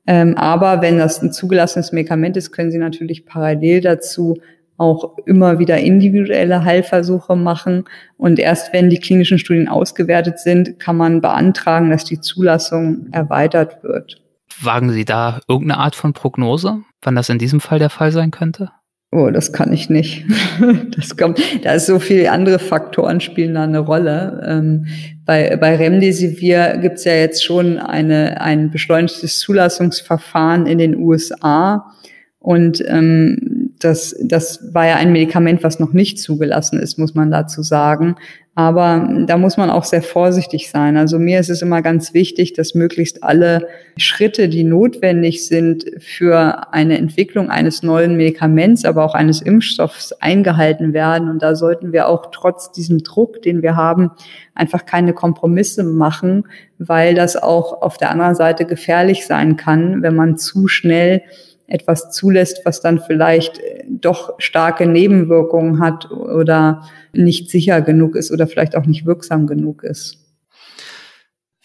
Ähm, 0.08 0.38
aber 0.38 0.82
wenn 0.82 0.98
das 0.98 1.22
ein 1.22 1.32
zugelassenes 1.32 1.92
Medikament 1.92 2.38
ist, 2.38 2.52
können 2.52 2.72
sie 2.72 2.78
natürlich 2.78 3.26
parallel 3.26 3.82
dazu 3.82 4.38
auch 4.78 5.18
immer 5.26 5.58
wieder 5.58 5.78
individuelle 5.78 6.66
Heilversuche 6.66 7.36
machen. 7.36 7.86
Und 8.18 8.40
erst 8.40 8.74
wenn 8.74 8.90
die 8.90 9.00
klinischen 9.00 9.40
Studien 9.40 9.70
ausgewertet 9.70 10.40
sind, 10.40 10.80
kann 10.80 10.98
man 10.98 11.22
beantragen, 11.22 11.90
dass 11.90 12.04
die 12.04 12.20
Zulassung 12.20 13.08
erweitert 13.12 13.84
wird. 13.84 14.22
Wagen 14.62 14.92
Sie 14.92 15.06
da 15.06 15.42
irgendeine 15.48 15.80
Art 15.80 15.96
von 15.96 16.14
Prognose, 16.14 16.82
wann 17.02 17.16
das 17.16 17.30
in 17.30 17.40
diesem 17.40 17.60
Fall 17.60 17.80
der 17.80 17.90
Fall 17.90 18.12
sein 18.12 18.32
könnte? 18.32 18.72
Oh, 19.12 19.30
das 19.30 19.54
kann 19.54 19.72
ich 19.72 19.90
nicht. 19.90 20.26
Das 20.98 21.18
kommt, 21.18 21.40
da 21.64 21.74
ist 21.74 21.86
so 21.86 22.00
viele 22.00 22.32
andere 22.32 22.60
Faktoren 22.60 23.20
spielen 23.20 23.56
da 23.56 23.64
eine 23.64 23.80
Rolle. 23.80 24.42
Ähm, 24.48 24.88
bei, 25.26 25.58
bei 25.58 25.76
Remdesivir 25.76 26.78
gibt 26.78 26.98
es 26.98 27.04
ja 27.04 27.14
jetzt 27.14 27.44
schon 27.44 27.78
eine, 27.78 28.40
ein 28.40 28.72
beschleunigtes 28.72 29.40
Zulassungsverfahren 29.40 30.66
in 30.66 30.78
den 30.78 30.96
USA. 30.96 31.92
Und 32.40 32.84
ähm, 32.88 33.38
das, 33.80 34.16
das 34.22 34.74
war 34.74 34.88
ja 34.88 34.96
ein 34.96 35.12
Medikament, 35.12 35.64
was 35.64 35.80
noch 35.80 35.94
nicht 35.94 36.20
zugelassen 36.20 36.80
ist, 36.80 36.98
muss 36.98 37.14
man 37.14 37.32
dazu 37.32 37.62
sagen. 37.62 38.16
Aber 38.58 39.06
da 39.28 39.36
muss 39.36 39.58
man 39.58 39.70
auch 39.70 39.84
sehr 39.84 40.02
vorsichtig 40.02 40.70
sein. 40.70 40.96
Also 40.96 41.20
mir 41.20 41.42
ist 41.42 41.50
es 41.50 41.62
immer 41.62 41.82
ganz 41.82 42.14
wichtig, 42.14 42.54
dass 42.54 42.74
möglichst 42.74 43.22
alle 43.22 43.68
Schritte, 43.98 44.48
die 44.48 44.64
notwendig 44.64 45.46
sind 45.46 45.86
für 46.00 46.74
eine 46.74 46.98
Entwicklung 46.98 47.50
eines 47.50 47.84
neuen 47.84 48.16
Medikaments, 48.16 48.86
aber 48.86 49.04
auch 49.04 49.14
eines 49.14 49.42
Impfstoffs 49.42 50.14
eingehalten 50.14 50.94
werden. 50.94 51.30
Und 51.30 51.42
da 51.42 51.54
sollten 51.54 51.92
wir 51.92 52.08
auch 52.08 52.28
trotz 52.32 52.72
diesem 52.72 53.00
Druck, 53.00 53.42
den 53.42 53.62
wir 53.62 53.76
haben, 53.76 54.12
einfach 54.54 54.86
keine 54.86 55.12
Kompromisse 55.12 55.84
machen, 55.84 56.46
weil 56.78 57.14
das 57.14 57.36
auch 57.36 57.82
auf 57.82 57.98
der 57.98 58.10
anderen 58.10 58.36
Seite 58.36 58.64
gefährlich 58.64 59.26
sein 59.26 59.58
kann, 59.58 60.02
wenn 60.02 60.16
man 60.16 60.38
zu 60.38 60.70
schnell 60.70 61.24
etwas 61.68 62.12
zulässt, 62.12 62.62
was 62.66 62.82
dann 62.82 63.00
vielleicht 63.00 63.60
äh, 63.60 63.84
doch 63.88 64.36
starke 64.40 64.88
Nebenwirkungen 64.88 65.80
hat 65.80 66.12
oder 66.12 66.84
nicht 67.14 67.50
sicher 67.50 67.82
genug 67.82 68.16
ist 68.16 68.32
oder 68.32 68.48
vielleicht 68.48 68.76
auch 68.76 68.86
nicht 68.86 69.06
wirksam 69.06 69.48
genug 69.48 69.84
ist. 69.84 70.26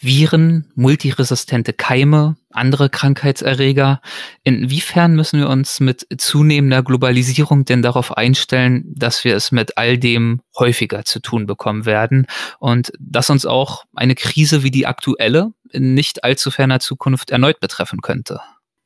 Viren, 0.03 0.65
multiresistente 0.73 1.73
Keime, 1.73 2.35
andere 2.49 2.89
Krankheitserreger. 2.89 4.01
Inwiefern 4.43 5.15
müssen 5.15 5.39
wir 5.39 5.47
uns 5.47 5.79
mit 5.79 6.07
zunehmender 6.17 6.81
Globalisierung 6.81 7.65
denn 7.65 7.83
darauf 7.83 8.17
einstellen, 8.17 8.83
dass 8.95 9.23
wir 9.23 9.35
es 9.35 9.51
mit 9.51 9.77
all 9.77 9.99
dem 9.99 10.41
häufiger 10.57 11.05
zu 11.05 11.19
tun 11.19 11.45
bekommen 11.45 11.85
werden 11.85 12.25
und 12.59 12.91
dass 12.99 13.29
uns 13.29 13.45
auch 13.45 13.85
eine 13.95 14.15
Krise 14.15 14.63
wie 14.63 14.71
die 14.71 14.87
aktuelle 14.87 15.53
in 15.69 15.93
nicht 15.93 16.23
allzu 16.23 16.49
ferner 16.49 16.79
Zukunft 16.79 17.29
erneut 17.29 17.59
betreffen 17.59 18.01
könnte? 18.01 18.39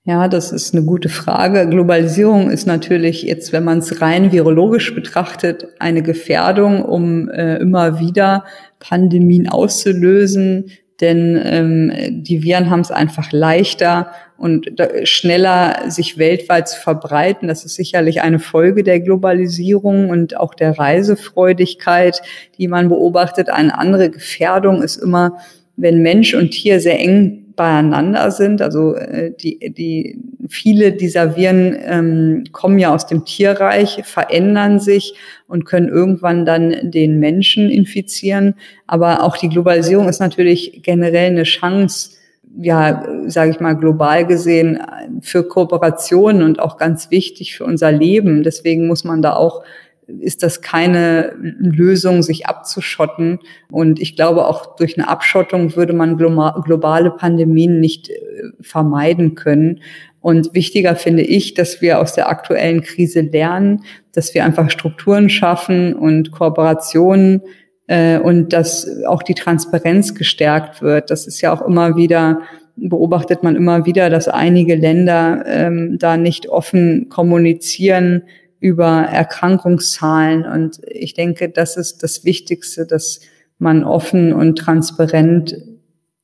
Ja, 0.07 0.27
das 0.27 0.51
ist 0.51 0.75
eine 0.75 0.85
gute 0.85 1.09
Frage. 1.09 1.67
Globalisierung 1.67 2.51
ist 2.51 2.67
natürlich 2.67 3.23
jetzt, 3.23 3.51
wenn 3.51 3.63
man 3.63 3.79
es 3.79 4.01
rein 4.01 4.31
virologisch 4.31 4.93
betrachtet, 4.93 5.67
eine 5.79 6.03
Gefährdung, 6.03 6.85
um 6.85 7.27
äh, 7.29 7.57
immer 7.57 7.99
wieder 7.99 8.45
Pandemien 8.79 9.49
auszulösen. 9.49 10.69
Denn 11.01 11.41
ähm, 11.43 11.91
die 12.23 12.43
Viren 12.43 12.69
haben 12.69 12.81
es 12.81 12.91
einfach 12.91 13.31
leichter 13.31 14.11
und 14.37 14.79
schneller 15.05 15.89
sich 15.89 16.19
weltweit 16.19 16.69
zu 16.69 16.79
verbreiten. 16.79 17.47
Das 17.47 17.65
ist 17.65 17.73
sicherlich 17.73 18.21
eine 18.21 18.37
Folge 18.37 18.83
der 18.83 18.99
Globalisierung 18.99 20.11
und 20.11 20.37
auch 20.37 20.53
der 20.53 20.77
Reisefreudigkeit, 20.77 22.21
die 22.59 22.67
man 22.67 22.89
beobachtet. 22.89 23.49
Eine 23.49 23.75
andere 23.75 24.11
Gefährdung 24.11 24.83
ist 24.83 24.97
immer, 24.97 25.39
wenn 25.77 26.01
Mensch 26.01 26.33
und 26.33 26.51
Tier 26.51 26.79
sehr 26.79 26.99
eng 26.99 27.45
beieinander 27.55 28.31
sind. 28.31 28.61
Also 28.61 28.95
äh, 28.95 29.31
die, 29.31 29.73
die 29.73 30.19
viele 30.49 30.91
dieser 30.91 31.35
Viren 31.35 31.77
ähm, 31.85 32.43
kommen 32.51 32.79
ja 32.79 32.93
aus 32.93 33.07
dem 33.07 33.25
Tierreich, 33.25 34.01
verändern 34.03 34.79
sich 34.79 35.15
und 35.47 35.65
können 35.65 35.89
irgendwann 35.89 36.45
dann 36.45 36.91
den 36.91 37.19
Menschen 37.19 37.69
infizieren. 37.69 38.55
Aber 38.87 39.23
auch 39.23 39.37
die 39.37 39.49
Globalisierung 39.49 40.09
ist 40.09 40.19
natürlich 40.19 40.81
generell 40.83 41.31
eine 41.31 41.43
Chance, 41.43 42.11
ja, 42.57 43.05
sage 43.27 43.51
ich 43.51 43.59
mal, 43.59 43.73
global 43.73 44.25
gesehen 44.25 44.79
für 45.21 45.47
Kooperationen 45.47 46.43
und 46.43 46.59
auch 46.59 46.77
ganz 46.77 47.11
wichtig 47.11 47.55
für 47.55 47.65
unser 47.65 47.91
Leben. 47.91 48.43
Deswegen 48.43 48.87
muss 48.87 49.03
man 49.03 49.21
da 49.21 49.33
auch 49.35 49.63
ist 50.07 50.43
das 50.43 50.61
keine 50.61 51.33
Lösung, 51.37 52.21
sich 52.21 52.47
abzuschotten. 52.47 53.39
Und 53.71 53.99
ich 53.99 54.15
glaube, 54.15 54.45
auch 54.45 54.75
durch 54.75 54.97
eine 54.97 55.07
Abschottung 55.07 55.75
würde 55.75 55.93
man 55.93 56.17
globale 56.17 57.11
Pandemien 57.11 57.79
nicht 57.79 58.09
äh, 58.09 58.13
vermeiden 58.61 59.35
können. 59.35 59.81
Und 60.21 60.53
wichtiger 60.53 60.95
finde 60.95 61.23
ich, 61.23 61.53
dass 61.53 61.81
wir 61.81 61.99
aus 61.99 62.13
der 62.13 62.29
aktuellen 62.29 62.81
Krise 62.81 63.21
lernen, 63.21 63.83
dass 64.13 64.33
wir 64.33 64.43
einfach 64.43 64.69
Strukturen 64.69 65.29
schaffen 65.29 65.93
und 65.93 66.31
Kooperationen 66.31 67.41
äh, 67.87 68.17
und 68.17 68.53
dass 68.53 68.87
auch 69.05 69.23
die 69.23 69.35
Transparenz 69.35 70.15
gestärkt 70.15 70.81
wird. 70.81 71.11
Das 71.11 71.27
ist 71.27 71.41
ja 71.41 71.53
auch 71.53 71.61
immer 71.61 71.95
wieder 71.95 72.41
beobachtet 72.77 73.41
man 73.41 73.55
immer 73.55 73.85
wieder, 73.85 74.09
dass 74.09 74.27
einige 74.27 74.75
Länder 74.75 75.45
ähm, 75.47 75.97
da 75.97 76.17
nicht 76.17 76.49
offen 76.49 77.07
kommunizieren 77.09 78.23
über 78.65 79.03
Erkrankungszahlen. 79.03 80.43
Und 80.47 80.81
ich 80.87 81.13
denke, 81.13 81.49
das 81.49 81.77
ist 81.77 82.01
das 82.01 82.25
Wichtigste, 82.25 82.87
dass 82.87 83.19
man 83.59 83.83
offen 83.83 84.33
und 84.33 84.57
transparent 84.57 85.55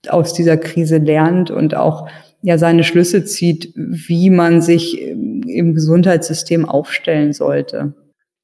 aus 0.07 0.33
dieser 0.33 0.57
Krise 0.57 0.97
lernt 0.97 1.51
und 1.51 1.75
auch 1.75 2.09
ja 2.41 2.57
seine 2.57 2.83
Schlüsse 2.83 3.25
zieht, 3.25 3.73
wie 3.75 4.31
man 4.31 4.63
sich 4.63 4.99
im 4.99 5.75
Gesundheitssystem 5.75 6.65
aufstellen 6.65 7.31
sollte. 7.31 7.93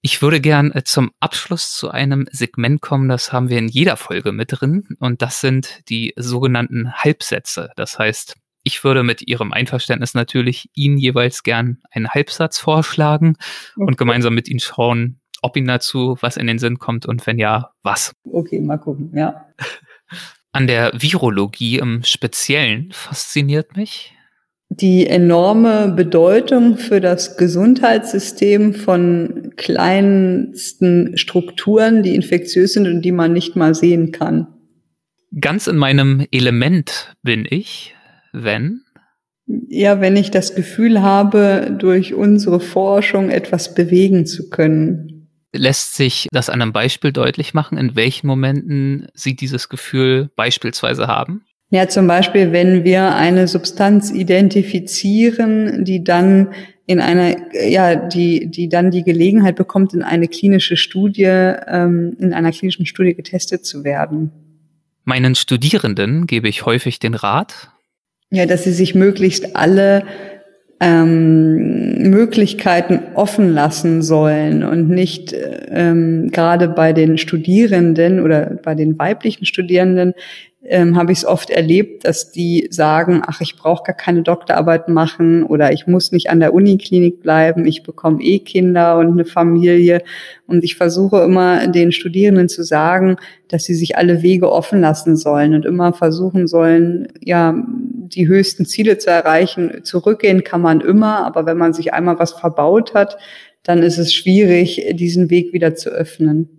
Ich 0.03 0.21
würde 0.21 0.39
gern 0.39 0.71
äh, 0.73 0.83
zum 0.83 1.09
Abschluss 1.19 1.73
zu 1.73 1.89
einem 1.89 2.27
Segment 2.31 2.81
kommen, 2.81 3.09
das 3.09 3.33
haben 3.33 3.49
wir 3.49 3.57
in 3.57 3.67
jeder 3.67 3.97
Folge 3.97 4.31
mit 4.31 4.51
drin, 4.51 4.87
und 4.99 5.23
das 5.23 5.41
sind 5.41 5.89
die 5.89 6.13
sogenannten 6.17 6.93
Halbsätze. 6.93 7.71
Das 7.75 7.97
heißt, 7.97 8.35
ich 8.67 8.83
würde 8.83 9.01
mit 9.01 9.25
Ihrem 9.25 9.53
Einverständnis 9.53 10.13
natürlich 10.13 10.69
Ihnen 10.73 10.97
jeweils 10.97 11.43
gern 11.43 11.77
einen 11.89 12.09
Halbsatz 12.09 12.59
vorschlagen 12.59 13.37
okay. 13.77 13.85
und 13.87 13.97
gemeinsam 13.97 14.35
mit 14.35 14.49
Ihnen 14.49 14.59
schauen, 14.59 15.21
ob 15.41 15.55
Ihnen 15.55 15.67
dazu 15.67 16.17
was 16.19 16.35
in 16.35 16.47
den 16.47 16.59
Sinn 16.59 16.77
kommt 16.77 17.05
und 17.05 17.25
wenn 17.25 17.39
ja, 17.39 17.71
was. 17.81 18.13
Okay, 18.29 18.59
mal 18.59 18.77
gucken, 18.77 19.11
ja. 19.15 19.45
An 20.51 20.67
der 20.67 20.91
Virologie 20.93 21.77
im 21.77 22.03
Speziellen 22.03 22.91
fasziniert 22.91 23.77
mich, 23.77 24.13
die 24.69 25.07
enorme 25.07 25.93
Bedeutung 25.95 26.77
für 26.77 26.99
das 26.99 27.37
Gesundheitssystem 27.37 28.73
von 28.73 29.53
kleinsten 29.55 31.17
Strukturen, 31.17 32.03
die 32.03 32.15
infektiös 32.15 32.73
sind 32.73 32.85
und 32.85 33.01
die 33.01 33.13
man 33.13 33.31
nicht 33.31 33.55
mal 33.55 33.73
sehen 33.75 34.11
kann. 34.11 34.47
Ganz 35.39 35.67
in 35.67 35.77
meinem 35.77 36.25
Element 36.31 37.15
bin 37.21 37.47
ich, 37.49 37.96
wenn? 38.43 38.81
Ja, 39.45 40.01
wenn 40.01 40.17
ich 40.17 40.31
das 40.31 40.55
Gefühl 40.55 41.01
habe, 41.01 41.75
durch 41.77 42.13
unsere 42.13 42.59
Forschung 42.59 43.29
etwas 43.29 43.73
bewegen 43.73 44.25
zu 44.25 44.49
können. 44.49 45.29
Lässt 45.53 45.95
sich 45.95 46.27
das 46.31 46.49
an 46.49 46.61
einem 46.61 46.73
Beispiel 46.73 47.13
deutlich 47.13 47.53
machen, 47.53 47.77
in 47.77 47.95
welchen 47.95 48.27
Momenten 48.27 49.07
Sie 49.13 49.35
dieses 49.35 49.69
Gefühl 49.69 50.29
beispielsweise 50.35 51.07
haben? 51.07 51.45
Ja, 51.69 51.87
zum 51.87 52.07
Beispiel, 52.07 52.51
wenn 52.51 52.83
wir 52.83 53.15
eine 53.15 53.47
Substanz 53.47 54.11
identifizieren, 54.11 55.83
die 55.83 56.03
dann 56.03 56.53
in 56.85 57.01
einer, 57.01 57.35
ja, 57.53 57.95
die, 57.95 58.49
die 58.49 58.69
dann 58.69 58.91
die 58.91 59.03
Gelegenheit 59.03 59.57
bekommt, 59.57 59.93
in 59.93 60.01
eine 60.01 60.29
klinische 60.29 60.77
Studie, 60.77 61.23
ähm, 61.23 62.15
in 62.19 62.33
einer 62.33 62.51
klinischen 62.51 62.85
Studie 62.85 63.13
getestet 63.13 63.65
zu 63.65 63.83
werden. 63.83 64.31
Meinen 65.03 65.35
Studierenden 65.35 66.27
gebe 66.27 66.47
ich 66.47 66.65
häufig 66.65 66.99
den 66.99 67.13
Rat. 67.13 67.71
Ja, 68.29 68.45
dass 68.45 68.63
sie 68.63 68.73
sich 68.73 68.93
möglichst 68.93 69.55
alle 69.55 70.03
ähm, 70.79 72.09
Möglichkeiten 72.09 72.99
offen 73.15 73.53
lassen 73.53 74.01
sollen 74.01 74.63
und 74.63 74.89
nicht 74.89 75.33
ähm, 75.69 76.29
gerade 76.31 76.67
bei 76.67 76.93
den 76.93 77.17
Studierenden 77.17 78.19
oder 78.19 78.59
bei 78.63 78.75
den 78.75 78.99
weiblichen 78.99 79.45
Studierenden 79.45 80.13
ähm, 80.69 80.97
habe 80.97 81.11
ich 81.11 81.19
es 81.19 81.25
oft 81.25 81.49
erlebt, 81.49 82.05
dass 82.05 82.31
die 82.31 82.67
sagen, 82.69 83.21
ach, 83.25 83.41
ich 83.41 83.55
brauche 83.55 83.83
gar 83.83 83.95
keine 83.95 84.21
Doktorarbeit 84.21 84.89
machen 84.89 85.43
oder 85.43 85.71
ich 85.71 85.87
muss 85.87 86.11
nicht 86.11 86.29
an 86.29 86.39
der 86.39 86.53
Uniklinik 86.53 87.21
bleiben, 87.21 87.65
ich 87.65 87.83
bekomme 87.83 88.21
eh 88.21 88.39
Kinder 88.39 88.97
und 88.97 89.11
eine 89.11 89.25
Familie. 89.25 90.01
Und 90.45 90.63
ich 90.63 90.75
versuche 90.75 91.23
immer 91.23 91.67
den 91.67 91.91
Studierenden 91.91 92.49
zu 92.49 92.63
sagen, 92.63 93.15
dass 93.47 93.63
sie 93.63 93.75
sich 93.75 93.97
alle 93.97 94.21
Wege 94.23 94.51
offen 94.51 94.81
lassen 94.81 95.15
sollen 95.15 95.55
und 95.55 95.65
immer 95.65 95.93
versuchen 95.93 96.47
sollen, 96.47 97.07
ja, 97.23 97.55
die 98.07 98.27
höchsten 98.27 98.65
Ziele 98.65 98.97
zu 98.97 99.09
erreichen. 99.09 99.83
Zurückgehen 99.83 100.43
kann 100.43 100.61
man 100.61 100.81
immer, 100.81 101.25
aber 101.25 101.45
wenn 101.45 101.57
man 101.57 101.73
sich 101.73 101.93
einmal 101.93 102.19
was 102.19 102.33
verbaut 102.33 102.93
hat, 102.93 103.17
dann 103.63 103.83
ist 103.83 103.97
es 103.97 104.13
schwierig, 104.13 104.81
diesen 104.93 105.29
Weg 105.29 105.53
wieder 105.53 105.75
zu 105.75 105.89
öffnen 105.89 106.57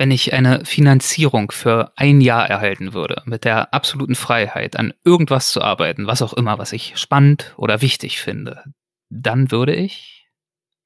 wenn 0.00 0.10
ich 0.10 0.32
eine 0.32 0.64
Finanzierung 0.64 1.52
für 1.52 1.92
ein 1.94 2.22
Jahr 2.22 2.48
erhalten 2.48 2.94
würde, 2.94 3.20
mit 3.26 3.44
der 3.44 3.74
absoluten 3.74 4.14
Freiheit, 4.14 4.78
an 4.78 4.94
irgendwas 5.04 5.50
zu 5.50 5.60
arbeiten, 5.60 6.06
was 6.06 6.22
auch 6.22 6.32
immer, 6.32 6.58
was 6.58 6.72
ich 6.72 6.96
spannend 6.96 7.52
oder 7.58 7.82
wichtig 7.82 8.18
finde, 8.18 8.64
dann 9.10 9.50
würde 9.50 9.74
ich 9.74 10.20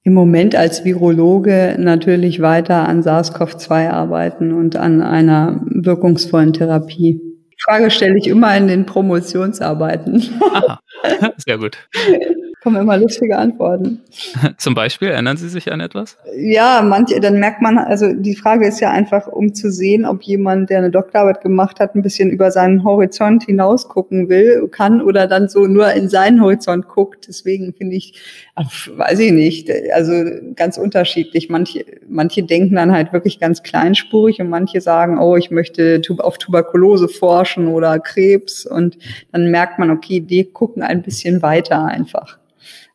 im 0.06 0.12
Moment 0.12 0.54
als 0.54 0.84
Virologe 0.84 1.76
natürlich 1.78 2.42
weiter 2.42 2.86
an 2.86 3.02
SARS-CoV-2 3.02 3.88
arbeiten 3.88 4.52
und 4.52 4.76
an 4.76 5.00
einer 5.00 5.62
wirkungsvollen 5.64 6.52
Therapie. 6.52 7.22
Die 7.64 7.70
Frage 7.72 7.90
stelle 7.90 8.18
ich 8.18 8.26
immer 8.26 8.54
in 8.56 8.68
den 8.68 8.84
Promotionsarbeiten. 8.84 10.22
Aha, 10.52 10.80
sehr 11.38 11.56
gut 11.56 11.78
kommen 12.64 12.80
immer 12.80 12.96
lustige 12.96 13.36
Antworten. 13.36 14.00
Zum 14.56 14.74
Beispiel, 14.74 15.08
erinnern 15.08 15.36
Sie 15.36 15.50
sich 15.50 15.70
an 15.70 15.80
etwas? 15.80 16.16
Ja, 16.34 16.80
manche, 16.82 17.20
dann 17.20 17.38
merkt 17.38 17.60
man, 17.60 17.76
also 17.76 18.14
die 18.14 18.34
Frage 18.34 18.66
ist 18.66 18.80
ja 18.80 18.90
einfach, 18.90 19.28
um 19.28 19.52
zu 19.52 19.70
sehen, 19.70 20.06
ob 20.06 20.22
jemand, 20.22 20.70
der 20.70 20.78
eine 20.78 20.90
Doktorarbeit 20.90 21.42
gemacht 21.42 21.78
hat, 21.78 21.94
ein 21.94 22.00
bisschen 22.00 22.30
über 22.30 22.50
seinen 22.50 22.82
Horizont 22.82 23.44
hinaus 23.44 23.86
gucken 23.88 24.30
will, 24.30 24.66
kann 24.68 25.02
oder 25.02 25.26
dann 25.26 25.50
so 25.50 25.66
nur 25.66 25.92
in 25.92 26.08
seinen 26.08 26.40
Horizont 26.40 26.88
guckt. 26.88 27.28
Deswegen 27.28 27.74
finde 27.74 27.96
ich, 27.96 28.18
weiß 28.56 29.18
ich 29.18 29.32
nicht, 29.32 29.68
also 29.92 30.12
ganz 30.54 30.78
unterschiedlich. 30.78 31.48
Manche, 31.48 31.84
manche 32.08 32.44
denken 32.44 32.76
dann 32.76 32.92
halt 32.92 33.12
wirklich 33.12 33.40
ganz 33.40 33.62
kleinspurig 33.64 34.40
und 34.40 34.48
manche 34.48 34.80
sagen, 34.80 35.18
oh, 35.18 35.36
ich 35.36 35.50
möchte 35.50 36.00
auf 36.18 36.38
Tuberkulose 36.38 37.08
forschen 37.08 37.66
oder 37.66 37.98
Krebs 37.98 38.64
und 38.64 38.96
dann 39.32 39.50
merkt 39.50 39.78
man, 39.78 39.90
okay, 39.90 40.20
die 40.20 40.44
gucken 40.44 40.82
ein 40.82 41.02
bisschen 41.02 41.42
weiter 41.42 41.84
einfach. 41.84 42.38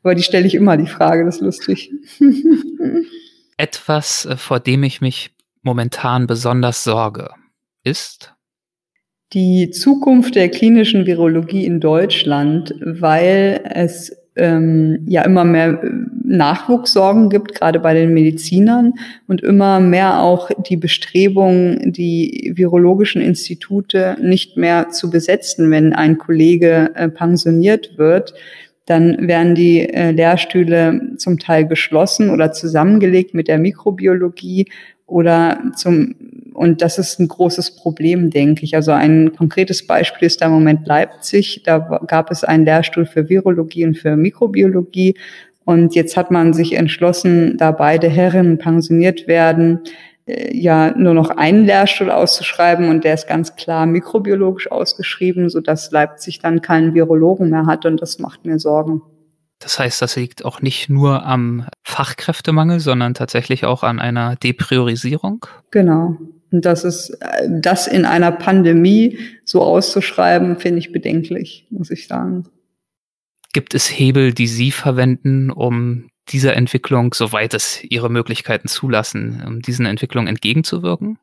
Aber 0.02 0.16
die 0.16 0.24
stelle 0.24 0.48
ich 0.48 0.56
immer, 0.56 0.78
die 0.78 0.88
Frage, 0.88 1.26
das 1.26 1.36
ist 1.36 1.42
lustig. 1.42 1.92
Etwas, 3.58 4.26
äh, 4.26 4.38
vor 4.38 4.62
dem 4.62 4.84
ich 4.84 5.02
mich 5.02 5.32
momentan 5.62 6.26
besonders 6.26 6.86
sorge, 6.86 7.32
ist? 7.84 8.34
Die 9.34 9.70
Zukunft 9.72 10.36
der 10.36 10.50
klinischen 10.50 11.06
Virologie 11.06 11.66
in 11.66 11.82
Deutschland, 11.82 12.74
weil 12.80 13.62
es 13.66 14.19
ähm, 14.36 15.06
ja 15.08 15.24
immer 15.24 15.44
mehr 15.44 15.82
äh, 15.84 15.90
Nachwuchssorgen 16.24 17.30
gibt, 17.30 17.56
gerade 17.56 17.80
bei 17.80 17.94
den 17.94 18.14
Medizinern 18.14 18.94
und 19.28 19.42
immer 19.42 19.80
mehr 19.80 20.22
auch 20.22 20.50
die 20.70 20.78
Bestrebung, 20.78 21.92
die 21.92 22.54
virologischen 22.56 23.22
Institute 23.22 24.18
nicht 24.22 24.58
mehr 24.58 24.90
zu 24.90 25.10
besetzen, 25.10 25.72
wenn 25.72 25.94
ein 25.94 26.18
Kollege 26.18 26.92
äh, 26.96 27.10
pensioniert 27.10 27.98
wird 27.98 28.34
dann 28.90 29.28
werden 29.28 29.54
die 29.54 29.88
äh, 29.88 30.10
Lehrstühle 30.10 31.12
zum 31.18 31.38
Teil 31.38 31.68
geschlossen 31.68 32.32
oder 32.32 32.54
zusammengelegt 32.54 33.36
mit 33.36 33.48
der 33.48 33.60
Mikrobiologie 33.60 34.66
oder 35.10 35.60
zum, 35.76 36.16
und 36.54 36.82
das 36.82 36.98
ist 36.98 37.20
ein 37.20 37.28
großes 37.28 37.76
Problem, 37.76 38.30
denke 38.30 38.64
ich. 38.64 38.76
Also 38.76 38.92
ein 38.92 39.34
konkretes 39.36 39.86
Beispiel 39.86 40.28
ist 40.28 40.42
da 40.42 40.48
im 40.48 40.52
Moment 40.52 40.88
Leipzig. 40.88 41.64
Da 41.64 41.80
gab 42.08 42.32
es 42.32 42.44
einen 42.44 42.66
Lehrstuhl 42.66 43.06
für 43.06 43.30
Virologie 43.30 43.86
und 43.86 43.98
für 43.98 44.16
Mikrobiologie. 44.16 45.16
Und 45.66 45.96
jetzt 45.96 46.18
hat 46.18 46.32
man 46.32 46.54
sich 46.54 46.74
entschlossen, 46.74 47.58
da 47.58 47.72
beide 47.72 48.10
Herren 48.10 48.58
pensioniert 48.58 49.28
werden, 49.28 49.82
äh, 50.26 50.56
ja 50.56 50.96
nur 50.98 51.14
noch 51.14 51.30
einen 51.30 51.66
Lehrstuhl 51.66 52.10
auszuschreiben 52.10 52.90
und 52.90 53.04
der 53.04 53.14
ist 53.14 53.28
ganz 53.28 53.56
klar 53.56 53.86
mikrobiologisch 53.86 54.72
ausgeschrieben, 54.72 55.50
so 55.50 55.60
dass 55.60 55.92
Leipzig 55.92 56.40
dann 56.40 56.62
keinen 56.62 56.94
Virologen 56.94 57.50
mehr 57.50 57.66
hat 57.66 57.86
und 57.86 58.02
das 58.02 58.20
macht 58.20 58.46
mir 58.46 58.60
Sorgen. 58.60 59.02
Das 59.60 59.78
heißt, 59.78 60.02
das 60.02 60.16
liegt 60.16 60.46
auch 60.46 60.62
nicht 60.62 60.90
nur 60.90 61.26
am 61.26 61.68
Fachkräftemangel, 61.84 62.80
sondern 62.80 63.14
tatsächlich 63.14 63.66
auch 63.66 63.84
an 63.84 64.00
einer 64.00 64.38
Depriorisierung? 64.38 65.46
Genau. 65.72 66.18
Und 66.52 66.66
das 66.66 66.84
ist, 66.84 67.10
äh, 67.22 67.48
das 67.50 67.86
in 67.88 68.06
einer 68.06 68.32
Pandemie 68.32 69.20
so 69.44 69.62
auszuschreiben, 69.62 70.58
finde 70.58 70.80
ich 70.80 70.92
bedenklich, 70.92 71.68
muss 71.70 71.92
ich 71.92 72.08
sagen. 72.08 72.46
Gibt 73.54 73.76
es 73.76 73.88
Hebel, 73.88 74.34
die 74.34 74.48
Sie 74.48 74.72
verwenden, 74.72 75.52
um 75.52 76.10
dieser 76.30 76.56
Entwicklung, 76.56 77.14
soweit 77.14 77.54
es 77.54 77.84
ihre 77.84 78.10
Möglichkeiten 78.10 78.68
zulassen, 78.68 79.44
um 79.46 79.62
diesen 79.62 79.86
Entwicklungen 79.86 80.28
entgegenzuwirken? 80.28 81.18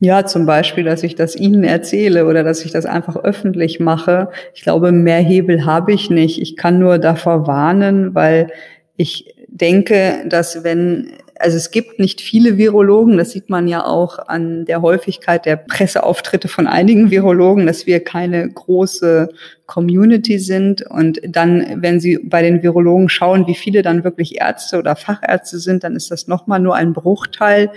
Ja, 0.00 0.26
zum 0.26 0.44
Beispiel, 0.44 0.84
dass 0.84 1.02
ich 1.02 1.14
das 1.14 1.36
Ihnen 1.36 1.64
erzähle 1.64 2.26
oder 2.26 2.42
dass 2.42 2.64
ich 2.64 2.72
das 2.72 2.84
einfach 2.84 3.16
öffentlich 3.16 3.80
mache. 3.80 4.28
Ich 4.54 4.62
glaube, 4.62 4.92
mehr 4.92 5.20
Hebel 5.20 5.64
habe 5.64 5.92
ich 5.92 6.10
nicht. 6.10 6.40
Ich 6.40 6.56
kann 6.56 6.78
nur 6.78 6.98
davor 6.98 7.46
warnen, 7.46 8.14
weil 8.14 8.52
ich 8.96 9.34
denke, 9.48 10.24
dass 10.28 10.64
wenn 10.64 11.12
also 11.38 11.56
es 11.56 11.70
gibt 11.70 11.98
nicht 11.98 12.20
viele 12.20 12.58
Virologen, 12.58 13.16
das 13.16 13.32
sieht 13.32 13.50
man 13.50 13.66
ja 13.66 13.84
auch 13.84 14.18
an 14.18 14.64
der 14.64 14.82
Häufigkeit 14.82 15.44
der 15.46 15.56
Presseauftritte 15.56 16.48
von 16.48 16.66
einigen 16.66 17.10
Virologen, 17.10 17.66
dass 17.66 17.86
wir 17.86 18.02
keine 18.02 18.48
große 18.48 19.28
Community 19.66 20.38
sind. 20.38 20.82
Und 20.82 21.20
dann, 21.26 21.82
wenn 21.82 21.98
Sie 21.98 22.18
bei 22.22 22.42
den 22.42 22.62
Virologen 22.62 23.08
schauen, 23.08 23.46
wie 23.46 23.54
viele 23.54 23.82
dann 23.82 24.04
wirklich 24.04 24.40
Ärzte 24.40 24.78
oder 24.78 24.96
Fachärzte 24.96 25.58
sind, 25.58 25.82
dann 25.82 25.96
ist 25.96 26.10
das 26.10 26.28
nochmal 26.28 26.60
nur 26.60 26.76
ein 26.76 26.92
Bruchteil 26.92 27.70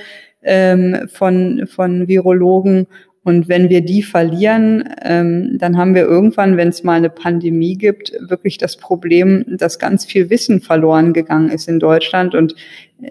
ähm, 0.48 1.08
von, 1.12 1.68
von 1.68 2.08
Virologen. 2.08 2.88
Und 3.24 3.50
wenn 3.50 3.70
wir 3.70 3.82
die 3.82 4.04
verlieren, 4.04 4.88
ähm, 5.04 5.58
dann 5.58 5.78
haben 5.78 5.94
wir 5.94 6.04
irgendwann, 6.04 6.56
wenn 6.56 6.70
es 6.70 6.86
mal 6.86 6.94
eine 6.94 7.10
Pandemie 7.10 7.76
gibt, 7.78 8.14
wirklich 8.22 8.58
das 8.58 8.78
Problem, 8.78 9.44
dass 9.48 9.80
ganz 9.80 10.06
viel 10.06 10.30
Wissen 10.30 10.62
verloren 10.62 11.12
gegangen 11.12 11.50
ist 11.50 11.68
in 11.68 11.80
Deutschland 11.80 12.36
und 12.36 12.56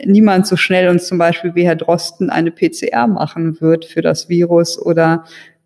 niemand 0.06 0.46
so 0.46 0.56
schnell 0.56 0.88
uns 0.88 1.06
zum 1.06 1.18
Beispiel 1.18 1.54
wie 1.54 1.66
Herr 1.66 1.76
Drosten 1.76 2.30
eine 2.30 2.50
PCR 2.50 3.06
machen 3.06 3.60
wird 3.60 3.84
für 3.84 4.00
das 4.00 4.30
Virus 4.30 4.80
oder 4.80 5.24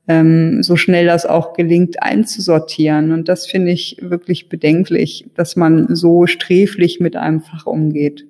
ähm, 0.08 0.64
so 0.64 0.74
schnell 0.74 1.06
das 1.06 1.26
auch 1.26 1.52
gelingt 1.52 2.02
einzusortieren. 2.02 3.12
Und 3.12 3.28
das 3.28 3.46
finde 3.46 3.70
ich 3.70 3.98
wirklich 4.00 4.48
bedenklich, 4.48 5.26
dass 5.36 5.54
man 5.54 5.94
so 5.94 6.26
sträflich 6.26 6.98
mit 6.98 7.14
einem 7.14 7.40
Fach 7.40 7.66
umgeht. 7.66 8.26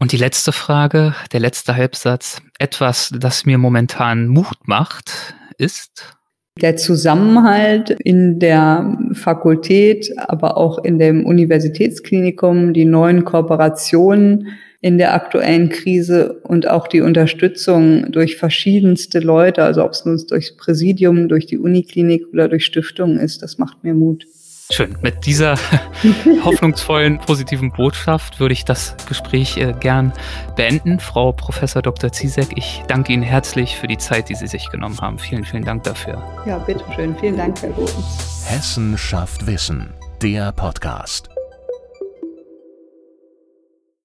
Und 0.00 0.12
die 0.12 0.16
letzte 0.16 0.52
Frage, 0.52 1.14
der 1.32 1.40
letzte 1.40 1.74
Halbsatz. 1.74 2.40
Etwas, 2.58 3.12
das 3.18 3.46
mir 3.46 3.58
momentan 3.58 4.28
Mut 4.28 4.56
macht, 4.66 5.34
ist? 5.58 6.16
Der 6.60 6.76
Zusammenhalt 6.76 7.90
in 7.90 8.38
der 8.38 8.96
Fakultät, 9.12 10.12
aber 10.16 10.56
auch 10.56 10.82
in 10.84 10.98
dem 10.98 11.26
Universitätsklinikum, 11.26 12.74
die 12.74 12.84
neuen 12.84 13.24
Kooperationen 13.24 14.48
in 14.80 14.98
der 14.98 15.14
aktuellen 15.14 15.68
Krise 15.68 16.40
und 16.44 16.68
auch 16.68 16.86
die 16.86 17.00
Unterstützung 17.00 18.12
durch 18.12 18.36
verschiedenste 18.36 19.18
Leute, 19.18 19.64
also 19.64 19.84
ob 19.84 19.92
es 19.92 20.04
nun 20.04 20.20
durchs 20.28 20.56
Präsidium, 20.56 21.28
durch 21.28 21.46
die 21.46 21.58
Uniklinik 21.58 22.28
oder 22.32 22.48
durch 22.48 22.64
Stiftungen 22.64 23.18
ist, 23.18 23.42
das 23.42 23.58
macht 23.58 23.82
mir 23.82 23.94
Mut. 23.94 24.24
Schön. 24.70 24.96
Mit 25.00 25.24
dieser 25.24 25.56
hoffnungsvollen, 26.44 27.18
positiven 27.18 27.72
Botschaft 27.72 28.38
würde 28.38 28.52
ich 28.52 28.64
das 28.64 28.94
Gespräch 29.08 29.56
äh, 29.56 29.74
gern 29.78 30.12
beenden. 30.56 31.00
Frau 31.00 31.32
Professor 31.32 31.80
Dr. 31.80 32.12
Zizek, 32.12 32.48
ich 32.56 32.82
danke 32.86 33.12
Ihnen 33.12 33.22
herzlich 33.22 33.76
für 33.76 33.86
die 33.86 33.98
Zeit, 33.98 34.28
die 34.28 34.34
Sie 34.34 34.46
sich 34.46 34.68
genommen 34.70 34.98
haben. 35.00 35.18
Vielen, 35.18 35.44
vielen 35.44 35.64
Dank 35.64 35.84
dafür. 35.84 36.22
Ja, 36.46 36.58
bitteschön. 36.58 37.16
Vielen 37.18 37.36
Dank, 37.36 37.60
Herr 37.62 37.70
Bodens. 37.70 38.44
Hessen 38.46 38.98
schafft 38.98 39.46
Wissen, 39.46 39.94
der 40.20 40.52
Podcast. 40.52 41.30